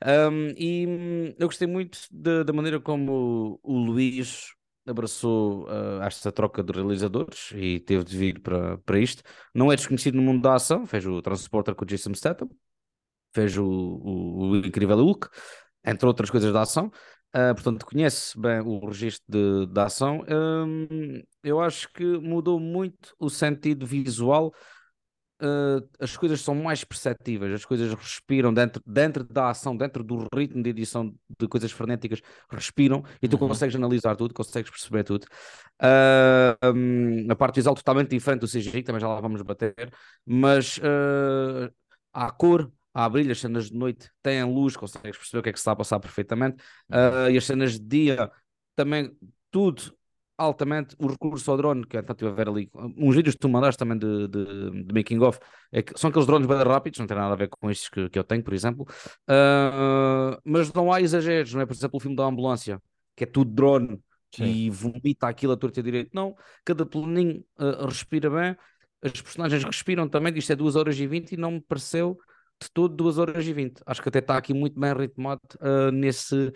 Um, 0.05 0.55
e 0.57 0.87
hum, 0.87 1.35
eu 1.37 1.49
gostei 1.49 1.67
muito 1.67 1.99
de, 2.13 2.45
da 2.45 2.53
maneira 2.53 2.81
como 2.81 3.61
o, 3.65 3.75
o 3.75 3.79
Luís 3.79 4.53
abraçou 4.87 5.65
uh, 5.65 6.03
esta 6.03 6.31
troca 6.31 6.63
de 6.63 6.73
realizadores 6.73 7.51
e 7.55 7.81
teve 7.81 8.05
de 8.05 8.17
vir 8.17 8.41
para, 8.41 8.79
para 8.79 9.01
isto. 9.01 9.25
Não 9.53 9.73
é 9.73 9.75
desconhecido 9.77 10.15
no 10.15 10.23
mundo 10.23 10.43
da 10.43 10.55
ação, 10.55 10.87
fez 10.87 11.05
o 11.05 11.21
Transporter 11.21 11.75
com 11.75 11.85
o 11.85 11.87
Jason 11.87 12.15
Statham, 12.15 12.49
fez 13.35 13.57
o, 13.59 13.65
o, 13.65 14.51
o 14.51 14.57
Incrível 14.59 14.99
Hulk, 14.99 15.29
entre 15.85 16.07
outras 16.07 16.31
coisas 16.31 16.53
da 16.53 16.63
ação. 16.63 16.89
Uh, 17.35 17.55
portanto, 17.55 17.87
conhece 17.87 18.39
bem 18.39 18.61
o 18.61 18.87
registro 18.87 19.25
de, 19.29 19.67
de 19.67 19.81
ação. 19.81 20.25
Um, 20.29 21.23
eu 21.43 21.61
acho 21.61 21.91
que 21.93 22.05
mudou 22.05 22.61
muito 22.61 23.15
o 23.19 23.31
sentido 23.31 23.87
visual 23.87 24.53
uh, 25.43 25.89
as 25.99 26.17
coisas 26.17 26.41
são 26.41 26.55
mais 26.55 26.85
perceptíveis, 26.85 27.53
as 27.53 27.65
coisas 27.65 27.93
respiram 27.93 28.55
dentro, 28.55 28.83
dentro 28.87 29.25
da 29.25 29.51
ação, 29.51 29.77
dentro 29.77 30.05
do 30.05 30.29
ritmo 30.35 30.63
de 30.63 30.71
edição 30.71 31.13
de 31.39 31.49
coisas 31.49 31.73
frenéticas, 31.73 32.21
respiram 32.49 33.03
e 33.21 33.29
tu 33.29 33.35
uhum. 33.35 33.49
consegues 33.49 33.75
analisar 33.75 34.17
tudo, 34.17 34.33
consegues 34.33 34.71
perceber 34.71 35.05
tudo. 35.05 35.27
Uh, 35.83 36.75
um, 36.75 37.31
a 37.31 37.37
parte 37.37 37.57
visual 37.57 37.75
totalmente 37.75 38.11
diferente 38.11 38.41
do 38.41 38.49
CGI, 38.49 38.83
também 38.83 39.01
já 39.01 39.09
lá 39.09 39.21
vamos 39.21 39.43
bater, 39.43 39.75
mas 40.25 40.79
uh, 40.79 41.73
há 42.13 42.31
cor, 42.31 42.71
há 42.95 43.09
brilho, 43.09 43.33
as 43.33 43.41
cenas 43.41 43.71
de 43.71 43.77
noite 43.77 44.11
têm 44.23 44.45
luz, 44.45 44.77
consegues 44.77 45.17
perceber 45.17 45.41
o 45.41 45.43
que 45.43 45.49
é 45.49 45.53
que 45.53 45.59
se 45.59 45.63
está 45.63 45.73
a 45.73 45.77
passar 45.77 45.99
perfeitamente, 46.01 46.63
uh, 46.91 47.31
e 47.31 47.37
as 47.37 47.45
cenas 47.45 47.79
de 47.79 47.87
dia 47.87 48.31
também 48.75 49.11
tudo 49.51 49.95
altamente 50.37 50.97
o 50.99 51.07
recurso 51.07 51.51
ao 51.51 51.57
drone, 51.57 51.87
que 51.87 51.97
então 51.97 52.15
estive 52.15 52.31
a 52.31 52.35
ver 52.35 52.49
ali 52.49 52.71
uns 52.97 53.15
vídeos 53.15 53.35
que 53.35 53.41
tu 53.41 53.49
mandaste 53.49 53.79
também 53.79 53.99
de, 53.99 54.29
de, 54.29 54.85
de 54.85 54.95
making 54.95 55.21
of, 55.21 55.39
é 55.71 55.83
que 55.83 55.99
são 55.99 56.11
aqueles 56.11 56.27
drones 56.27 56.47
bem 56.47 56.57
rápidos, 56.57 56.99
não 56.99 57.07
tem 57.07 57.17
nada 57.17 57.33
a 57.33 57.37
ver 57.37 57.49
com 57.49 57.71
estes 57.71 57.89
que, 57.89 58.09
que 58.09 58.19
eu 58.19 58.25
tenho, 58.25 58.43
por 58.43 58.55
exemplo, 58.55 58.87
uh, 59.29 60.41
mas 60.45 60.73
não 60.73 60.93
há 60.93 61.01
exageros, 61.01 61.55
não 61.55 61.61
é? 61.61 61.67
Por 61.67 61.75
exemplo, 61.75 61.97
o 61.97 62.01
filme 62.01 62.17
da 62.17 62.25
ambulância, 62.25 62.81
que 63.15 63.25
é 63.25 63.27
tudo 63.27 63.53
drone 63.53 64.01
Sim. 64.35 64.45
e 64.45 64.71
vomita 64.71 65.29
aquilo 65.29 65.53
a 65.53 65.57
torta 65.57 65.83
direito, 65.83 66.11
não, 66.13 66.35
cada 66.65 66.85
planinho 66.85 67.45
uh, 67.59 67.87
respira 67.87 68.29
bem, 68.31 68.57
as 69.03 69.21
personagens 69.21 69.65
respiram 69.65 70.09
também, 70.09 70.37
isto 70.37 70.53
é 70.53 70.57
2 70.57 70.77
horas 70.77 70.99
e 70.99 71.07
20 71.07 71.33
e 71.33 71.37
não 71.37 71.53
me 71.53 71.61
pareceu 71.61 72.19
de 72.65 72.71
todo 72.73 72.95
2 72.95 73.19
horas 73.19 73.47
e 73.47 73.53
20, 73.53 73.83
acho 73.87 74.03
que 74.03 74.09
até 74.09 74.19
está 74.19 74.37
aqui 74.37 74.55
muito 74.55 74.79
bem 74.79 74.93
ritmado 74.95 75.41
uh, 75.61 75.91
nesse 75.91 76.53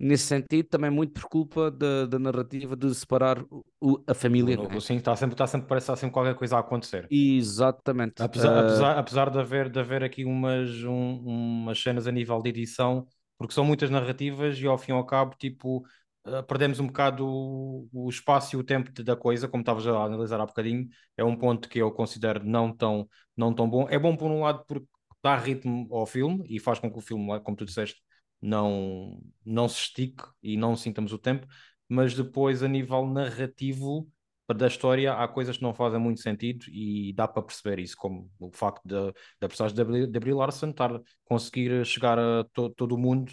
nesse 0.00 0.24
sentido, 0.24 0.66
também 0.66 0.90
muito 0.90 1.12
por 1.12 1.28
culpa 1.28 1.70
da, 1.70 2.06
da 2.06 2.18
narrativa 2.18 2.74
de 2.74 2.92
separar 2.94 3.44
o, 3.78 4.02
a 4.06 4.14
família. 4.14 4.58
O, 4.58 4.72
é? 4.72 4.80
Sim, 4.80 4.96
está 4.96 5.14
sempre, 5.14 5.34
está 5.34 5.46
sempre, 5.46 5.68
parece 5.68 5.84
estar 5.84 5.96
sempre 5.96 6.14
qualquer 6.14 6.34
coisa 6.34 6.56
a 6.56 6.60
acontecer. 6.60 7.06
Exatamente. 7.10 8.22
Apesar, 8.22 8.50
uh... 8.50 8.60
apesar, 8.60 8.98
apesar 8.98 9.30
de, 9.30 9.38
haver, 9.38 9.68
de 9.68 9.78
haver 9.78 10.02
aqui 10.02 10.24
umas, 10.24 10.70
um, 10.84 11.18
umas 11.18 11.80
cenas 11.82 12.06
a 12.06 12.12
nível 12.12 12.40
de 12.40 12.48
edição, 12.48 13.06
porque 13.36 13.52
são 13.52 13.62
muitas 13.62 13.90
narrativas 13.90 14.58
e 14.58 14.66
ao 14.66 14.78
fim 14.78 14.92
e 14.92 14.94
ao 14.94 15.04
cabo, 15.04 15.34
tipo, 15.38 15.84
uh, 16.26 16.42
perdemos 16.48 16.80
um 16.80 16.86
bocado 16.86 17.26
o, 17.28 17.86
o, 17.92 18.08
espaço 18.08 18.56
e 18.56 18.58
o 18.58 18.64
tempo 18.64 18.90
da 19.02 19.14
coisa, 19.14 19.48
como 19.48 19.60
estavas 19.60 19.86
a 19.86 20.02
analisar 20.02 20.40
há 20.40 20.46
bocadinho, 20.46 20.88
é 21.14 21.22
um 21.22 21.36
ponto 21.36 21.68
que 21.68 21.78
eu 21.78 21.92
considero 21.92 22.42
não 22.42 22.74
tão, 22.74 23.06
não 23.36 23.52
tão 23.54 23.68
bom. 23.68 23.86
É 23.90 23.98
bom 23.98 24.16
por 24.16 24.30
um 24.30 24.40
lado 24.40 24.64
porque 24.66 24.86
dá 25.22 25.36
ritmo 25.36 25.88
ao 25.90 26.06
filme 26.06 26.44
e 26.48 26.58
faz 26.58 26.78
com 26.78 26.90
que 26.90 26.98
o 26.98 27.00
filme, 27.00 27.40
como 27.40 27.56
tu 27.56 27.64
disseste, 27.64 28.02
não, 28.40 29.20
não 29.44 29.68
se 29.68 29.80
estique 29.80 30.24
e 30.42 30.56
não 30.56 30.76
sintamos 30.76 31.12
o 31.12 31.18
tempo, 31.18 31.46
mas 31.88 32.14
depois 32.14 32.62
a 32.62 32.68
nível 32.68 33.06
narrativo 33.06 34.08
da 34.54 34.66
história 34.66 35.12
há 35.14 35.28
coisas 35.28 35.56
que 35.56 35.62
não 35.62 35.72
fazem 35.72 36.00
muito 36.00 36.20
sentido 36.20 36.66
e 36.68 37.12
dá 37.12 37.28
para 37.28 37.42
perceber 37.42 37.78
isso, 37.78 37.96
como 37.96 38.30
o 38.38 38.50
facto 38.50 38.82
da 38.84 39.48
personagem 39.48 40.08
de 40.10 40.20
Brie 40.20 40.34
Larson 40.34 40.70
estar 40.70 41.00
conseguir 41.24 41.84
chegar 41.86 42.18
a 42.18 42.44
to, 42.52 42.70
todo 42.70 42.96
o 42.96 42.98
mundo 42.98 43.30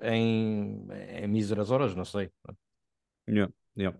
em, 0.00 0.86
em 0.90 1.28
míseras 1.28 1.70
horas, 1.70 1.94
não 1.94 2.04
sei. 2.04 2.30
Yeah, 3.28 3.52
yeah. 3.76 3.98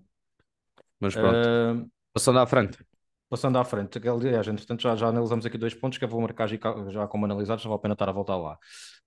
Mas 0.98 1.14
pronto, 1.14 1.36
uh, 1.36 1.90
passando 2.12 2.38
à 2.38 2.46
frente. 2.46 2.78
Passando 3.28 3.58
à 3.58 3.64
frente, 3.64 3.98
aliás, 4.08 4.46
entretanto 4.46 4.82
já, 4.82 4.94
já 4.94 5.08
analisamos 5.08 5.44
aqui 5.44 5.58
dois 5.58 5.74
pontos 5.74 5.98
que 5.98 6.04
eu 6.04 6.08
vou 6.08 6.20
marcar 6.20 6.46
já, 6.46 7.06
como 7.08 7.24
analisados, 7.24 7.64
não 7.64 7.70
vale 7.70 7.80
a 7.80 7.82
pena 7.82 7.94
estar 7.94 8.08
a 8.08 8.12
voltar 8.12 8.36
lá. 8.36 8.54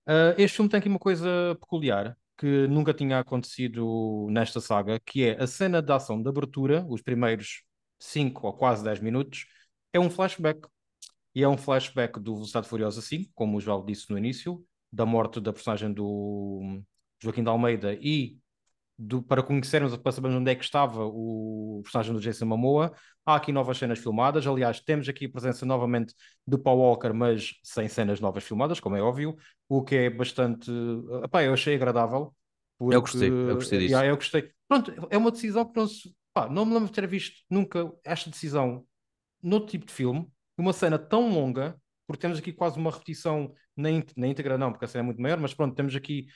Uh, 0.06 0.34
este 0.36 0.56
filme 0.56 0.68
tem 0.68 0.78
aqui 0.78 0.88
uma 0.88 0.98
coisa 0.98 1.56
peculiar 1.58 2.16
que 2.36 2.66
nunca 2.68 2.92
tinha 2.94 3.18
acontecido 3.18 4.26
nesta 4.30 4.60
saga, 4.60 4.98
que 5.00 5.24
é 5.24 5.42
a 5.42 5.46
cena 5.46 5.82
de 5.82 5.92
ação 5.92 6.22
de 6.22 6.28
abertura, 6.28 6.84
os 6.88 7.02
primeiros 7.02 7.62
5 7.98 8.46
ou 8.46 8.52
quase 8.54 8.82
10 8.82 9.00
minutos, 9.00 9.46
é 9.92 10.00
um 10.00 10.10
flashback. 10.10 10.66
E 11.34 11.42
é 11.42 11.48
um 11.48 11.56
flashback 11.56 12.18
do 12.18 12.34
Velocidade 12.34 12.68
Furiosa 12.68 13.00
5, 13.00 13.30
como 13.34 13.58
o 13.58 13.60
João 13.60 13.84
disse 13.84 14.10
no 14.10 14.18
início, 14.18 14.64
da 14.92 15.06
morte 15.06 15.40
da 15.40 15.52
personagem 15.52 15.92
do 15.92 16.82
Joaquim 17.22 17.42
de 17.42 17.48
Almeida 17.48 17.94
e 17.94 18.38
do, 19.00 19.22
para 19.22 19.42
conhecermos, 19.42 19.96
para 19.96 20.12
sabermos 20.12 20.38
onde 20.38 20.50
é 20.50 20.54
que 20.54 20.62
estava 20.62 21.06
o 21.06 21.80
personagem 21.82 22.12
do 22.12 22.20
Jason 22.20 22.44
Momoa. 22.44 22.92
Há 23.24 23.36
aqui 23.36 23.50
novas 23.50 23.78
cenas 23.78 23.98
filmadas. 23.98 24.46
Aliás, 24.46 24.78
temos 24.80 25.08
aqui 25.08 25.24
a 25.24 25.30
presença 25.30 25.64
novamente 25.64 26.14
do 26.46 26.58
Paul 26.58 26.80
Walker, 26.80 27.12
mas 27.14 27.54
sem 27.62 27.88
cenas 27.88 28.20
novas 28.20 28.44
filmadas, 28.44 28.78
como 28.78 28.96
é 28.96 29.02
óbvio, 29.02 29.36
o 29.66 29.82
que 29.82 29.94
é 29.96 30.10
bastante. 30.10 30.70
Epá, 31.24 31.42
eu 31.42 31.54
achei 31.54 31.74
agradável. 31.74 32.34
Porque... 32.78 32.94
Eu 32.94 33.00
gostei, 33.00 33.30
eu 33.30 33.54
gostei 33.54 33.78
disso. 33.78 33.92
Yeah, 33.92 34.08
eu 34.08 34.16
gostei. 34.16 34.50
Pronto, 34.68 34.92
é 35.08 35.16
uma 35.16 35.30
decisão 35.30 35.64
que 35.64 35.80
não 35.80 35.86
se. 35.88 36.14
Pá, 36.34 36.46
não 36.48 36.66
me 36.66 36.74
lembro 36.74 36.88
de 36.88 36.94
ter 36.94 37.06
visto 37.06 37.36
nunca 37.48 37.90
esta 38.04 38.28
decisão 38.28 38.84
noutro 39.42 39.70
tipo 39.70 39.86
de 39.86 39.92
filme, 39.92 40.28
uma 40.58 40.74
cena 40.74 40.98
tão 40.98 41.32
longa, 41.32 41.74
porque 42.06 42.20
temos 42.20 42.38
aqui 42.38 42.52
quase 42.52 42.78
uma 42.78 42.90
repetição 42.90 43.52
na, 43.74 43.88
na 44.16 44.26
íntegra, 44.26 44.58
não, 44.58 44.70
porque 44.70 44.84
a 44.84 44.88
cena 44.88 45.04
é 45.04 45.06
muito 45.06 45.22
maior, 45.22 45.38
mas 45.38 45.54
pronto, 45.54 45.74
temos 45.74 45.96
aqui 45.96 46.26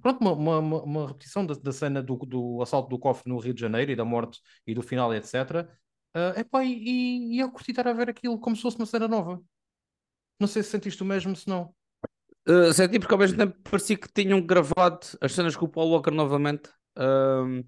pronto, 0.00 0.20
uma, 0.20 0.32
uma, 0.32 0.82
uma 0.82 1.06
repetição 1.08 1.44
da, 1.44 1.54
da 1.54 1.72
cena 1.72 2.02
do, 2.02 2.16
do, 2.16 2.62
assalto 2.62 2.88
do 2.88 2.98
cofre 2.98 3.30
no 3.30 3.38
Rio 3.38 3.54
de 3.54 3.60
Janeiro 3.60 3.90
e 3.90 3.96
da 3.96 4.04
morte 4.04 4.40
e 4.66 4.74
do 4.74 4.82
final, 4.82 5.12
etc. 5.14 5.68
Uh, 6.14 6.40
epá, 6.40 6.64
e, 6.64 7.34
e 7.34 7.38
eu 7.38 7.50
curti 7.50 7.70
estar 7.70 7.86
a 7.86 7.92
ver 7.92 8.10
aquilo 8.10 8.38
como 8.38 8.56
se 8.56 8.62
fosse 8.62 8.76
uma 8.76 8.86
cena 8.86 9.06
nova. 9.06 9.40
Não 10.40 10.48
sei 10.48 10.62
se 10.62 10.70
sentiste 10.70 11.02
o 11.02 11.06
mesmo, 11.06 11.34
se 11.34 11.48
não. 11.48 11.74
Uh, 12.48 12.72
senti 12.72 12.98
porque 12.98 13.12
ao 13.12 13.18
mesmo 13.18 13.36
tempo 13.36 13.58
parecia 13.68 13.96
que 13.96 14.08
tinham 14.12 14.40
gravado 14.40 15.00
as 15.20 15.32
cenas 15.32 15.56
com 15.56 15.64
o 15.64 15.68
Paul 15.68 15.90
Walker 15.90 16.10
novamente. 16.10 16.70
Uh, 16.96 17.64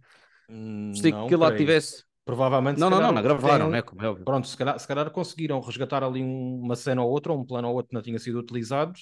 que 1.01 1.09
aquilo 1.09 1.43
lá 1.43 1.57
tivesse. 1.57 2.05
Provavelmente. 2.25 2.79
Não, 2.79 2.91
não, 2.91 3.01
não, 3.01 3.13
não, 3.13 3.23
gravaram, 3.23 3.71
né? 3.71 3.81
Como 3.81 4.03
é 4.03 4.09
óbvio. 4.09 4.25
Pronto, 4.25 4.47
se 4.47 4.57
calhar, 4.57 4.79
se 4.79 4.87
calhar 4.87 5.11
conseguiram 5.11 5.61
resgatar 5.61 6.05
ali 6.05 6.23
um, 6.23 6.61
uma 6.61 6.77
cena 6.77 7.03
ou 7.03 7.11
outra, 7.11 7.33
ou 7.33 7.41
um 7.41 7.45
plano 7.45 7.69
ou 7.69 7.75
outro 7.75 7.89
que 7.89 7.95
não 7.95 8.03
tinha 8.03 8.19
sido 8.19 8.39
utilizado 8.39 8.93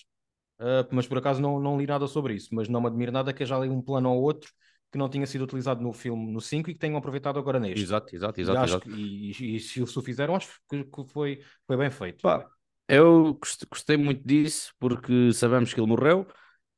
uh, 0.61 0.87
mas 0.90 1.07
por 1.07 1.19
acaso 1.19 1.40
não, 1.40 1.61
não 1.61 1.79
li 1.79 1.87
nada 1.87 2.07
sobre 2.07 2.35
isso. 2.35 2.49
Mas 2.53 2.69
não 2.69 2.81
me 2.81 2.87
admiro 2.87 3.12
nada 3.12 3.33
que 3.33 3.45
já 3.45 3.59
li 3.59 3.69
um 3.69 3.83
plano 3.83 4.11
ou 4.11 4.23
outro 4.23 4.51
que 4.90 4.99
não 4.99 5.09
tinha 5.09 5.27
sido 5.27 5.45
utilizado 5.45 5.83
no 5.83 5.92
filme 5.92 6.33
no 6.33 6.40
5 6.40 6.71
e 6.71 6.73
que 6.73 6.79
tenham 6.79 6.97
aproveitado 6.97 7.38
agora 7.38 7.59
neste. 7.59 7.83
Exato, 7.83 8.14
exato, 8.14 8.40
exato. 8.40 8.61
E, 8.61 8.64
exato. 8.64 8.88
Que, 8.88 8.90
e, 8.90 9.31
e, 9.33 9.57
e, 9.57 9.61
se 9.61 9.83
o 9.83 10.03
fizeram, 10.03 10.35
acho 10.35 10.61
que, 10.69 10.85
que 10.85 11.05
foi, 11.09 11.40
foi 11.66 11.77
bem 11.77 11.90
feito. 11.90 12.23
Pá, 12.23 12.47
eu 12.88 13.38
gostei 13.71 13.97
muito 13.97 14.27
disso 14.27 14.73
porque 14.79 15.33
sabemos 15.33 15.75
que 15.75 15.81
ele 15.81 15.88
morreu. 15.88 16.27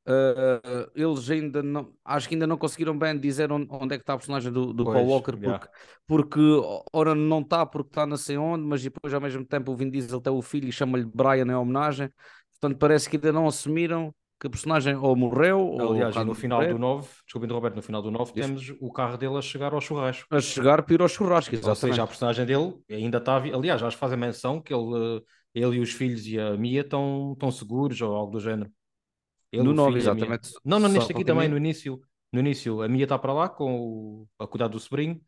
Uh, 0.09 0.91
eles 0.95 1.29
ainda 1.29 1.63
não 1.63 1.93
acho 2.03 2.27
que 2.27 2.35
ainda 2.35 2.47
não 2.47 2.57
conseguiram 2.57 2.99
bem 2.99 3.21
dizer 3.21 3.53
onde, 3.53 3.69
onde 3.71 3.95
é 3.95 3.99
que 3.99 4.03
está 4.03 4.15
a 4.15 4.17
personagem 4.17 4.51
do, 4.51 4.73
do 4.73 4.85
pois, 4.85 4.97
Paul 4.97 5.07
Walker 5.07 5.33
porque, 5.33 5.47
yeah. 5.47 5.71
porque 6.07 6.41
ora 6.95 7.15
não 7.15 7.41
está 7.43 7.67
porque 7.67 7.91
está 7.91 8.07
não 8.07 8.17
sei 8.17 8.39
onde, 8.39 8.65
mas 8.65 8.83
depois 8.83 9.13
ao 9.13 9.21
mesmo 9.21 9.45
tempo 9.45 9.71
o 9.71 9.77
Vin 9.77 9.91
Diesel 9.91 10.23
tem 10.23 10.33
o 10.33 10.41
filho 10.41 10.67
e 10.67 10.73
chama-lhe 10.73 11.05
Brian 11.05 11.45
em 11.45 11.55
homenagem 11.55 12.11
Portanto, 12.61 12.79
parece 12.79 13.09
que 13.09 13.17
ainda 13.17 13.33
não 13.33 13.47
assumiram 13.47 14.15
que 14.41 14.47
a 14.47 14.51
personagem 14.51 14.95
ou 14.95 15.17
morreu 15.17 15.77
Aliás, 15.81 16.17
ou 16.17 16.25
no 16.25 16.35
final 16.35 16.61
morreu. 16.61 16.75
do 16.75 16.81
9, 16.81 17.09
desculpem, 17.25 17.51
Roberto, 17.51 17.75
no 17.75 17.83
final 17.83 18.01
do 18.01 18.11
9 18.11 18.33
temos 18.33 18.73
o 18.81 18.93
carro 18.93 19.17
dele 19.17 19.37
a 19.37 19.43
chegar 19.43 19.75
ao 19.75 19.81
churrasco. 19.81 20.27
A 20.31 20.41
chegar 20.41 20.83
para 20.83 20.95
ir 20.95 21.03
ao 21.03 21.09
churrasco, 21.09 21.55
exatamente. 21.55 21.85
Ou 21.85 21.91
seja, 21.91 22.03
a 22.03 22.07
personagem 22.07 22.47
dele 22.47 22.75
ainda 22.89 23.19
está. 23.19 23.37
Aliás, 23.37 23.83
acho 23.83 23.97
que 23.97 24.01
fazem 24.01 24.19
menção 24.19 24.61
que 24.61 24.73
ele, 24.73 25.23
ele 25.55 25.77
e 25.77 25.81
os 25.81 25.93
filhos 25.93 26.27
e 26.27 26.39
a 26.39 26.57
Mia 26.57 26.83
estão, 26.83 27.33
estão 27.33 27.51
seguros 27.51 28.01
ou 28.01 28.15
algo 28.15 28.33
do 28.33 28.41
género. 28.41 28.71
Ele, 29.51 29.63
no 29.63 29.73
9, 29.73 29.99
exatamente. 29.99 30.51
Não, 30.65 30.79
não, 30.79 30.89
neste 30.89 31.13
aqui 31.13 31.25
também, 31.25 31.49
no 31.49 31.57
início. 31.57 32.01
No 32.33 32.41
início, 32.41 32.83
a 32.83 32.89
Mia 32.89 33.05
está 33.05 33.19
para 33.19 33.33
lá 33.33 33.49
com 33.49 33.81
o, 33.81 34.29
a 34.39 34.47
cuidar 34.47 34.69
do 34.69 34.79
sobrinho 34.79 35.19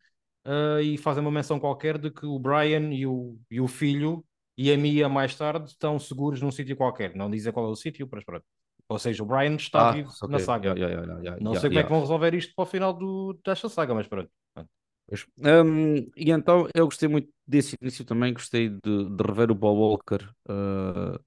uh, 0.45 0.79
e 0.79 0.97
fazem 0.97 1.21
uma 1.21 1.31
menção 1.31 1.59
qualquer 1.59 1.97
de 1.97 2.11
que 2.11 2.25
o 2.25 2.37
Brian 2.37 2.93
e 2.93 3.07
o, 3.07 3.37
e 3.49 3.59
o 3.59 3.67
filho 3.67 4.23
e 4.57 4.71
a 4.71 4.77
Mia 4.77 5.09
mais 5.09 5.35
tarde 5.35 5.69
estão 5.69 5.97
seguros 5.99 6.41
num 6.41 6.51
sítio 6.51 6.75
qualquer. 6.75 7.15
Não 7.15 7.29
dizem 7.29 7.51
qual 7.51 7.67
é 7.67 7.69
o 7.69 7.75
sítio, 7.75 8.07
mas 8.11 8.23
pronto. 8.23 8.45
Ou 8.87 8.99
seja, 8.99 9.23
o 9.23 9.25
Brian 9.25 9.55
está 9.55 9.89
ah, 9.89 9.91
vivo 9.93 10.09
okay. 10.09 10.29
na 10.29 10.39
saga. 10.39 10.73
Yeah, 10.77 10.93
yeah, 10.93 11.21
yeah, 11.21 11.43
não 11.43 11.55
sei 11.55 11.69
como 11.69 11.79
é 11.79 11.83
que 11.83 11.89
vão 11.89 12.01
resolver 12.01 12.33
isto 12.33 12.53
para 12.53 12.63
o 12.63 12.65
final 12.65 12.93
do, 12.93 13.39
desta 13.43 13.69
saga, 13.69 13.93
mas 13.93 14.07
pronto. 14.07 14.29
Um, 15.37 15.95
e 16.15 16.31
então 16.31 16.67
eu 16.73 16.85
gostei 16.85 17.09
muito 17.09 17.29
desse 17.45 17.75
início 17.81 18.05
também, 18.05 18.33
gostei 18.33 18.69
de, 18.69 19.09
de 19.09 19.23
rever 19.23 19.51
o 19.51 19.55
Paul 19.55 19.77
Walker 19.77 20.23
uh, 20.49 21.19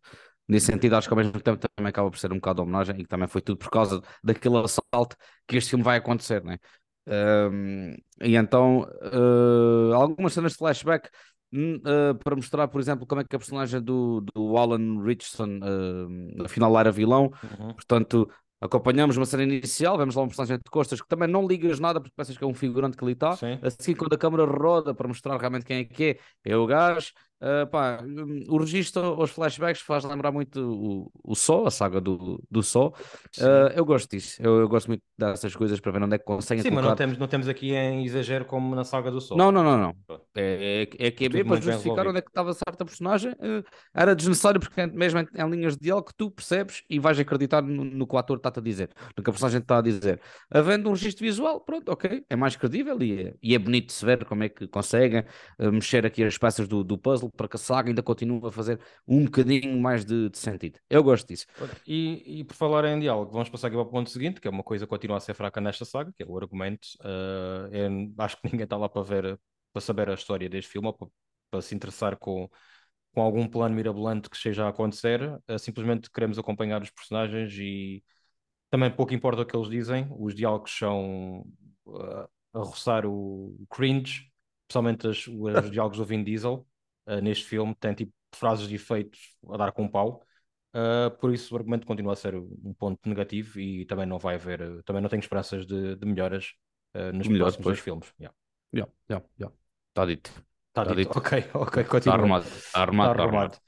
nesse 0.49 0.67
sentido, 0.67 0.97
acho 0.97 1.07
que 1.07 1.13
ao 1.13 1.19
mesmo 1.19 1.39
tempo 1.41 1.61
também 1.77 1.91
acaba 1.91 2.11
por 2.11 2.19
ser 2.19 2.33
um 2.33 2.37
bocado 2.37 2.57
de 2.57 2.63
homenagem 2.63 2.97
e 2.97 3.03
que 3.03 3.09
também 3.09 3.29
foi 3.29 3.43
tudo 3.43 3.59
por 3.59 3.71
causa 3.71 4.01
daquele 4.23 4.57
assalto 4.57 5.17
que 5.47 5.57
este 5.57 5.71
filme 5.71 5.85
vai 5.85 5.99
acontecer, 5.99 6.43
né? 6.43 6.59
Um, 7.07 7.95
e 8.23 8.35
então 8.35 8.89
uh, 9.13 9.93
algumas 9.95 10.33
cenas 10.33 10.53
de 10.53 10.59
flashback 10.59 11.11
uh, 11.55 12.15
para 12.23 12.37
mostrar, 12.37 12.69
por 12.69 12.81
exemplo, 12.81 13.07
como 13.07 13.21
é 13.21 13.25
que 13.25 13.37
a 13.37 13.39
personagem 13.39 13.81
do, 13.81 14.21
do 14.21 14.57
Alan 14.57 15.03
Richardson 15.03 15.59
uh, 15.59 16.45
afinal 16.45 16.79
era 16.79 16.91
vilão. 16.91 17.33
Uhum. 17.43 17.75
Portanto, 17.75 18.29
acompanhamos 18.61 19.17
uma 19.17 19.27
cena 19.27 19.43
inicial, 19.43 19.99
vemos 19.99 20.15
lá 20.15 20.23
um 20.23 20.27
personagem 20.29 20.57
de 20.57 20.71
costas 20.71 21.01
que 21.01 21.09
também 21.09 21.29
não 21.29 21.47
ligas 21.47 21.79
nada 21.79 22.01
porque 22.01 22.15
pensas 22.17 22.37
que 22.37 22.45
é 22.45 22.47
um 22.47 22.55
figurante 22.55 22.97
que 22.97 23.05
ali 23.05 23.13
está. 23.13 23.37
Assim, 23.63 23.95
quando 23.95 24.15
a 24.15 24.19
câmera 24.19 24.45
roda 24.45 24.95
para 24.95 25.07
mostrar 25.07 25.37
realmente 25.39 25.65
quem 25.65 25.79
é 25.79 25.85
que 25.85 26.19
é, 26.45 26.53
é 26.53 26.57
o 26.57 26.67
gajo. 26.67 27.13
Uh, 27.43 27.67
pá, 27.67 27.99
o 28.49 28.57
registro, 28.57 29.21
os 29.21 29.31
flashbacks 29.31 29.83
faz 29.83 30.05
lembrar 30.05 30.33
muito 30.33 30.61
o, 30.61 31.11
o 31.23 31.35
Sol, 31.35 31.67
a 31.67 31.71
saga 31.71 32.01
do, 32.01 32.43
do 32.51 32.63
Sol. 32.63 32.95
Uh, 33.39 33.69
eu 33.75 33.85
gosto 33.85 34.09
disso, 34.11 34.41
eu, 34.41 34.61
eu, 34.61 34.69
gosto 34.69 34.87
muito 34.87 35.03
dessas 35.19 35.55
coisas 35.55 35.79
para 35.79 35.93
ver 35.93 36.03
onde 36.03 36.15
é 36.15 36.19
que 36.19 36.25
conseguem 36.25 36.63
Sim, 36.63 36.71
colocar... 36.71 36.83
mas 36.83 36.91
não 36.91 36.97
temos, 36.97 37.19
não 37.19 37.29
temos 37.29 37.49
aqui 37.49 37.75
em 37.75 38.05
exagero 38.05 38.47
como 38.47 38.75
na 38.75 38.83
saga 38.85 39.11
do 39.11 39.21
Sol. 39.21 39.37
Não, 39.37 39.53
não, 39.53 39.63
não, 39.63 39.77
não. 39.77 40.19
É, 40.35 40.89
é, 40.99 41.07
é 41.07 41.11
que 41.11 41.27
é 41.27 41.29
bem 41.29 41.45
para 41.45 41.61
justificar 41.61 42.07
onde 42.07 42.19
é 42.19 42.23
que 42.23 42.31
estava 42.31 42.53
certa 42.55 42.85
personagem. 42.85 43.33
Uh, 43.33 43.63
era 43.93 44.15
desnecessário 44.15 44.61
porque 44.61 44.87
mesmo 44.87 45.19
em, 45.19 45.27
em, 45.35 45.51
linhas 45.51 45.75
de 45.75 45.81
diálogo 45.81 46.07
que 46.07 46.15
tu 46.17 46.31
percebes 46.31 46.83
e 46.89 46.99
vais 46.99 47.19
acreditar 47.19 47.61
no, 47.63 47.85
no 47.85 48.07
que 48.07 48.15
o 48.15 48.19
ator 48.19 48.39
está 48.39 48.51
a 48.57 48.63
dizer, 48.63 48.89
no 49.17 49.23
que 49.23 49.29
a 49.29 49.33
personagem 49.33 49.61
está 49.61 49.79
a 49.79 49.83
dizer. 49.83 50.19
Havendo 50.51 50.89
um 50.89 50.93
registro 50.93 51.25
visual, 51.25 51.61
pronto, 51.61 51.91
ok, 51.91 52.25
é 52.31 52.37
mais 52.37 52.57
credível 52.57 53.03
e 53.03 53.21
é, 53.21 53.35
e 53.43 53.55
é 53.55 53.59
bonito 53.59 53.89
de 53.89 53.93
se 53.93 54.05
ver 54.05 54.25
como 54.25 54.45
é 54.45 54.49
que 54.49 54.67
conseguem 54.67 55.25
mexer 55.59 56.07
aqui 56.07 56.25
as 56.25 56.39
peças 56.39 56.67
do, 56.67 56.83
do 56.83 56.97
puzzle 56.97 57.24
para 57.31 57.49
que 57.49 57.57
a 57.57 57.59
saga 57.59 57.89
ainda 57.91 58.03
continue 58.03 58.41
a 58.47 58.51
fazer 58.51 58.81
um 59.07 59.25
bocadinho 59.25 59.81
mais 59.81 60.05
de, 60.05 60.29
de 60.31 60.39
sentido. 60.39 60.79
Eu 60.89 61.03
gosto 61.03 61.29
disso. 61.29 61.47
E, 61.87 62.41
e, 62.41 62.45
por 62.45 62.55
falar 62.55 62.85
em 62.85 63.01
diálogo, 63.01 63.33
vamos 63.33 63.49
passar 63.49 63.69
aqui 63.69 63.77
para 63.77 63.83
o 63.83 63.91
ponto 63.91 64.11
seguinte, 64.11 64.41
que 64.41 64.49
é 64.49 64.51
uma 64.51 64.63
coisa 64.63 64.87
que 64.87 64.91
continua 64.91 65.17
a 65.17 65.21
ser 65.21 65.35
fraca 65.35 65.61
nesta 65.61 65.85
saga, 65.85 66.13
que 66.17 66.23
é 66.23 66.27
o 66.27 66.37
argumento. 66.37 66.87
Uh, 67.01 68.15
acho 68.19 68.37
que 68.37 68.49
ninguém 68.51 68.65
está 68.65 68.77
lá 68.77 68.89
para 68.89 69.03
ver, 69.03 69.41
para 69.73 69.81
saber 69.81 70.09
a 70.11 70.15
história 70.15 70.49
deste 70.49 70.71
filme, 70.71 70.89
ou 70.89 70.95
para, 70.95 71.09
para 71.51 71.63
se 71.63 71.75
interessar 71.75 72.17
com, 72.17 72.49
com 73.15 73.21
algum 73.23 73.47
plano 73.47 73.75
mirabolante 73.75 74.29
que 74.29 74.37
esteja 74.37 74.67
a 74.67 74.69
acontecer. 74.69 75.23
Uh, 75.49 75.59
simplesmente 75.59 76.11
queremos 76.11 76.39
acompanhar 76.39 76.83
os 76.83 76.91
personagens 76.91 77.53
e 77.55 78.03
também 78.71 78.91
pouco 78.91 79.15
importa 79.15 79.43
o 79.43 79.47
que 79.47 79.57
eles 79.57 79.69
dizem, 79.69 80.09
os 80.19 80.35
diálogos 80.35 80.77
são 80.77 81.47
uh, 81.87 82.29
a 82.53 82.59
roçar 82.59 83.07
o 83.07 83.57
cringe, 83.71 84.33
especialmente 84.63 85.07
as, 85.07 85.29
os 85.29 85.71
diálogos 85.71 85.99
do 85.99 86.05
Vin 86.05 86.25
Diesel 86.25 86.67
uh, 87.07 87.21
neste 87.21 87.45
filme, 87.45 87.75
tem 87.75 87.95
tipo 87.95 88.13
frases 88.35 88.69
de 88.69 88.75
efeitos 88.75 89.37
a 89.51 89.57
dar 89.57 89.73
com 89.73 89.85
um 89.85 89.89
pau. 89.89 90.23
Uh, 90.75 91.11
por 91.19 91.33
isso 91.33 91.55
o 91.55 91.57
argumento 91.57 91.87
continua 91.87 92.15
a 92.15 92.17
ser 92.17 92.35
um 92.35 92.75
ponto 92.77 92.99
negativo 93.09 93.61
e 93.61 93.85
também 93.85 94.07
não 94.07 94.19
vai 94.19 94.35
haver, 94.35 94.83
também 94.83 95.01
não 95.01 95.09
tenho 95.09 95.21
esperanças 95.21 95.65
de, 95.65 95.95
de 95.95 96.05
melhoras 96.07 96.55
uh, 96.97 97.13
nos 97.13 97.29
Melhor 97.29 97.45
próximos 97.45 97.65
dois 97.65 97.79
filmes. 97.79 98.13
Yeah. 98.19 98.37
Yeah, 98.75 98.93
yeah, 99.09 99.27
yeah. 99.39 99.57
Está 99.91 100.05
dito. 100.05 100.31
Está 100.69 100.85
tá 100.85 100.95
dito. 100.95 101.09
dito. 101.09 101.19
Ok, 101.19 101.45
ok, 101.55 101.85
continua. 101.85 101.99
Está 101.99 102.15
arrumado. 102.15 102.45
Está 102.45 102.83
arrumado. 102.83 103.11
Está 103.13 103.23
arrumado. 103.23 103.59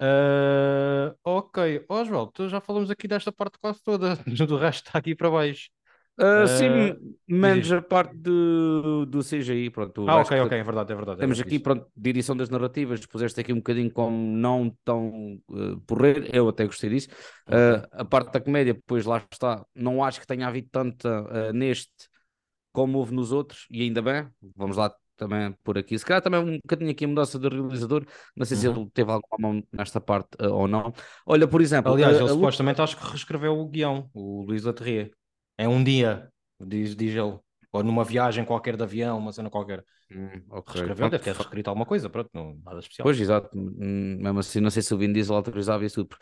Uh, 0.00 1.14
ok, 1.22 1.84
Oswald, 1.88 2.32
já 2.48 2.60
falamos 2.60 2.90
aqui 2.90 3.06
desta 3.06 3.30
parte 3.30 3.58
quase 3.60 3.82
toda, 3.82 4.16
do 4.48 4.56
resto 4.56 4.86
está 4.86 4.98
aqui 4.98 5.14
para 5.14 5.30
baixo. 5.30 5.68
Uh, 6.16 6.46
sim, 6.46 7.16
menos 7.26 7.72
a 7.72 7.82
parte 7.82 8.16
do, 8.16 9.04
do 9.04 9.20
CGI. 9.20 9.70
Pronto, 9.70 10.08
ah, 10.08 10.18
ok, 10.18 10.40
ok, 10.40 10.58
é 10.58 10.62
verdade, 10.62 10.92
é 10.92 10.94
verdade. 10.96 11.20
Temos 11.20 11.40
é 11.40 11.42
aqui, 11.42 11.58
pronto, 11.58 11.86
de 11.96 12.10
edição 12.10 12.36
das 12.36 12.48
narrativas, 12.48 13.04
puseste 13.04 13.40
aqui 13.40 13.52
um 13.52 13.56
bocadinho 13.56 13.90
como 13.90 14.16
não 14.16 14.74
tão 14.84 15.40
uh, 15.48 15.80
porrer, 15.86 16.30
eu 16.32 16.48
até 16.48 16.64
gostei 16.66 16.90
disso. 16.90 17.08
Uh, 17.48 17.84
a 17.90 18.04
parte 18.04 18.32
da 18.32 18.40
comédia, 18.40 18.74
depois 18.74 19.04
lá 19.04 19.24
está, 19.30 19.64
não 19.74 20.04
acho 20.04 20.20
que 20.20 20.26
tenha 20.26 20.46
havido 20.46 20.68
tanta 20.70 21.22
uh, 21.22 21.52
neste 21.52 21.92
como 22.72 22.98
houve 22.98 23.14
nos 23.14 23.30
outros, 23.30 23.66
e 23.70 23.82
ainda 23.82 24.02
bem, 24.02 24.28
vamos 24.56 24.76
lá 24.76 24.92
também 25.16 25.52
por 25.62 25.78
aqui. 25.78 25.96
Se 25.96 26.04
calhar 26.04 26.20
também 26.20 26.40
um 26.40 26.58
bocadinho 26.58 26.90
aqui 26.90 27.04
a 27.04 27.08
mudança 27.08 27.38
do 27.38 27.48
realizador, 27.48 28.04
não 28.36 28.44
sei 28.44 28.56
se 28.56 28.66
uhum. 28.66 28.82
ele 28.82 28.90
teve 28.92 29.12
alguma 29.12 29.36
mão 29.38 29.62
nesta 29.72 30.00
parte 30.00 30.30
ou 30.40 30.66
não. 30.66 30.92
Olha, 31.24 31.46
por 31.46 31.60
exemplo. 31.60 31.92
Aliás, 31.92 32.18
ele 32.18 32.28
supostamente 32.28 32.82
acho 32.82 32.96
que 32.96 33.06
reescreveu 33.06 33.56
o 33.56 33.68
guião, 33.68 34.10
o 34.12 34.42
Luís 34.42 34.64
Laterrier. 34.64 35.12
É 35.56 35.68
um 35.68 35.82
dia, 35.82 36.28
diz, 36.60 36.94
diz 36.96 37.14
ele. 37.14 37.38
Ou 37.72 37.82
numa 37.82 38.04
viagem 38.04 38.44
qualquer 38.44 38.76
de 38.76 38.82
avião, 38.84 39.18
uma 39.18 39.32
cena 39.32 39.50
qualquer. 39.50 39.84
Hum, 40.10 40.42
okay. 40.50 40.74
Reescreveu, 40.74 41.10
deve 41.10 41.24
ter 41.24 41.34
reescrito 41.34 41.70
alguma 41.70 41.84
coisa, 41.84 42.08
pronto, 42.08 42.30
não, 42.32 42.56
nada 42.64 42.78
especial. 42.78 43.04
Pois, 43.04 43.20
exato. 43.20 43.50
Hum, 43.56 44.18
mesmo 44.20 44.38
assim, 44.38 44.60
não 44.60 44.70
sei 44.70 44.82
se 44.82 44.94
o 44.94 44.98
Vin 44.98 45.12
Diesel 45.12 45.34
autorizava 45.34 45.84
isso 45.84 46.04
tudo. 46.04 46.16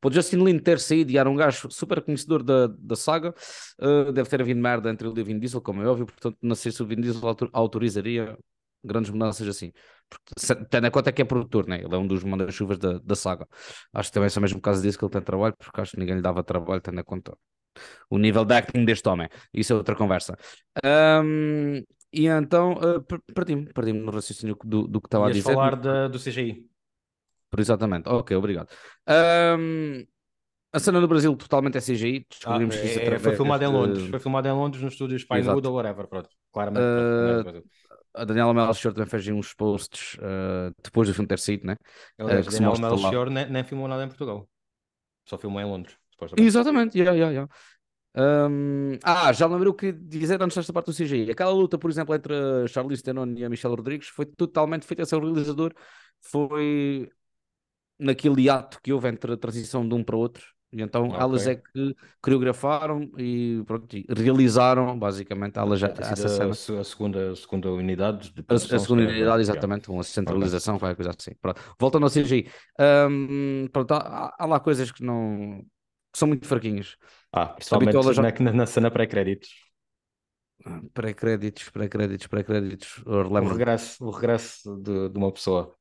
Pode 0.00 0.14
Justin 0.14 0.36
Lin 0.36 0.58
ter 0.58 0.78
saído 0.78 1.10
e 1.10 1.18
era 1.18 1.28
um 1.28 1.36
gajo 1.36 1.70
super 1.70 2.02
conhecedor 2.02 2.42
da, 2.42 2.66
da 2.66 2.96
saga, 2.96 3.34
uh, 3.80 4.12
deve 4.12 4.28
ter 4.28 4.40
havido 4.40 4.60
merda 4.60 4.90
entre 4.90 5.08
ele 5.08 5.18
e 5.18 5.22
o 5.22 5.24
Vin 5.24 5.38
Diesel, 5.38 5.60
como 5.60 5.82
é 5.82 5.86
óbvio, 5.86 6.06
portanto, 6.06 6.36
não 6.42 6.54
sei 6.54 6.72
se 6.72 6.82
o 6.82 6.86
Vin 6.86 7.00
Diesel 7.00 7.20
autorizaria 7.52 8.36
grandes 8.84 9.10
mudanças 9.10 9.48
assim. 9.48 9.72
Porque, 10.08 10.64
tendo 10.70 10.86
em 10.86 10.90
conta 10.90 11.10
que 11.10 11.22
é 11.22 11.24
produtor, 11.24 11.66
né? 11.66 11.82
ele 11.82 11.94
é 11.94 11.98
um 11.98 12.06
dos 12.06 12.22
manda-chuvas 12.22 12.78
da, 12.78 12.98
da 12.98 13.16
saga. 13.16 13.48
Acho 13.92 14.10
que 14.10 14.14
também 14.14 14.28
é 14.34 14.38
o 14.38 14.42
mesmo 14.42 14.60
caso 14.60 14.82
disso 14.82 14.98
que 14.98 15.04
ele 15.04 15.12
tem 15.12 15.22
trabalho, 15.22 15.54
porque 15.58 15.80
acho 15.80 15.92
que 15.92 15.98
ninguém 15.98 16.16
lhe 16.16 16.22
dava 16.22 16.44
trabalho, 16.44 16.80
tendo 16.80 17.00
em 17.00 17.04
conta 17.04 17.36
o 18.10 18.18
nível 18.18 18.44
de 18.44 18.54
acting 18.54 18.84
deste 18.84 19.08
homem. 19.08 19.28
Isso 19.52 19.72
é 19.72 19.76
outra 19.76 19.94
conversa. 19.94 20.36
Um, 20.84 21.82
e 22.12 22.26
então, 22.26 22.74
uh, 22.74 23.02
perdi-me, 23.34 23.72
perdi-me 23.72 24.00
no 24.00 24.12
raciocínio 24.12 24.56
do, 24.64 24.86
do 24.86 25.00
que 25.00 25.08
estava 25.08 25.28
a 25.28 25.30
dizer. 25.30 25.52
falar 25.52 25.76
de, 25.76 26.08
do 26.08 26.18
CGI. 26.18 26.68
Por 27.50 27.60
exatamente, 27.60 28.08
ok, 28.08 28.36
obrigado. 28.36 28.68
Um, 29.08 30.04
a 30.72 30.78
cena 30.80 31.00
no 31.00 31.06
Brasil 31.06 31.34
totalmente 31.36 31.78
é 31.78 31.80
CGI. 31.80 32.26
Descobrimos 32.28 32.74
ah, 32.74 32.80
que 32.80 32.86
isso 32.86 32.98
é, 32.98 33.18
foi 33.18 33.36
filmado 33.36 33.62
em 33.62 33.68
Londres. 33.68 34.08
Foi 34.08 34.18
filmado 34.18 34.48
em 34.48 34.52
Londres 34.52 34.82
nos 34.82 34.94
estúdios 34.94 35.24
Pinewood 35.24 35.66
ou 35.68 35.74
whatever, 35.74 36.08
pronto. 36.08 36.28
Claramente. 36.52 36.82
Uh, 36.82 37.62
a 38.12 38.24
Daniela 38.24 38.54
Melchior 38.54 38.92
também 38.92 39.08
fez 39.08 39.28
uns 39.28 39.54
posts 39.54 40.14
uh, 40.14 40.74
depois 40.82 41.06
do 41.06 41.14
filme 41.14 41.28
ter 41.28 41.38
saído, 41.38 41.66
né? 41.66 41.76
Aliás, 42.18 42.46
uh, 42.46 42.50
Daniela 42.50 42.78
Melchior 42.78 43.30
nem, 43.30 43.48
nem 43.48 43.62
filmou 43.62 43.86
nada 43.86 44.04
em 44.04 44.08
Portugal. 44.08 44.48
Só 45.24 45.38
filmou 45.38 45.60
em 45.60 45.64
Londres. 45.64 45.96
Exatamente, 46.36 46.98
yeah, 46.98 47.16
yeah, 47.16 47.32
yeah. 47.32 47.52
Um, 48.16 48.96
ah, 49.02 49.32
já 49.32 49.46
lembrei 49.46 49.68
o 49.68 49.74
que 49.74 49.90
dizer 49.92 50.40
antes 50.40 50.56
desta 50.56 50.72
parte 50.72 50.86
do 50.86 50.94
CGI. 50.94 51.30
Aquela 51.30 51.50
luta, 51.50 51.76
por 51.76 51.90
exemplo, 51.90 52.14
entre 52.14 52.34
a 52.34 52.66
Charlize 52.68 53.02
Theron 53.02 53.34
e 53.36 53.44
a 53.44 53.50
Michelle 53.50 53.74
Rodrigues 53.74 54.08
foi 54.08 54.24
totalmente 54.24 54.86
feita 54.86 55.02
o 55.16 55.20
realizador. 55.20 55.72
Foi 56.20 57.10
naquele 57.98 58.48
ato 58.48 58.80
que 58.82 58.92
houve 58.92 59.08
entre 59.08 59.32
a 59.32 59.36
transição 59.36 59.86
de 59.86 59.94
um 59.94 60.04
para 60.04 60.16
o 60.16 60.20
outro. 60.20 60.44
E 60.72 60.82
então 60.82 61.06
okay. 61.06 61.20
elas 61.20 61.46
é 61.46 61.54
que 61.54 61.94
coreografaram 62.20 63.08
e 63.16 63.62
pronto, 63.64 63.86
realizaram 64.08 64.98
basicamente 64.98 65.56
elas 65.56 65.78
já, 65.78 65.86
essa 65.86 66.28
cena. 66.28 66.50
A 66.50 66.84
segunda, 66.84 67.30
a 67.30 67.36
segunda 67.36 67.70
unidade 67.70 68.32
de 68.32 68.44
a, 68.48 68.54
a 68.54 68.58
segunda 68.58 69.04
unidade, 69.04 69.40
exatamente, 69.40 69.88
uma 69.88 70.02
centralização, 70.02 70.74
okay. 70.74 70.86
qualquer 70.86 70.96
coisa 70.96 71.10
assim. 71.16 71.30
Pronto. 71.40 71.60
Voltando 71.78 72.04
ao 72.04 72.10
CGI. 72.10 72.48
Um, 73.08 73.68
pronto, 73.72 73.92
há, 73.92 74.34
há, 74.36 74.46
lá 74.46 74.58
coisas 74.58 74.90
que 74.90 75.04
não 75.04 75.64
que 76.14 76.18
são 76.18 76.28
muito 76.28 76.46
fraquinhas. 76.46 76.96
Ah, 77.32 77.46
principalmente 77.46 78.14
já... 78.14 78.22
na, 78.22 78.52
na 78.52 78.66
cena 78.66 78.88
pré-créditos. 78.88 79.50
Pré-créditos, 80.94 81.68
pré-créditos, 81.70 82.26
pré-créditos. 82.28 83.02
O 83.04 83.48
regresso, 83.48 84.04
o 84.04 84.10
regresso 84.12 84.76
de, 84.76 85.08
de 85.08 85.18
uma 85.18 85.32
pessoa. 85.32 85.74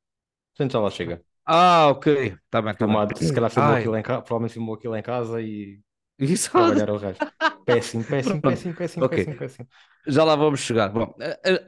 Portanto, 0.56 0.72
já 0.72 0.80
lá 0.80 0.90
chega. 0.90 1.24
Ah, 1.46 1.90
ok. 1.90 2.36
Tá 2.50 2.64
bem, 2.64 2.74
tá 2.74 2.88
bem. 2.88 3.16
Se 3.16 3.32
calhar 3.32 3.52
filmou 3.52 3.76
aquilo 3.76 3.96
em 3.96 4.02
casa, 4.02 4.22
provavelmente 4.24 4.54
filmou 4.54 4.76
aquilo 4.76 4.96
em 4.96 5.04
casa 5.04 5.40
e 5.40 5.80
Isso. 6.18 6.50
trabalhar 6.50 6.90
o 6.90 6.98
resto. 6.98 7.26
Péssimo, 7.64 8.04
péssimo, 8.04 8.42
péssimo, 8.42 8.74
péssimo, 8.74 9.06
okay. 9.06 9.18
péssimo, 9.20 9.38
péssimo. 9.38 9.68
Já 10.08 10.24
lá 10.24 10.36
vamos 10.36 10.62
chegar. 10.62 10.90
Bom, 10.90 11.14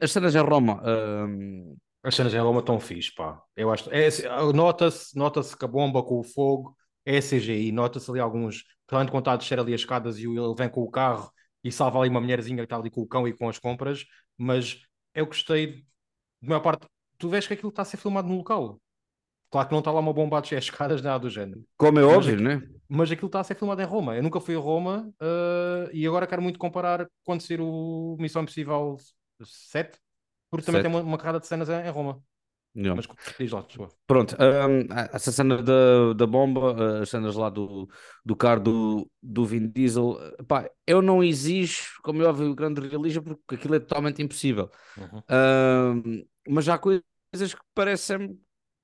as 0.02 0.10
cenas 0.10 0.34
em 0.34 0.40
Roma. 0.40 0.82
Um... 0.84 1.76
As 2.02 2.14
cenas 2.14 2.34
em 2.34 2.38
Roma 2.38 2.58
estão 2.58 2.80
fixe, 2.80 3.14
pá. 3.14 3.40
Eu 3.56 3.72
acho. 3.72 3.88
É, 3.92 4.08
nota-se 4.52 5.16
nota 5.16 5.40
que 5.42 5.64
a 5.64 5.68
bomba 5.68 6.02
com 6.02 6.18
o 6.18 6.24
fogo 6.24 6.76
é 7.06 7.20
CGI, 7.20 7.70
nota-se 7.70 8.10
ali 8.10 8.18
alguns, 8.18 8.64
tanto 8.86 9.12
quando 9.12 9.22
está 9.22 9.32
a 9.32 9.36
descer 9.36 9.60
ali 9.60 9.72
as 9.72 9.80
escadas 9.80 10.18
e 10.18 10.24
ele 10.24 10.54
vem 10.58 10.68
com 10.68 10.82
o 10.82 10.90
carro 10.90 11.32
e 11.62 11.70
salva 11.70 12.00
ali 12.00 12.10
uma 12.10 12.20
mulherzinha 12.20 12.58
que 12.58 12.64
está 12.64 12.76
ali 12.76 12.90
com 12.90 13.00
o 13.00 13.06
cão 13.06 13.26
e 13.26 13.32
com 13.32 13.48
as 13.48 13.58
compras, 13.58 14.04
mas 14.36 14.82
eu 15.14 15.24
gostei, 15.24 15.84
de 16.42 16.48
maior 16.48 16.60
parte, 16.60 16.86
tu 17.16 17.28
vês 17.28 17.46
que 17.46 17.54
aquilo 17.54 17.70
está 17.70 17.82
a 17.82 17.84
ser 17.84 17.96
filmado 17.96 18.28
no 18.28 18.36
local. 18.36 18.80
Claro 19.50 19.68
que 19.68 19.72
não 19.72 19.78
está 19.78 19.92
lá 19.92 20.00
uma 20.00 20.12
bomba 20.12 20.38
a 20.38 20.40
descer 20.40 20.58
as 20.58 20.64
escadas, 20.64 21.00
nada 21.00 21.20
do 21.20 21.30
género. 21.30 21.64
Como 21.76 21.98
é 21.98 22.04
óbvio, 22.04 22.34
aquilo, 22.34 22.48
né? 22.48 22.68
Mas 22.88 23.10
aquilo 23.10 23.28
está 23.28 23.40
a 23.40 23.44
ser 23.44 23.54
filmado 23.54 23.80
em 23.80 23.84
Roma. 23.84 24.16
Eu 24.16 24.22
nunca 24.22 24.40
fui 24.40 24.56
a 24.56 24.58
Roma 24.58 25.08
uh, 25.22 25.90
e 25.92 26.06
agora 26.06 26.26
quero 26.26 26.42
muito 26.42 26.58
comparar 26.58 27.08
quando 27.24 27.40
ser 27.40 27.60
o 27.60 28.16
Missão 28.18 28.42
Impossível 28.42 28.96
7, 29.42 29.98
porque 30.50 30.66
também 30.66 30.82
7. 30.82 30.90
tem 30.90 31.00
uma, 31.00 31.08
uma 31.08 31.18
carrada 31.18 31.38
de 31.38 31.46
cenas 31.46 31.68
em, 31.68 31.86
em 31.86 31.90
Roma. 31.90 32.20
Mas 32.94 33.08
diz 33.38 33.50
lá, 33.52 33.64
Pronto, 34.06 34.36
um, 34.36 34.94
essa 35.12 35.32
cena 35.32 35.62
da, 35.62 36.12
da 36.14 36.26
bomba, 36.26 37.00
as 37.00 37.08
cenas 37.08 37.34
lá 37.34 37.48
do, 37.48 37.88
do 38.24 38.36
carro 38.36 38.60
do, 38.60 39.10
do 39.22 39.46
Vin 39.46 39.68
Diesel, 39.68 40.18
pá, 40.46 40.68
eu 40.86 41.00
não 41.00 41.24
exijo, 41.24 42.00
como 42.02 42.22
eu 42.22 42.28
ouvi, 42.28 42.54
grande 42.54 42.86
realismo, 42.86 43.22
porque 43.22 43.54
aquilo 43.54 43.76
é 43.76 43.80
totalmente 43.80 44.22
impossível. 44.22 44.70
Uhum. 44.98 45.22
Um, 46.04 46.26
mas 46.48 46.68
há 46.68 46.76
coisas 46.76 47.02
que 47.32 47.60
parecem 47.74 48.38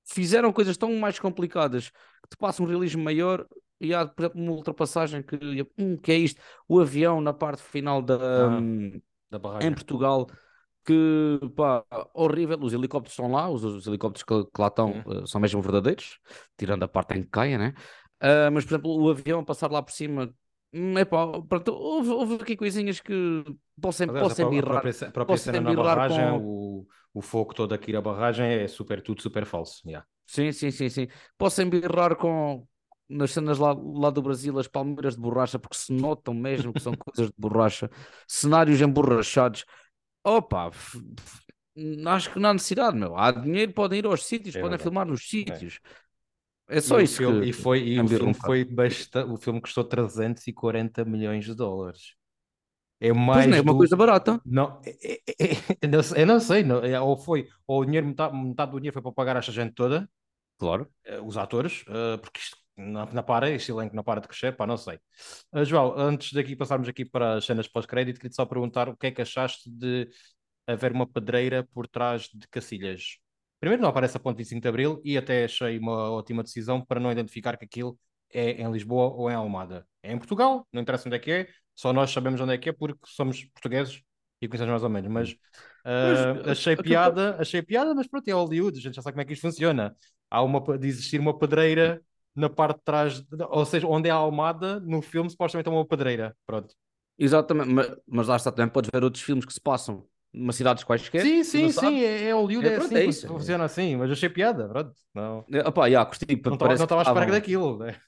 fizeram 0.05 0.51
coisas 0.51 0.75
tão 0.75 0.93
mais 0.95 1.17
complicadas 1.19 1.89
que 1.89 2.29
te 2.31 2.37
passam 2.37 2.65
um 2.65 2.69
realismo 2.69 3.03
maior 3.03 3.47
e 3.79 3.93
há, 3.93 4.05
por 4.05 4.23
exemplo, 4.23 4.41
uma 4.41 4.51
ultrapassagem 4.51 5.21
que, 5.21 5.37
hum, 5.77 5.97
que 5.97 6.11
é 6.11 6.15
isto, 6.15 6.41
o 6.67 6.79
avião 6.79 7.19
na 7.19 7.33
parte 7.33 7.61
final 7.61 8.01
da, 8.01 8.15
ah, 8.15 8.47
um, 8.47 9.01
da 9.29 9.39
em 9.61 9.73
Portugal 9.73 10.27
que 10.85 11.39
pá, 11.55 11.83
horrível. 12.13 12.59
Os 12.61 12.73
helicópteros 12.73 13.13
estão 13.13 13.31
lá, 13.31 13.49
os, 13.49 13.63
os 13.63 13.87
helicópteros 13.87 14.23
que, 14.23 14.51
que, 14.51 14.61
lá 14.61 14.67
estão 14.67 15.03
uh, 15.05 15.27
são 15.27 15.39
mesmo 15.39 15.61
verdadeiros, 15.61 16.19
tirando 16.57 16.83
a 16.83 16.87
parte 16.87 17.17
em 17.17 17.23
que 17.23 17.29
caia, 17.29 17.57
né? 17.57 17.73
Uh, 18.21 18.51
mas, 18.51 18.65
por 18.65 18.71
exemplo, 18.71 19.01
o 19.01 19.09
avião 19.09 19.39
a 19.41 19.43
passar 19.43 19.71
lá 19.71 19.81
por 19.81 19.91
cima. 19.91 20.33
Hum, 20.73 20.97
epá, 20.97 21.27
pronto, 21.47 21.71
houve, 21.71 22.09
houve 22.09 22.35
aqui 22.35 22.55
coisinhas 22.55 22.99
que 22.99 23.43
possam, 23.79 24.09
Aliás, 24.09 24.29
possam 24.29 24.47
a 24.47 24.61
própria, 24.61 24.91
a 25.07 25.11
própria 25.11 25.61
na 25.61 25.73
barragem, 25.75 26.29
com... 26.31 26.37
o, 26.39 26.87
o 27.13 27.21
fogo 27.21 27.53
todo 27.53 27.73
aqui 27.73 27.93
na 27.93 28.01
barragem 28.01 28.45
é 28.45 28.67
super, 28.67 29.01
tudo 29.01 29.21
super 29.21 29.45
falso. 29.45 29.81
Yeah. 29.85 30.07
Sim, 30.25 30.51
sim, 30.51 30.71
sim, 30.71 30.89
sim. 30.89 31.07
Posso 31.37 31.61
embirrar 31.61 32.15
com 32.15 32.65
nas 33.09 33.31
cenas 33.31 33.59
lá, 33.59 33.73
lá 33.73 34.09
do 34.09 34.21
Brasil 34.21 34.57
as 34.57 34.67
palmeiras 34.67 35.15
de 35.15 35.21
borracha, 35.21 35.59
porque 35.59 35.77
se 35.77 35.93
notam 35.93 36.33
mesmo 36.33 36.73
que 36.73 36.79
são 36.79 36.93
coisas 36.97 37.27
de 37.27 37.35
borracha, 37.37 37.89
cenários 38.27 38.81
emborrachados. 38.81 39.65
Opa, 40.23 40.71
acho 42.07 42.31
que 42.31 42.39
não 42.39 42.49
há 42.49 42.53
necessidade, 42.53 42.97
meu. 42.97 43.15
Há 43.17 43.31
dinheiro, 43.31 43.73
podem 43.73 43.99
ir 43.99 44.05
aos 44.05 44.25
sítios, 44.25 44.55
É 44.55 44.59
podem 44.59 44.77
verdade. 44.77 44.83
filmar 44.83 45.05
nos 45.05 45.27
sítios. 45.27 45.79
É 46.67 46.79
só 46.79 46.99
E 46.99 47.01
o 47.01 47.03
isso 47.03 47.17
filme- 47.17 47.41
que 47.43 47.49
e 47.49 47.53
foi 47.53 47.79
e 47.79 47.99
o 47.99 48.03
embirra 48.03 48.23
um 48.25 48.33
filme 48.33 48.33
foi 48.33 48.63
bastante, 48.65 49.29
o 49.31 49.37
filme 49.37 49.59
custou 49.61 49.83
340 49.83 51.03
milhões 51.03 51.45
de 51.45 51.53
dólares. 51.53 52.15
É 53.01 53.09
Pois 53.09 53.19
mais 53.25 53.47
não 53.47 53.57
é 53.57 53.61
uma 53.61 53.73
do- 53.73 53.77
coisa 53.77 53.95
barata. 53.97 54.41
Não, 54.45 54.79
é- 54.85 54.97
é- 55.03 55.21
é- 55.39 56.21
eu 56.21 56.25
não 56.25 56.39
sei- 56.39 56.63
não 56.63 56.77
é, 56.77 56.99
ou 57.01 57.17
foi, 57.17 57.49
ou 57.67 57.81
o 57.81 57.85
dinheiro, 57.85 58.07
metade, 58.07 58.35
metade 58.35 58.71
do 58.71 58.77
dinheiro 58.79 58.93
foi 58.93 59.01
para 59.01 59.11
pagar 59.11 59.35
esta 59.35 59.51
gente 59.51 59.73
toda, 59.73 60.09
Claro. 60.57 60.89
eh, 61.03 61.19
os 61.21 61.35
atores, 61.37 61.83
eh, 61.87 62.17
porque 62.17 62.39
isto 62.39 62.57
não, 62.77 63.05
não 63.05 63.23
para, 63.23 63.49
este 63.49 63.71
elenco 63.71 63.95
não 63.95 64.03
para 64.03 64.21
de 64.21 64.27
crescer, 64.27 64.55
pá, 64.55 64.65
não 64.65 64.77
sei. 64.77 64.99
Eh, 65.53 65.65
João, 65.65 65.93
antes 65.97 66.33
daqui 66.33 66.55
passarmos 66.55 66.87
aqui 66.87 67.05
para 67.05 67.35
as 67.35 67.45
cenas 67.45 67.67
pós-crédito, 67.67 68.19
queria 68.19 68.33
só 68.33 68.45
perguntar 68.45 68.89
o 68.89 68.97
que 68.97 69.07
é 69.07 69.11
que 69.11 69.21
achaste 69.21 69.69
de 69.69 70.09
haver 70.67 70.91
uma 70.91 71.07
pedreira 71.07 71.67
por 71.73 71.87
trás 71.87 72.29
de 72.33 72.47
Cacilhas. 72.47 73.17
Primeiro 73.59 73.81
não 73.81 73.89
aparece 73.89 74.17
a 74.17 74.19
ponte 74.19 74.37
25 74.37 74.61
de 74.61 74.67
Abril 74.67 75.01
e 75.03 75.17
até 75.17 75.45
achei 75.45 75.77
uma 75.77 76.11
ótima 76.11 76.43
decisão 76.43 76.83
para 76.83 76.99
não 76.99 77.11
identificar 77.11 77.57
que 77.57 77.65
aquilo 77.65 77.97
é 78.29 78.61
em 78.61 78.71
Lisboa 78.71 79.13
ou 79.13 79.29
em 79.29 79.35
Almada. 79.35 79.87
É 80.01 80.11
em 80.11 80.17
Portugal, 80.17 80.67
não 80.73 80.81
interessa 80.81 81.07
onde 81.07 81.15
é 81.15 81.19
que 81.19 81.31
é, 81.31 81.47
só 81.75 81.93
nós 81.93 82.11
sabemos 82.11 82.41
onde 82.41 82.53
é 82.53 82.57
que 82.57 82.69
é 82.69 82.73
porque 82.73 82.99
somos 83.05 83.43
portugueses 83.45 84.01
e 84.41 84.47
conhecemos 84.47 84.71
mais 84.71 84.83
ou 84.83 84.89
menos, 84.89 85.09
mas 85.09 85.35
ah, 85.83 86.33
Mas, 86.35 86.47
achei 86.47 86.75
piada, 86.75 87.35
achei 87.39 87.61
piada, 87.61 87.93
mas 87.93 88.07
pronto, 88.07 88.27
é 88.27 88.31
Hollywood, 88.31 88.77
a 88.77 88.81
gente 88.81 88.95
já 88.95 89.01
sabe 89.01 89.13
como 89.13 89.21
é 89.21 89.25
que 89.25 89.33
isto 89.33 89.41
funciona. 89.41 89.95
Há 90.29 90.41
uma, 90.41 90.77
de 90.77 90.87
existir 90.87 91.19
uma 91.19 91.37
pedreira 91.37 92.01
na 92.35 92.49
parte 92.49 92.77
de 92.77 92.83
trás, 92.83 93.23
ou 93.49 93.65
seja, 93.65 93.87
onde 93.87 94.09
é 94.09 94.11
a 94.11 94.15
Almada, 94.15 94.79
no 94.79 95.01
filme 95.01 95.29
supostamente 95.29 95.69
é 95.69 95.71
uma 95.71 95.85
pedreira, 95.85 96.35
pronto. 96.45 96.75
Exatamente, 97.17 97.69
mas, 97.69 97.95
mas 98.07 98.27
lá 98.27 98.35
está, 98.35 98.51
também 98.51 98.71
podes 98.71 98.89
ver 98.91 99.03
outros 99.03 99.23
filmes 99.23 99.45
que 99.45 99.53
se 99.53 99.61
passam 99.61 100.07
numa 100.33 100.51
cidades 100.51 100.83
quaisquer. 100.83 101.25
sim, 101.25 101.43
sim, 101.43 101.71
sim, 101.71 102.01
é, 102.03 102.29
é 102.29 102.33
Hollywood, 102.33 102.67
É, 102.67 102.73
é, 102.73 102.75
pronto, 102.75 102.87
assim, 102.87 102.97
é 102.97 103.05
isso. 103.05 103.27
funciona 103.27 103.63
assim, 103.65 103.95
mas 103.95 104.11
achei 104.11 104.29
piada, 104.29 104.67
pronto. 104.67 104.95
Não 105.13 105.45
É, 105.51 105.57
yeah, 105.57 106.11
estava 106.49 106.73
estava 106.73 107.01
à 107.01 107.03
espera 107.03 107.25
daquilo, 107.31 107.77
né? 107.77 107.99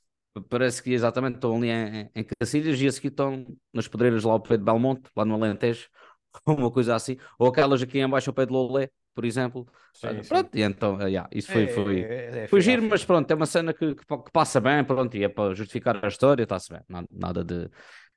Parece 0.50 0.84
que 0.84 0.92
exatamente 0.92 1.36
estão 1.36 1.56
ali 1.56 1.70
em, 1.70 2.10
em 2.14 2.24
Cacilhas 2.40 2.80
e 2.82 2.88
a 2.88 2.92
seguir 2.92 3.08
estão 3.08 3.46
nas 3.74 3.88
pedreiras 3.88 4.24
lá 4.24 4.34
ao 4.34 4.42
pé 4.42 4.58
de 4.58 4.64
Belmonte, 4.64 5.10
lá 5.16 5.24
no 5.24 5.34
Alentejo, 5.36 5.88
uma 6.46 6.70
coisa 6.72 6.96
assim, 6.96 7.16
ou 7.40 7.48
aquelas 7.48 7.82
aqui 7.82 8.00
em 8.00 8.10
baixo 8.10 8.30
ao 8.30 8.34
pé 8.34 8.46
de 8.46 8.52
Lolé, 8.52 8.90
por 9.16 9.26
exemplo. 9.26 9.68
Sim, 9.94 10.24
sim. 10.24 10.28
pronto, 10.28 10.56
e 10.58 10.62
então, 10.62 10.98
ah, 11.00 11.06
yeah, 11.08 11.30
isso 11.34 11.50
foi, 11.52 11.68
É- 11.68 11.68
foi, 11.68 12.12
é- 12.14 12.44
é 12.44 12.48
foi 12.48 12.62
fixe, 12.62 12.62
giro, 12.62 12.84
é 12.90 12.90
mas 12.90 13.04
pronto, 13.06 13.32
é 13.32 13.36
uma 13.36 13.46
cena 13.48 13.74
que, 13.74 13.96
que, 13.96 14.06
que 14.06 14.32
passa 14.32 14.60
bem, 14.62 14.84
pronto, 14.84 15.16
e 15.18 15.24
é 15.24 15.30
para 15.30 15.56
justificar 15.56 16.04
a 16.04 16.08
história, 16.08 16.44
está-se 16.44 16.70
bem, 16.72 16.82
nada, 16.90 17.08
nada 17.12 17.44
de 17.44 17.70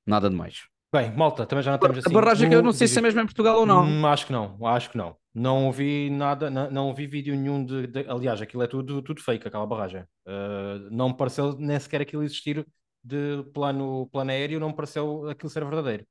nada 0.07 0.31
de 0.31 0.37
mais. 0.37 0.69
Bem, 0.93 1.13
malta, 1.15 1.47
também 1.47 1.63
já 1.63 1.71
não 1.73 1.79
temos 1.79 1.99
assim. 1.99 2.17
a 2.17 2.21
barragem 2.21 2.49
que 2.49 2.55
eu 2.55 2.63
no- 2.63 2.63
não 2.63 2.73
sei 2.73 2.89
se 2.89 2.99
é 2.99 3.03
mesmo 3.03 3.21
em 3.21 3.25
Portugal 3.27 3.59
ou 3.61 3.67
não. 3.67 3.95
Hum, 3.95 4.07
acho 4.07 4.27
que 4.27 4.33
não, 4.33 4.65
acho 4.67 4.91
que 4.91 4.97
não. 4.99 5.17
Não 5.35 5.71
vi 5.73 6.11
nada, 6.11 6.51
não, 6.51 6.71
não 6.71 6.95
vi 6.95 7.07
vídeo 7.07 7.35
nenhum 7.37 7.65
de, 7.65 7.87
de- 7.87 8.09
Aliás, 8.09 8.41
aquilo 8.41 8.63
é 8.63 8.67
tudo, 8.67 9.03
tudo 9.03 9.23
fake, 9.23 9.47
aquela 9.49 9.67
barragem. 9.67 10.03
Uh, 10.27 10.89
não 10.91 11.11
me 11.11 11.17
pareceu 11.17 11.55
nem 11.59 11.79
sequer 11.79 12.01
aquilo 12.03 12.23
existir 12.23 12.67
de 13.05 13.43
plano, 13.55 14.09
plano 14.11 14.31
aéreo, 14.31 14.61
não 14.61 14.69
me 14.71 14.77
pareceu 14.77 15.29
aquilo 15.29 15.51
ser 15.51 15.65
verdadeiro. 15.65 16.07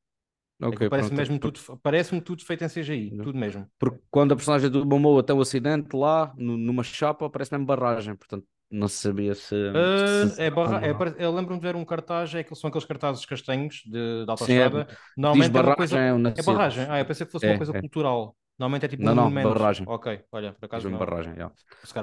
Ok, 0.61 0.79
Aquilo 0.79 0.89
parece 0.89 1.09
pronto, 1.09 1.13
mesmo 1.13 1.39
por- 1.39 1.51
tudo, 1.51 1.59
parece-me 1.83 2.21
tudo 2.21 2.43
feito 2.45 2.63
em 2.63 2.69
CGI, 2.69 3.11
Não. 3.11 3.21
tudo 3.21 3.37
mesmo. 3.37 3.69
Porque 3.79 4.01
quando 4.09 4.33
a 4.33 4.35
personagem 4.35 4.69
do 4.69 4.85
Momoa 4.85 5.23
tem 5.23 5.35
um 5.35 5.41
acidente 5.41 5.95
lá, 5.95 6.33
nu- 6.37 6.57
numa 6.57 6.83
chapa, 6.83 7.29
parece 7.29 7.51
mesmo 7.53 7.65
barragem, 7.65 8.15
portanto, 8.15 8.45
não 8.71 8.87
se 8.87 8.97
sabia 8.97 9.35
se... 9.35 9.55
Uh, 9.73 10.27
se- 10.27 10.41
é 10.41 10.49
barra, 10.49 10.79
é, 10.85 10.93
eu 11.19 11.31
lembro-me 11.33 11.59
de 11.59 11.67
ver 11.67 11.75
um 11.75 11.83
cartaz, 11.85 12.33
é, 12.33 12.43
que 12.43 12.55
são 12.55 12.69
aqueles 12.69 12.85
cartazes 12.87 13.25
castanhos 13.25 13.81
de, 13.85 14.25
de 14.25 14.31
é, 14.55 14.69
Normalmente 15.17 15.57
é 15.57 15.61
uma 15.61 15.73
barragem, 15.75 15.75
coisa. 15.75 15.99
é 15.99 16.13
um 16.13 16.19
É 16.35 16.41
barragem. 16.41 16.85
Ah, 16.89 16.99
eu 16.99 17.05
pensei 17.05 17.25
que 17.25 17.31
fosse 17.31 17.45
É, 17.45 17.47
uma 17.47 17.55
coisa 17.55 17.73
é. 17.73 17.81
cultural. 17.81 18.35
Normalmente 18.57 18.85
é 18.85 18.87
tipo 18.89 19.03
Não, 19.03 19.13
um 19.13 19.15
não, 19.15 19.23
monumento. 19.23 19.49
barragem. 19.53 19.85
Ok, 19.85 20.23
olha, 20.31 20.53
por 20.53 20.65
acaso 20.65 20.89
não. 20.89 20.97
barragem, 20.97 21.35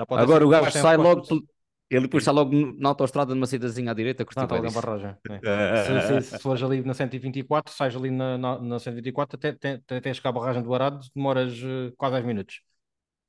pode 0.07 0.23
Agora 0.23 0.47
o 0.47 0.49
gajo 0.51 0.71
sai 0.71 0.97
logo, 0.97 1.23
pelo- 1.27 1.45
ele 1.91 2.03
depois 2.03 2.25
sai 2.25 2.35
logo 2.35 2.53
na 2.79 2.89
autoestrada 2.91 3.35
numa 3.35 3.47
cidadezinha 3.47 3.91
à 3.93 3.95
direita, 3.95 4.25
curtiu 4.25 4.43
Não, 4.43 4.45
está 4.47 4.57
bem 4.57 4.59
ali 4.59 4.65
na 4.65 4.69
disso. 4.69 4.81
barragem. 4.81 5.17
é. 5.31 5.41
Se, 5.77 6.01
se, 6.01 6.23
se 6.23 6.39
fores 6.39 6.63
ali 6.63 6.83
na 6.83 6.95
124, 6.95 7.73
sais 7.75 7.95
ali 7.97 8.11
na, 8.11 8.39
na, 8.39 8.59
na 8.61 8.79
124, 8.79 9.37
até, 9.37 9.49
até, 9.51 9.97
até, 9.97 10.15
chegar 10.15 10.31
à 10.31 10.33
barragem 10.33 10.63
do 10.63 10.75
Arado, 10.75 11.07
demoras 11.15 11.53
eh, 11.63 11.93
quase 11.97 12.15
10 12.15 12.25
minutos. 12.27 12.61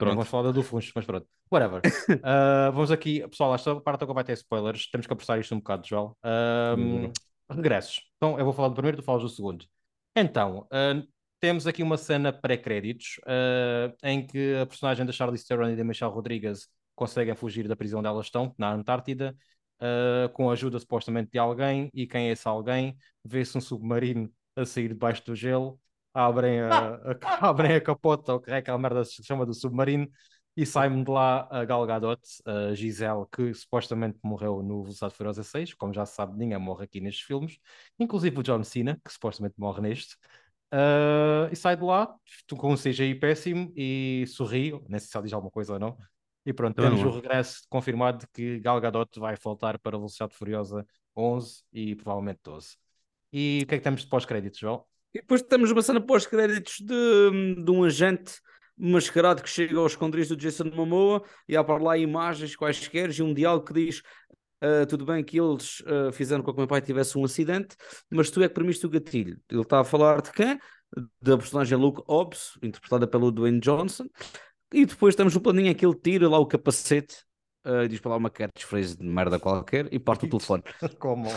Não 0.02 0.08
Pronto. 0.08 0.16
vamos 0.16 0.30
falar 0.30 0.44
da 0.44 0.52
do 0.52 0.64
Funcho, 0.64 0.92
mas 0.96 1.06
pronto. 1.06 1.28
Whatever. 1.52 1.82
Ah, 2.24 2.70
vamos 2.74 2.92
aqui, 2.92 3.26
pessoal, 3.28 3.54
esta 3.56 3.80
parte 3.80 4.04
agora 4.04 4.16
vai 4.16 4.24
ter 4.24 4.34
spoilers. 4.34 4.90
Temos 4.90 5.08
que 5.08 5.14
apressar 5.14 5.40
isto 5.40 5.54
um 5.56 5.60
bocado, 5.60 5.88
João. 5.88 6.16
Ahm, 6.24 7.12
regressos. 7.50 8.02
Então, 8.18 8.38
eu 8.40 8.44
vou 8.46 8.54
falar 8.54 8.70
do 8.70 8.74
primeiro, 8.76 8.98
tu 8.98 9.04
falas 9.04 9.22
do 9.24 9.30
segundo. 9.30 9.66
Então, 10.16 10.68
ah, 10.72 11.02
temos 11.40 11.68
aqui 11.68 11.84
uma 11.84 11.98
cena 11.98 12.34
pré-créditos 12.34 13.20
ah, 13.26 13.94
em 14.04 14.26
que 14.26 14.56
a 14.56 14.66
personagem 14.66 15.06
da 15.06 15.12
Charlize 15.12 15.46
Theron 15.48 15.70
e 15.70 15.76
da 15.76 15.84
Michelle 15.84 16.14
Rodriguez 16.14 16.68
conseguem 16.96 17.36
fugir 17.36 17.68
da 17.68 17.76
prisão 17.76 18.00
onde 18.00 18.08
elas 18.08 18.26
estão, 18.28 18.54
na 18.58 18.72
Antártida, 18.74 19.36
ah, 19.80 20.30
com 20.34 20.50
a 20.50 20.54
ajuda 20.54 20.80
supostamente 20.80 21.32
de 21.32 21.38
alguém. 21.40 21.90
E 21.94 22.08
quem 22.08 22.30
é 22.30 22.32
esse 22.32 22.48
alguém? 22.48 22.98
Vê-se 23.24 23.58
um 23.58 23.62
submarino 23.62 24.32
a 24.56 24.66
sair 24.66 24.88
debaixo 24.90 25.24
do 25.26 25.36
gelo, 25.36 25.80
abrem 26.14 26.60
a, 26.62 26.96
a- 26.96 27.20
abrem 27.50 27.74
a 27.76 27.82
capota, 27.82 28.34
ou 28.34 28.40
que 28.42 28.52
é 28.52 28.58
aquela 28.58 28.78
merda 28.78 29.02
que 29.02 29.08
se 29.10 29.24
chama 29.24 29.46
do 29.46 29.54
submarino, 29.54 30.08
e 30.58 30.66
sai-me 30.66 31.04
de 31.04 31.12
lá 31.12 31.48
a 31.52 31.66
Gal 31.66 31.86
Gadot, 31.86 32.22
a 32.46 32.74
Gisele, 32.74 33.26
que 33.32 33.54
supostamente 33.54 34.18
morreu 34.24 34.64
no 34.64 34.84
Velocidade 34.84 35.14
Furiosa 35.14 35.44
6, 35.44 35.74
como 35.74 35.94
já 35.94 36.06
se 36.06 36.16
sabe, 36.16 36.38
ninguém 36.38 36.58
morre 36.58 36.86
aqui 36.86 37.02
nestes 37.02 37.26
filmes, 37.26 37.58
inclusive 38.00 38.40
o 38.40 38.44
John 38.44 38.64
Cena, 38.64 39.00
que 39.04 39.12
supostamente 39.12 39.56
morre 39.58 39.82
neste. 39.82 40.16
Ah, 40.72 41.50
e 41.52 41.56
sai 41.56 41.76
de 41.78 41.84
lá 41.84 42.16
com 42.58 42.74
um 42.74 42.78
CGI 42.78 43.16
péssimo 43.16 43.72
e 43.76 44.26
sorri, 44.28 44.72
nem 44.90 45.00
sei 45.00 45.10
se 45.10 45.18
ela 45.18 45.24
diz 45.26 45.34
alguma 45.34 45.52
coisa 45.52 45.74
ou 45.74 45.80
não. 45.80 45.98
E 46.46 46.54
pronto, 46.54 46.76
Também 46.76 46.92
temos 46.98 47.06
o 47.06 47.16
regresso 47.16 47.62
confirmado 47.70 48.20
de 48.20 48.28
que 48.28 48.60
Gal 48.60 48.80
Gadot 48.80 49.20
vai 49.20 49.36
voltar 49.42 49.80
para 49.80 49.96
a 49.96 50.00
Velocidade 50.00 50.36
Furiosa 50.36 50.86
11 51.16 51.64
e 51.74 51.96
provavelmente 51.96 52.40
12. 52.44 52.78
E 53.34 53.62
o 53.64 53.68
que 53.68 53.76
é 53.76 53.78
que 53.78 53.84
temos 53.84 54.02
de 54.02 54.08
pós-créditos, 54.08 54.60
João? 54.60 54.86
E 55.14 55.20
depois 55.20 55.42
temos 55.42 55.72
uma 55.72 55.82
cena 55.82 56.00
pós-créditos 56.00 56.80
de, 56.82 57.56
de 57.64 57.72
um 57.72 57.84
agente 57.84 58.36
mascarado 58.78 59.42
que 59.42 59.50
chega 59.50 59.78
ao 59.78 59.88
esconderijo 59.88 60.36
do 60.36 60.42
Jason 60.42 60.66
Momoa 60.66 61.24
e 61.48 61.56
há 61.56 61.64
para 61.64 61.82
lá 61.82 61.98
imagens 61.98 62.56
quaisquer 62.56 63.10
e 63.12 63.24
um 63.24 63.34
diálogo 63.34 63.66
que 63.66 63.74
diz 63.74 64.02
"Ah, 64.62 64.86
tudo 64.86 65.06
bem 65.06 65.24
que 65.24 65.40
eles 65.40 65.82
ah, 65.86 66.12
fizeram 66.12 66.44
com 66.44 66.52
que 66.52 66.58
o 66.58 66.62
meu 66.62 66.68
pai 66.68 66.82
tivesse 66.82 67.18
um 67.18 67.24
acidente, 67.24 67.76
mas 68.10 68.30
tu 68.30 68.42
é 68.44 68.48
que 68.48 68.54
permitiste 68.54 68.86
o 68.86 68.90
gatilho. 68.90 69.40
Ele 69.50 69.62
está 69.62 69.80
a 69.80 69.84
falar 69.84 70.22
de 70.22 70.32
quem? 70.32 70.60
Da 71.22 71.38
personagem 71.38 71.78
Luke 71.78 72.02
Hobbs, 72.08 72.58
interpretada 72.62 73.08
pelo 73.08 73.32
Dwayne 73.32 73.60
Johnson. 73.60 74.08
E 74.76 74.86
depois 74.86 75.16
temos 75.16 75.36
o 75.36 75.42
planinho 75.42 75.74
que 75.76 75.86
ele 75.86 75.96
tira 75.96 76.28
lá 76.30 76.40
o 76.40 76.46
capacete 76.46 77.16
e 77.66 77.88
diz 77.88 78.00
para 78.00 78.12
lá 78.12 78.18
uma 78.18 78.30
catchphrase 78.30 78.98
de 78.98 79.06
merda 79.06 79.40
qualquer 79.40 79.88
e 79.92 80.00
parte 80.00 80.26
o 80.26 80.30
telefone. 80.30 80.64
Como? 81.00 81.30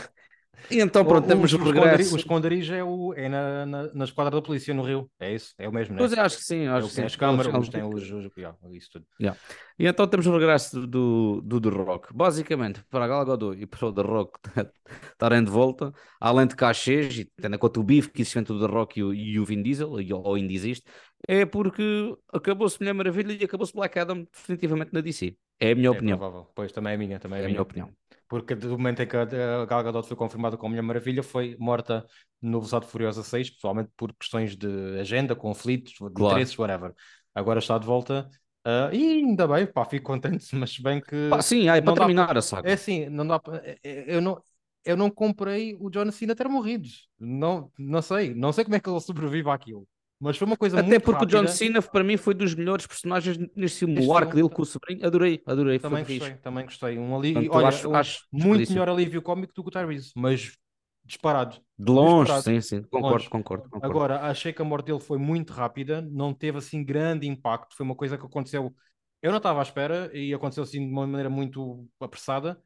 E 0.70 0.81
então 0.81 1.05
pronto, 1.05 1.24
O- 1.24 1.29
temos 1.29 1.53
o, 1.53 1.57
esconderi- 1.57 1.72
regresso. 1.81 2.14
O 2.14 2.16
esconderijo 2.18 2.74
é, 2.74 2.83
o, 2.85 3.14
é 3.14 3.29
na, 3.29 3.64
na, 3.64 3.83
na 3.94 4.05
esquadra 4.05 4.31
da 4.37 4.42
polícia 4.42 4.74
no 4.74 4.83
Rio. 4.83 5.11
É 5.20 5.33
isso? 5.33 5.55
É 5.57 5.68
o 5.68 5.72
mesmo, 5.72 5.94
né? 5.94 6.01
Pois 6.01 6.12
é, 6.12 6.20
acho 6.20 6.37
que 6.37 6.44
sim, 6.44 6.66
É 6.66 6.70
acho 6.70 6.87
o 6.87 6.88
que 6.88 6.94
sim. 6.94 7.03
as 7.05 7.16
câmaras, 7.16 7.55
os 7.55 7.68
tem 7.68 7.83
os, 7.83 8.11
os, 8.11 8.31
yeah, 8.37 8.59
isso 8.72 8.90
tudo. 8.92 9.07
E 9.79 9.87
então 9.87 10.07
temos 10.07 10.27
o 10.27 10.33
regresso 10.33 10.87
do, 10.87 11.40
do 11.42 11.61
The 11.61 11.68
Rock. 11.68 12.12
Basicamente, 12.12 12.83
para 12.90 13.05
a 13.05 13.09
Gal 13.09 13.24
Gadot 13.24 13.57
e 13.61 13.66
para 13.66 13.87
o 13.87 13.92
The 13.92 14.03
Rock 14.03 14.38
estarem 15.12 15.44
de 15.44 15.51
volta, 15.51 15.92
além 16.20 16.46
de 16.46 16.57
cachês, 16.57 17.18
e 17.18 17.24
tendo 17.40 17.55
em 17.55 17.59
conta 17.59 17.79
o 17.81 17.83
bife 17.85 18.11
que 18.11 18.22
existe 18.22 18.38
entre 18.38 18.53
o 18.53 18.61
The 18.61 18.66
Rock 18.66 18.98
e 19.01 19.05
o, 19.05 19.14
e 19.14 19.38
o 19.40 19.44
Vin 19.44 19.62
Diesel, 19.62 20.01
e- 20.01 20.12
ou 20.12 20.35
ainda 20.35 20.53
existe, 20.53 20.85
é 21.27 21.45
porque 21.47 21.83
acabou-se 22.33 22.79
Mulher 22.81 22.95
Maravilha 22.95 23.33
e 23.33 23.45
acabou-se 23.45 23.73
Black 23.73 23.99
Adam 23.99 24.25
definitivamente 24.33 24.93
na 24.93 25.01
DC. 25.01 25.37
É 25.61 25.73
a 25.73 25.75
minha 25.75 25.91
É 25.91 25.91
opinião. 25.91 26.19
provável. 26.19 26.47
Pois, 26.55 26.73
também 26.73 26.95
é 26.95 26.97
minha, 26.97 27.19
também 27.19 27.41
É 27.41 27.43
é 27.43 27.49
minha 27.49 27.62
minha. 27.62 27.62
opinião. 27.62 27.93
Porque 28.29 28.55
do 28.55 28.71
momento 28.71 29.03
em 29.03 29.09
que 29.09 29.16
a 29.16 29.25
Gal 29.25 29.83
Gadot 29.85 30.07
foi 30.07 30.16
confirmada 30.16 30.57
como 30.57 30.71
Mulher 30.71 30.83
Maravilha, 30.83 31.23
foi 31.23 31.57
morta 31.59 32.07
no 32.41 32.59
Velocidade 32.61 32.87
Furiosa 32.87 33.23
6, 33.23 33.51
pessoalmente 33.51 33.91
por 33.97 34.12
questões 34.14 34.57
de 34.57 34.99
agenda, 35.01 35.35
conflitos, 35.35 35.95
de 35.95 36.05
Claro. 36.14 36.35
interesses, 36.35 36.59
whatever. 36.59 36.95
Agora 37.35 37.59
está 37.59 37.79
de 37.79 37.87
volta. 37.87 38.29
ah, 38.64 38.91
e 38.93 39.03
ainda 39.19 39.47
bem, 39.49 39.66
pá, 39.66 39.85
fico 39.85 40.07
contente, 40.07 40.45
mas 40.55 40.73
se 40.73 40.83
bem 40.83 41.01
que 41.01 41.14
Pá, 41.31 41.41
sim, 41.43 41.66
não 41.66 41.83
para 41.83 41.95
terminar 41.95 42.37
a 42.37 42.43
saga. 42.43 42.69
É 42.71 42.75
assim, 42.75 43.09
não 43.09 43.27
dá 43.27 43.39
pra- 43.39 43.57
é- 43.64 43.79
é- 43.83 44.05
eu 44.16 44.21
não 44.21 44.43
eu 44.85 44.97
não 44.97 45.11
comprei 45.11 45.77
o 45.81 45.91
John 45.91 46.11
Cena 46.11 46.35
ter 46.35 46.49
morrido. 46.49 46.89
Não, 47.19 47.71
não 47.79 48.01
sei, 48.01 48.35
não 48.35 48.53
sei 48.53 48.64
como 48.64 48.77
é 48.77 48.81
que 48.81 48.89
ele 48.89 49.01
sobrevive 49.01 49.51
àquilo. 49.51 49.87
Mas 50.21 50.37
foi 50.37 50.47
uma 50.47 50.57
coisa 50.57 50.81
Até 50.81 50.99
porque 50.99 51.25
o 51.25 51.27
John 51.27 51.37
rápida. 51.39 51.53
Cena, 51.53 51.81
para 51.81 52.03
mim, 52.03 52.16
foi 52.16 52.35
dos 52.35 52.55
melhores 52.55 52.87
personagens 52.87 53.39
neste 53.55 53.79
filme. 53.81 53.95
Neste 53.95 54.11
O 54.11 54.16
arco 54.16 54.35
dele 54.35 54.49
com 54.49 54.62
o 54.62 54.64
sobrinho, 54.66 55.07
adorei, 55.07 55.41
adorei. 55.47 55.79
Também 55.79 56.05
fixe. 56.05 56.19
gostei, 56.19 56.39
também 56.39 56.64
gostei. 56.64 56.99
Um 56.99 57.16
alívio, 57.16 57.53
olha, 57.53 57.69
acho- 57.69 57.89
um 57.89 57.95
acho 57.95 58.27
muito 58.33 58.43
desperdício. 58.43 58.75
melhor 58.75 58.89
alívio 58.89 59.23
cómico 59.23 59.53
do 59.55 59.62
que 59.62 59.69
o 59.69 59.71
Tyrese, 59.73 60.11
mas 60.16 60.57
disparado. 61.05 61.61
De 61.79 61.93
longe, 61.93 62.33
Disparado. 62.33 62.43
sim, 62.43 62.61
sim. 62.61 62.83
Concordo, 62.83 63.12
Longe. 63.12 63.29
concordo, 63.31 63.71
concordo. 63.71 63.87
Agora, 63.87 64.21
achei 64.23 64.53
que 64.53 64.61
a 64.61 64.64
morte 64.64 64.87
dele 64.87 65.01
foi 65.01 65.19
muito 65.19 65.53
rápida, 65.53 66.03
não 66.03 66.35
teve 66.35 66.59
assim 66.59 66.85
grande 66.85 67.27
impacto. 67.29 67.77
Foi 67.77 67.85
uma 67.87 67.95
coisa 67.95 68.19
que 68.19 68.27
aconteceu 68.27 68.75
Eu 69.23 69.31
não 69.31 69.39
estava 69.39 69.61
à 69.61 69.62
espera 69.62 70.11
e 70.16 70.33
aconteceu 70.35 70.62
assim 70.64 70.79
de 70.87 70.93
uma 70.93 71.07
maneira 71.07 71.29
muito 71.31 71.89
apressada. 72.01 72.61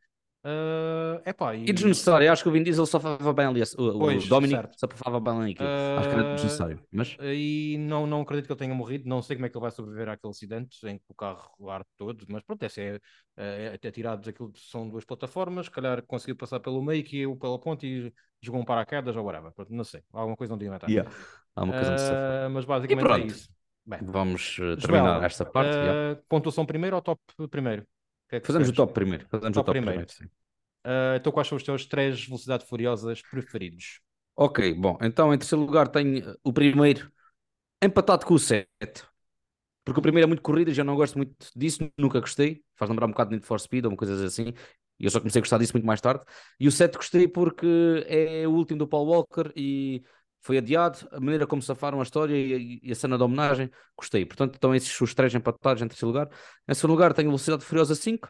Uh, 0.45 1.22
epá, 1.24 1.55
e... 1.55 1.62
e 1.68 1.72
desnecessário, 1.72 2.30
acho 2.32 2.43
que 2.43 2.49
o 2.49 2.53
Vin 2.53 2.64
Diesel 2.64 2.84
só 2.84 2.99
falava 2.99 3.32
bem 3.32 3.47
ali, 3.47 3.62
o, 3.62 3.99
pois, 3.99 4.24
o 4.24 4.28
Dominic 4.28 4.70
só 4.76 4.88
falava 4.88 5.20
bem 5.20 5.40
ali 5.40 5.53
aquilo. 5.53 5.68
Uh, 5.68 5.99
acho 5.99 6.09
que 6.09 6.14
era 6.14 6.34
desnecessário. 6.34 6.80
Mas... 6.90 7.16
E 7.20 7.76
não, 7.78 8.09
não 8.09 8.22
acredito 8.22 8.47
que 8.47 8.53
ele 8.53 8.59
tenha 8.59 8.74
morrido, 8.74 9.09
não 9.09 9.22
sei 9.22 9.36
como 9.36 9.47
é 9.47 9.49
que 9.49 9.57
ele 9.57 9.62
vai 9.62 9.70
sobreviver 9.70 10.09
àquele 10.09 10.32
acidente 10.32 10.76
em 10.84 10.99
que 10.99 11.05
o 11.09 11.14
carro 11.14 11.70
arde 11.70 11.86
todo, 11.97 12.26
mas 12.28 12.43
pronto, 12.43 12.61
esse 12.64 12.80
é, 12.80 13.01
é, 13.36 13.78
é 13.80 13.90
tirado 13.93 14.24
daquilo 14.24 14.53
são 14.57 14.88
duas 14.88 15.05
plataformas, 15.05 15.66
se 15.66 15.70
calhar 15.70 16.03
conseguiu 16.03 16.34
passar 16.34 16.59
pelo 16.59 16.82
meio 16.82 17.05
que 17.05 17.20
eu 17.20 17.36
pela 17.36 17.61
ponte 17.61 17.86
e 17.86 18.12
jogou 18.40 18.61
um 18.61 18.64
paraquedas 18.64 19.14
ou 19.14 19.24
whatever, 19.24 19.53
pronto, 19.53 19.72
não 19.72 19.84
sei, 19.84 20.03
alguma 20.12 20.36
coisa 20.36 20.53
não 20.53 20.59
devia 20.59 20.72
matar. 20.72 20.90
Yeah. 20.90 21.09
Alguma 21.55 21.78
coisa 21.78 21.93
uh, 21.93 22.51
mas 22.51 22.64
basicamente 22.64 23.12
é 23.12 23.26
isso. 23.26 23.49
Bem, 23.84 23.99
Vamos 24.03 24.59
uh, 24.59 24.76
terminar 24.76 25.14
Joel, 25.14 25.24
esta 25.24 25.45
parte. 25.45 25.70
Uh, 25.70 25.84
yeah. 25.84 26.20
Pontuação 26.28 26.64
primeiro 26.64 26.97
ou 26.97 27.03
top 27.03 27.20
primeiro? 27.51 27.84
Que 28.32 28.36
é 28.36 28.40
que 28.40 28.46
Fazemos 28.46 28.70
o 28.70 28.72
top 28.72 28.94
primeiro. 28.94 29.26
Fazemos 29.28 29.54
top 29.54 29.60
o 29.60 29.72
top 29.74 29.78
primeiro. 29.78 30.06
primeiro 30.06 30.34
uh, 30.86 31.16
então, 31.16 31.30
quais 31.30 31.46
são 31.46 31.56
os 31.56 31.62
teus 31.62 31.84
três 31.84 32.24
velocidades 32.24 32.66
furiosas 32.66 33.20
preferidos? 33.20 34.00
Ok, 34.34 34.72
bom, 34.72 34.96
então 35.02 35.34
em 35.34 35.36
terceiro 35.36 35.62
lugar 35.62 35.88
tenho 35.88 36.34
o 36.42 36.50
primeiro 36.50 37.12
empatado 37.82 38.24
com 38.24 38.32
o 38.32 38.38
7. 38.38 38.66
Porque 39.84 39.98
o 40.00 40.02
primeiro 40.02 40.24
é 40.24 40.28
muito 40.28 40.40
corrida 40.40 40.70
e 40.70 40.74
já 40.74 40.82
não 40.82 40.96
gosto 40.96 41.18
muito 41.18 41.34
disso, 41.54 41.86
nunca 41.98 42.20
gostei. 42.20 42.64
Faz 42.74 42.88
lembrar 42.88 43.04
um 43.04 43.10
bocado 43.10 43.28
de 43.28 43.36
Need 43.36 43.46
for 43.46 43.60
Speed 43.60 43.84
ou 43.84 43.94
coisas 43.96 44.22
assim. 44.22 44.54
E 44.98 45.04
eu 45.04 45.10
só 45.10 45.18
comecei 45.18 45.40
a 45.40 45.42
gostar 45.42 45.58
disso 45.58 45.74
muito 45.74 45.84
mais 45.86 46.00
tarde. 46.00 46.24
E 46.58 46.66
o 46.66 46.72
7 46.72 46.96
gostei 46.96 47.28
porque 47.28 47.66
é 48.06 48.48
o 48.48 48.52
último 48.52 48.78
do 48.78 48.88
Paul 48.88 49.08
Walker 49.08 49.52
e 49.54 50.02
foi 50.43 50.59
adiado, 50.59 51.09
a 51.12 51.20
maneira 51.20 51.47
como 51.47 51.62
safaram 51.62 52.01
a 52.01 52.03
história 52.03 52.34
e, 52.34 52.80
e 52.82 52.93
a 52.93 52.95
cena 52.95 53.16
da 53.16 53.24
homenagem, 53.24 53.70
gostei. 53.97 54.26
Portanto, 54.26 54.55
estão 54.55 54.74
esses 54.74 55.01
os 55.01 55.14
três 55.14 55.34
empatados 55.34 55.82
em 55.82 55.88
terceiro 55.88 56.09
lugar. 56.09 56.28
Em 56.68 56.74
segundo 56.74 56.90
lugar, 56.93 57.14
tenho 57.14 57.28
Velocidade 57.28 57.64
Furiosa 57.64 57.95
5, 57.95 58.28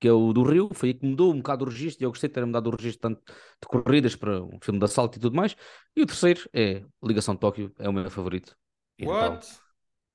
que 0.00 0.08
é 0.08 0.12
o 0.12 0.32
do 0.32 0.42
Rio, 0.44 0.70
foi 0.72 0.90
aí 0.90 0.94
que 0.94 1.04
mudou 1.04 1.32
um 1.32 1.38
bocado 1.38 1.64
o 1.64 1.68
registro, 1.68 2.02
e 2.02 2.06
eu 2.06 2.10
gostei 2.10 2.28
de 2.28 2.34
ter 2.34 2.46
mudado 2.46 2.68
o 2.68 2.76
registro 2.76 3.00
tanto 3.00 3.22
de 3.26 3.68
corridas 3.68 4.14
para 4.14 4.42
um 4.42 4.58
filme 4.60 4.78
de 4.78 4.84
assalto 4.84 5.18
e 5.18 5.20
tudo 5.20 5.36
mais. 5.36 5.56
E 5.96 6.02
o 6.02 6.06
terceiro 6.06 6.48
é 6.52 6.84
Ligação 7.02 7.34
de 7.34 7.40
Tóquio, 7.40 7.72
é 7.78 7.88
o 7.88 7.92
meu 7.92 8.08
favorito. 8.10 8.56
What? 9.02 9.46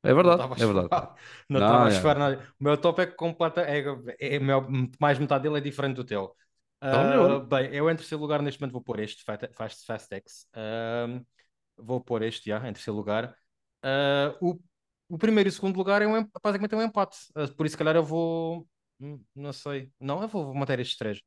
É 0.01 0.13
verdade, 0.13 0.43
é 0.43 0.65
verdade. 0.65 0.87
Não 1.49 1.59
estava 1.59 1.85
a 1.85 1.89
esperar 1.89 2.17
nada. 2.17 2.47
O 2.59 2.63
meu 2.63 2.77
top 2.77 3.01
é 3.01 3.05
completa, 3.05 3.61
é, 3.61 3.79
é, 4.19 4.35
é, 4.35 4.39
mais 4.99 5.19
metade 5.19 5.43
dele 5.43 5.57
é 5.57 5.61
diferente 5.61 5.97
do 5.97 6.05
teu. 6.05 6.33
Uh, 6.81 7.41
bem, 7.45 7.73
eu 7.73 7.89
em 7.89 7.95
terceiro 7.95 8.21
lugar 8.21 8.41
neste 8.41 8.59
momento 8.59 8.73
vou 8.73 8.81
pôr 8.81 8.99
este 8.99 9.23
Fast, 9.23 9.85
Fastex. 9.85 10.47
Uh, 10.55 11.25
vou 11.77 11.99
pôr 11.99 12.21
este 12.21 12.49
já 12.49 12.57
em 12.59 12.73
terceiro 12.73 12.97
lugar. 12.97 13.35
Uh, 13.83 14.33
o, 14.39 14.59
o 15.09 15.17
primeiro 15.17 15.49
e 15.49 15.51
o 15.51 15.53
segundo 15.53 15.75
lugar 15.77 16.01
é 16.01 16.07
um, 16.07 16.25
basicamente 16.41 16.73
é 16.73 16.77
um 16.77 16.83
empate. 16.83 17.17
Uh, 17.35 17.53
por 17.53 17.65
isso, 17.65 17.73
se 17.73 17.77
calhar, 17.77 17.95
eu 17.95 18.03
vou. 18.03 18.67
Hum, 18.99 19.21
não 19.35 19.51
sei. 19.51 19.91
Não, 19.99 20.21
eu 20.21 20.27
vou 20.27 20.53
manter 20.53 20.79
estes 20.79 20.97
três. 20.97 21.21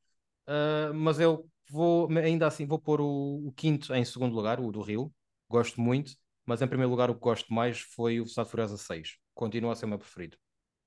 Mas 0.94 1.20
eu 1.20 1.48
vou, 1.70 2.08
ainda 2.18 2.46
assim, 2.46 2.66
vou 2.66 2.78
pôr 2.78 3.00
o, 3.00 3.46
o, 3.46 3.52
quinto 3.52 3.94
em 3.94 4.04
segundo 4.04 4.34
lugar, 4.34 4.58
o 4.58 4.72
do 4.72 4.82
Rio. 4.82 5.12
Gosto 5.48 5.80
muito. 5.80 6.12
Mas 6.44 6.60
em 6.60 6.66
primeiro 6.66 6.90
lugar, 6.90 7.08
o 7.08 7.14
que 7.14 7.20
gosto 7.20 7.52
mais 7.52 7.80
foi 7.80 8.14
o 8.14 8.24
Velocidade 8.24 8.50
Furiosa 8.50 8.76
6. 8.76 9.16
Continua 9.32 9.72
a 9.72 9.76
ser 9.76 9.86
o 9.86 9.88
meu 9.88 9.98
preferido. 9.98 10.36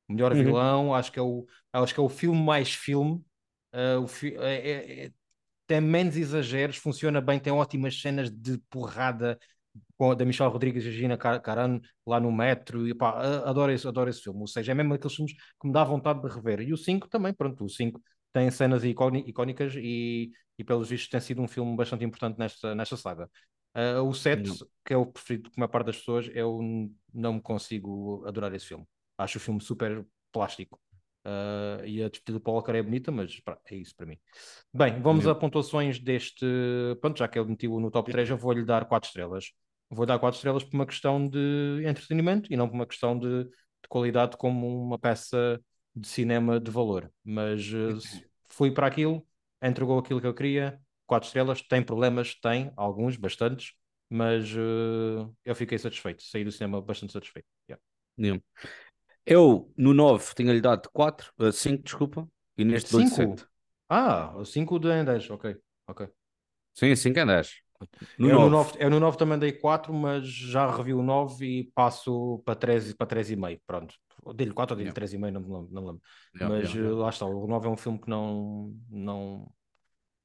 Melhor 0.07 0.33
uhum. 0.33 0.43
vilão, 0.43 0.93
acho 0.93 1.11
que, 1.11 1.17
é 1.17 1.21
o, 1.21 1.47
acho 1.71 1.93
que 1.93 1.99
é 1.99 2.03
o 2.03 2.09
filme 2.09 2.39
mais 2.39 2.73
filme 2.73 3.23
Uh, 3.75 4.07
fi 4.07 4.35
é, 4.37 4.55
é, 4.55 5.05
é, 5.05 5.11
tem 5.67 5.81
menos 5.81 6.15
exageros, 6.15 6.77
funciona 6.77 7.19
bem, 7.19 7.39
tem 7.39 7.51
ótimas 7.51 7.99
cenas 7.99 8.31
de 8.31 8.57
porrada 8.69 9.37
com, 9.97 10.15
da 10.15 10.23
Michelle 10.23 10.51
Rodrigues 10.51 10.85
e 10.85 10.91
Gina 10.91 11.17
Carano 11.17 11.81
lá 12.05 12.19
no 12.19 12.31
metro. 12.31 12.87
E, 12.87 12.93
pá, 12.93 13.19
adoro, 13.45 13.71
esse, 13.71 13.87
adoro 13.87 14.09
esse 14.09 14.21
filme. 14.21 14.39
Ou 14.41 14.47
seja, 14.47 14.71
é 14.71 14.75
mesmo 14.75 14.93
aqueles 14.93 15.15
filmes 15.15 15.33
que 15.33 15.67
me 15.67 15.73
dá 15.73 15.83
vontade 15.83 16.21
de 16.21 16.27
rever. 16.27 16.61
E 16.61 16.73
o 16.73 16.77
5 16.77 17.09
também, 17.09 17.33
pronto, 17.33 17.65
o 17.65 17.69
5 17.69 18.01
tem 18.31 18.49
cenas 18.51 18.83
icónicas 18.83 19.73
e, 19.75 20.31
e 20.57 20.63
pelos 20.63 20.89
vistos 20.89 21.09
tem 21.09 21.19
sido 21.19 21.41
um 21.41 21.47
filme 21.47 21.75
bastante 21.75 22.05
importante 22.05 22.37
nesta, 22.37 22.75
nesta 22.75 22.97
saga. 22.97 23.29
Uh, 23.75 24.01
o 24.07 24.13
7, 24.13 24.51
que 24.85 24.93
é 24.93 24.97
o 24.97 25.05
preferido 25.05 25.49
de 25.49 25.57
uma 25.57 25.67
parte 25.67 25.87
das 25.87 25.97
pessoas, 25.97 26.29
eu 26.33 26.59
não 27.13 27.33
me 27.33 27.41
consigo 27.41 28.23
adorar 28.25 28.53
esse 28.53 28.67
filme. 28.67 28.85
Acho 29.17 29.37
o 29.37 29.41
filme 29.41 29.61
super 29.61 30.05
plástico. 30.31 30.79
Uh, 31.25 31.83
e 31.83 32.03
a 32.03 32.09
despedida 32.09 32.37
do 32.37 32.39
Paulo 32.39 32.59
Walker 32.59 32.73
é 32.73 32.83
bonita, 32.83 33.11
mas 33.11 33.39
pá, 33.39 33.57
é 33.65 33.75
isso 33.75 33.95
para 33.95 34.05
mim. 34.05 34.17
Bem, 34.71 35.01
vamos 35.01 35.25
a 35.25 35.33
pontuações 35.33 35.97
deste. 35.97 36.45
Pronto, 37.01 37.17
já 37.17 37.27
que 37.27 37.39
ele 37.39 37.49
meti 37.49 37.67
no 37.67 37.89
top 37.89 38.11
3, 38.11 38.29
eu 38.29 38.37
vou-lhe 38.37 38.63
dar 38.63 38.85
4 38.85 39.07
estrelas. 39.07 39.51
Vou 39.89 40.05
dar 40.05 40.19
4 40.19 40.35
estrelas 40.35 40.63
por 40.63 40.75
uma 40.75 40.85
questão 40.85 41.27
de 41.27 41.83
entretenimento 41.83 42.53
e 42.53 42.55
não 42.55 42.67
por 42.67 42.75
uma 42.75 42.85
questão 42.85 43.17
de, 43.17 43.45
de 43.45 43.89
qualidade 43.89 44.37
como 44.37 44.67
uma 44.67 44.99
peça 44.99 45.59
de 45.95 46.07
cinema 46.07 46.59
de 46.59 46.69
valor. 46.69 47.11
Mas 47.23 47.73
uh, 47.73 47.97
fui 48.47 48.69
para 48.69 48.85
aquilo, 48.85 49.25
entregou 49.63 49.97
aquilo 49.97 50.21
que 50.21 50.27
eu 50.27 50.33
queria. 50.33 50.79
4 51.07 51.25
estrelas, 51.27 51.61
tem 51.63 51.81
problemas, 51.81 52.35
tem, 52.35 52.71
alguns, 52.75 53.17
bastantes, 53.17 53.73
mas 54.09 54.51
uh, 54.53 55.35
eu 55.43 55.55
fiquei 55.55 55.79
satisfeito. 55.79 56.21
Saí 56.21 56.43
do 56.43 56.51
cinema 56.51 56.81
bastante 56.81 57.13
satisfeito. 57.13 57.47
Yeah. 57.67 57.81
Yeah. 58.19 58.41
Eu, 59.25 59.71
no 59.75 59.93
9, 59.93 60.35
tinha-lhe 60.35 60.61
dado 60.61 60.89
4, 60.91 61.33
5, 61.51 61.75
uh, 61.75 61.83
desculpa, 61.83 62.29
e 62.57 62.63
neste 62.63 62.91
2 62.91 63.09
7. 63.09 63.45
Ah, 63.89 64.33
5 64.43 64.79
de 64.79 65.03
10, 65.03 65.29
ok. 65.31 65.57
ok. 65.87 66.07
Sim, 66.73 66.95
5 66.95 67.19
em 67.19 67.25
10. 67.25 67.65
No 68.17 68.29
eu, 68.29 68.35
9. 68.35 68.43
No 68.43 68.49
9, 68.49 68.77
eu 68.79 68.89
no 68.89 68.99
9 68.99 69.17
também 69.17 69.39
dei 69.39 69.51
4, 69.51 69.93
mas 69.93 70.27
já 70.27 70.69
revi 70.69 70.93
o 70.93 71.01
9 71.01 71.45
e 71.45 71.63
passo 71.73 72.41
para 72.45 72.55
3, 72.55 72.93
para 72.93 73.07
3,5. 73.07 73.61
Pronto. 73.65 73.95
Dei-lhe 74.33 74.53
4 74.53 74.73
ou 74.73 74.77
dei-lhe 74.77 74.91
yeah. 74.91 75.17
3,5, 75.17 75.31
não 75.31 75.41
me 75.41 75.47
lembro. 75.47 75.69
Não 75.71 75.81
me 75.81 75.87
lembro. 75.87 76.01
Yeah, 76.35 76.55
mas 76.55 76.73
yeah, 76.73 76.95
lá 76.95 77.09
está, 77.09 77.25
o 77.25 77.47
9 77.47 77.67
é 77.67 77.69
um 77.69 77.77
filme 77.77 77.99
que 77.99 78.09
não, 78.09 78.73
não, 78.89 79.51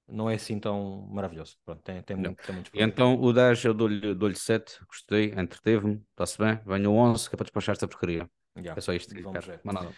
não 0.08 0.30
é 0.30 0.34
assim 0.34 0.58
tão 0.58 1.08
maravilhoso. 1.10 1.56
Pronto, 1.64 1.82
tem, 1.82 2.02
tem, 2.02 2.16
muito, 2.16 2.42
tem 2.42 2.54
muitos 2.54 2.72
Então 2.74 3.20
o 3.20 3.32
10 3.32 3.64
eu 3.64 3.74
dou-lhe 3.74 4.14
dou 4.14 4.34
7, 4.34 4.78
gostei, 4.86 5.34
entreteve-me, 5.36 6.02
está-se 6.10 6.38
bem. 6.38 6.60
Venho 6.64 6.92
o 6.92 6.96
11, 6.96 7.28
que 7.28 7.34
é 7.34 7.36
para 7.36 7.44
despachar 7.44 7.72
esta 7.72 7.88
porcaria. 7.88 8.28
Yeah. 8.60 8.78
É 8.78 8.80
só 8.80 8.92
isto 8.92 9.14
que 9.14 9.22
Vamos 9.22 9.44
quero. 9.44 9.60
nada. 9.64 9.90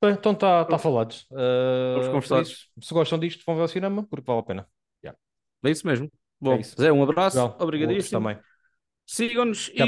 Bem, 0.00 0.12
então 0.12 0.32
está 0.32 0.64
tá 0.64 0.78
falado. 0.78 1.14
Uh, 1.30 2.00
Vamos 2.02 2.26
conversar. 2.26 2.44
se 2.44 2.94
gostam 2.94 3.18
disto, 3.18 3.42
vão 3.46 3.56
ver 3.56 3.62
ao 3.62 3.68
cinema, 3.68 4.06
porque 4.06 4.24
vale 4.26 4.40
a 4.40 4.42
pena. 4.42 4.68
Yeah. 5.02 5.18
É 5.64 5.70
isso 5.70 5.86
mesmo. 5.86 6.10
Bom, 6.40 6.54
é 6.54 6.60
isso. 6.60 6.76
Zé, 6.80 6.92
um 6.92 7.02
abraço. 7.02 7.38
Well, 7.38 7.56
Obrigadíssimo. 7.58 8.20
Também. 8.20 8.38
Sigam-nos 9.06 9.68
e, 9.68 9.82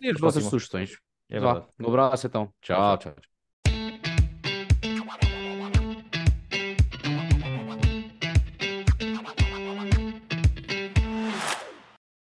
e 0.00 0.10
as 0.10 0.20
vossas 0.20 0.44
sugestões. 0.44 0.98
É 1.28 1.40
um 1.40 1.88
abraço 1.88 2.26
então. 2.26 2.52
Tchau, 2.60 2.98
tchau. 2.98 3.12
tchau. 3.12 3.31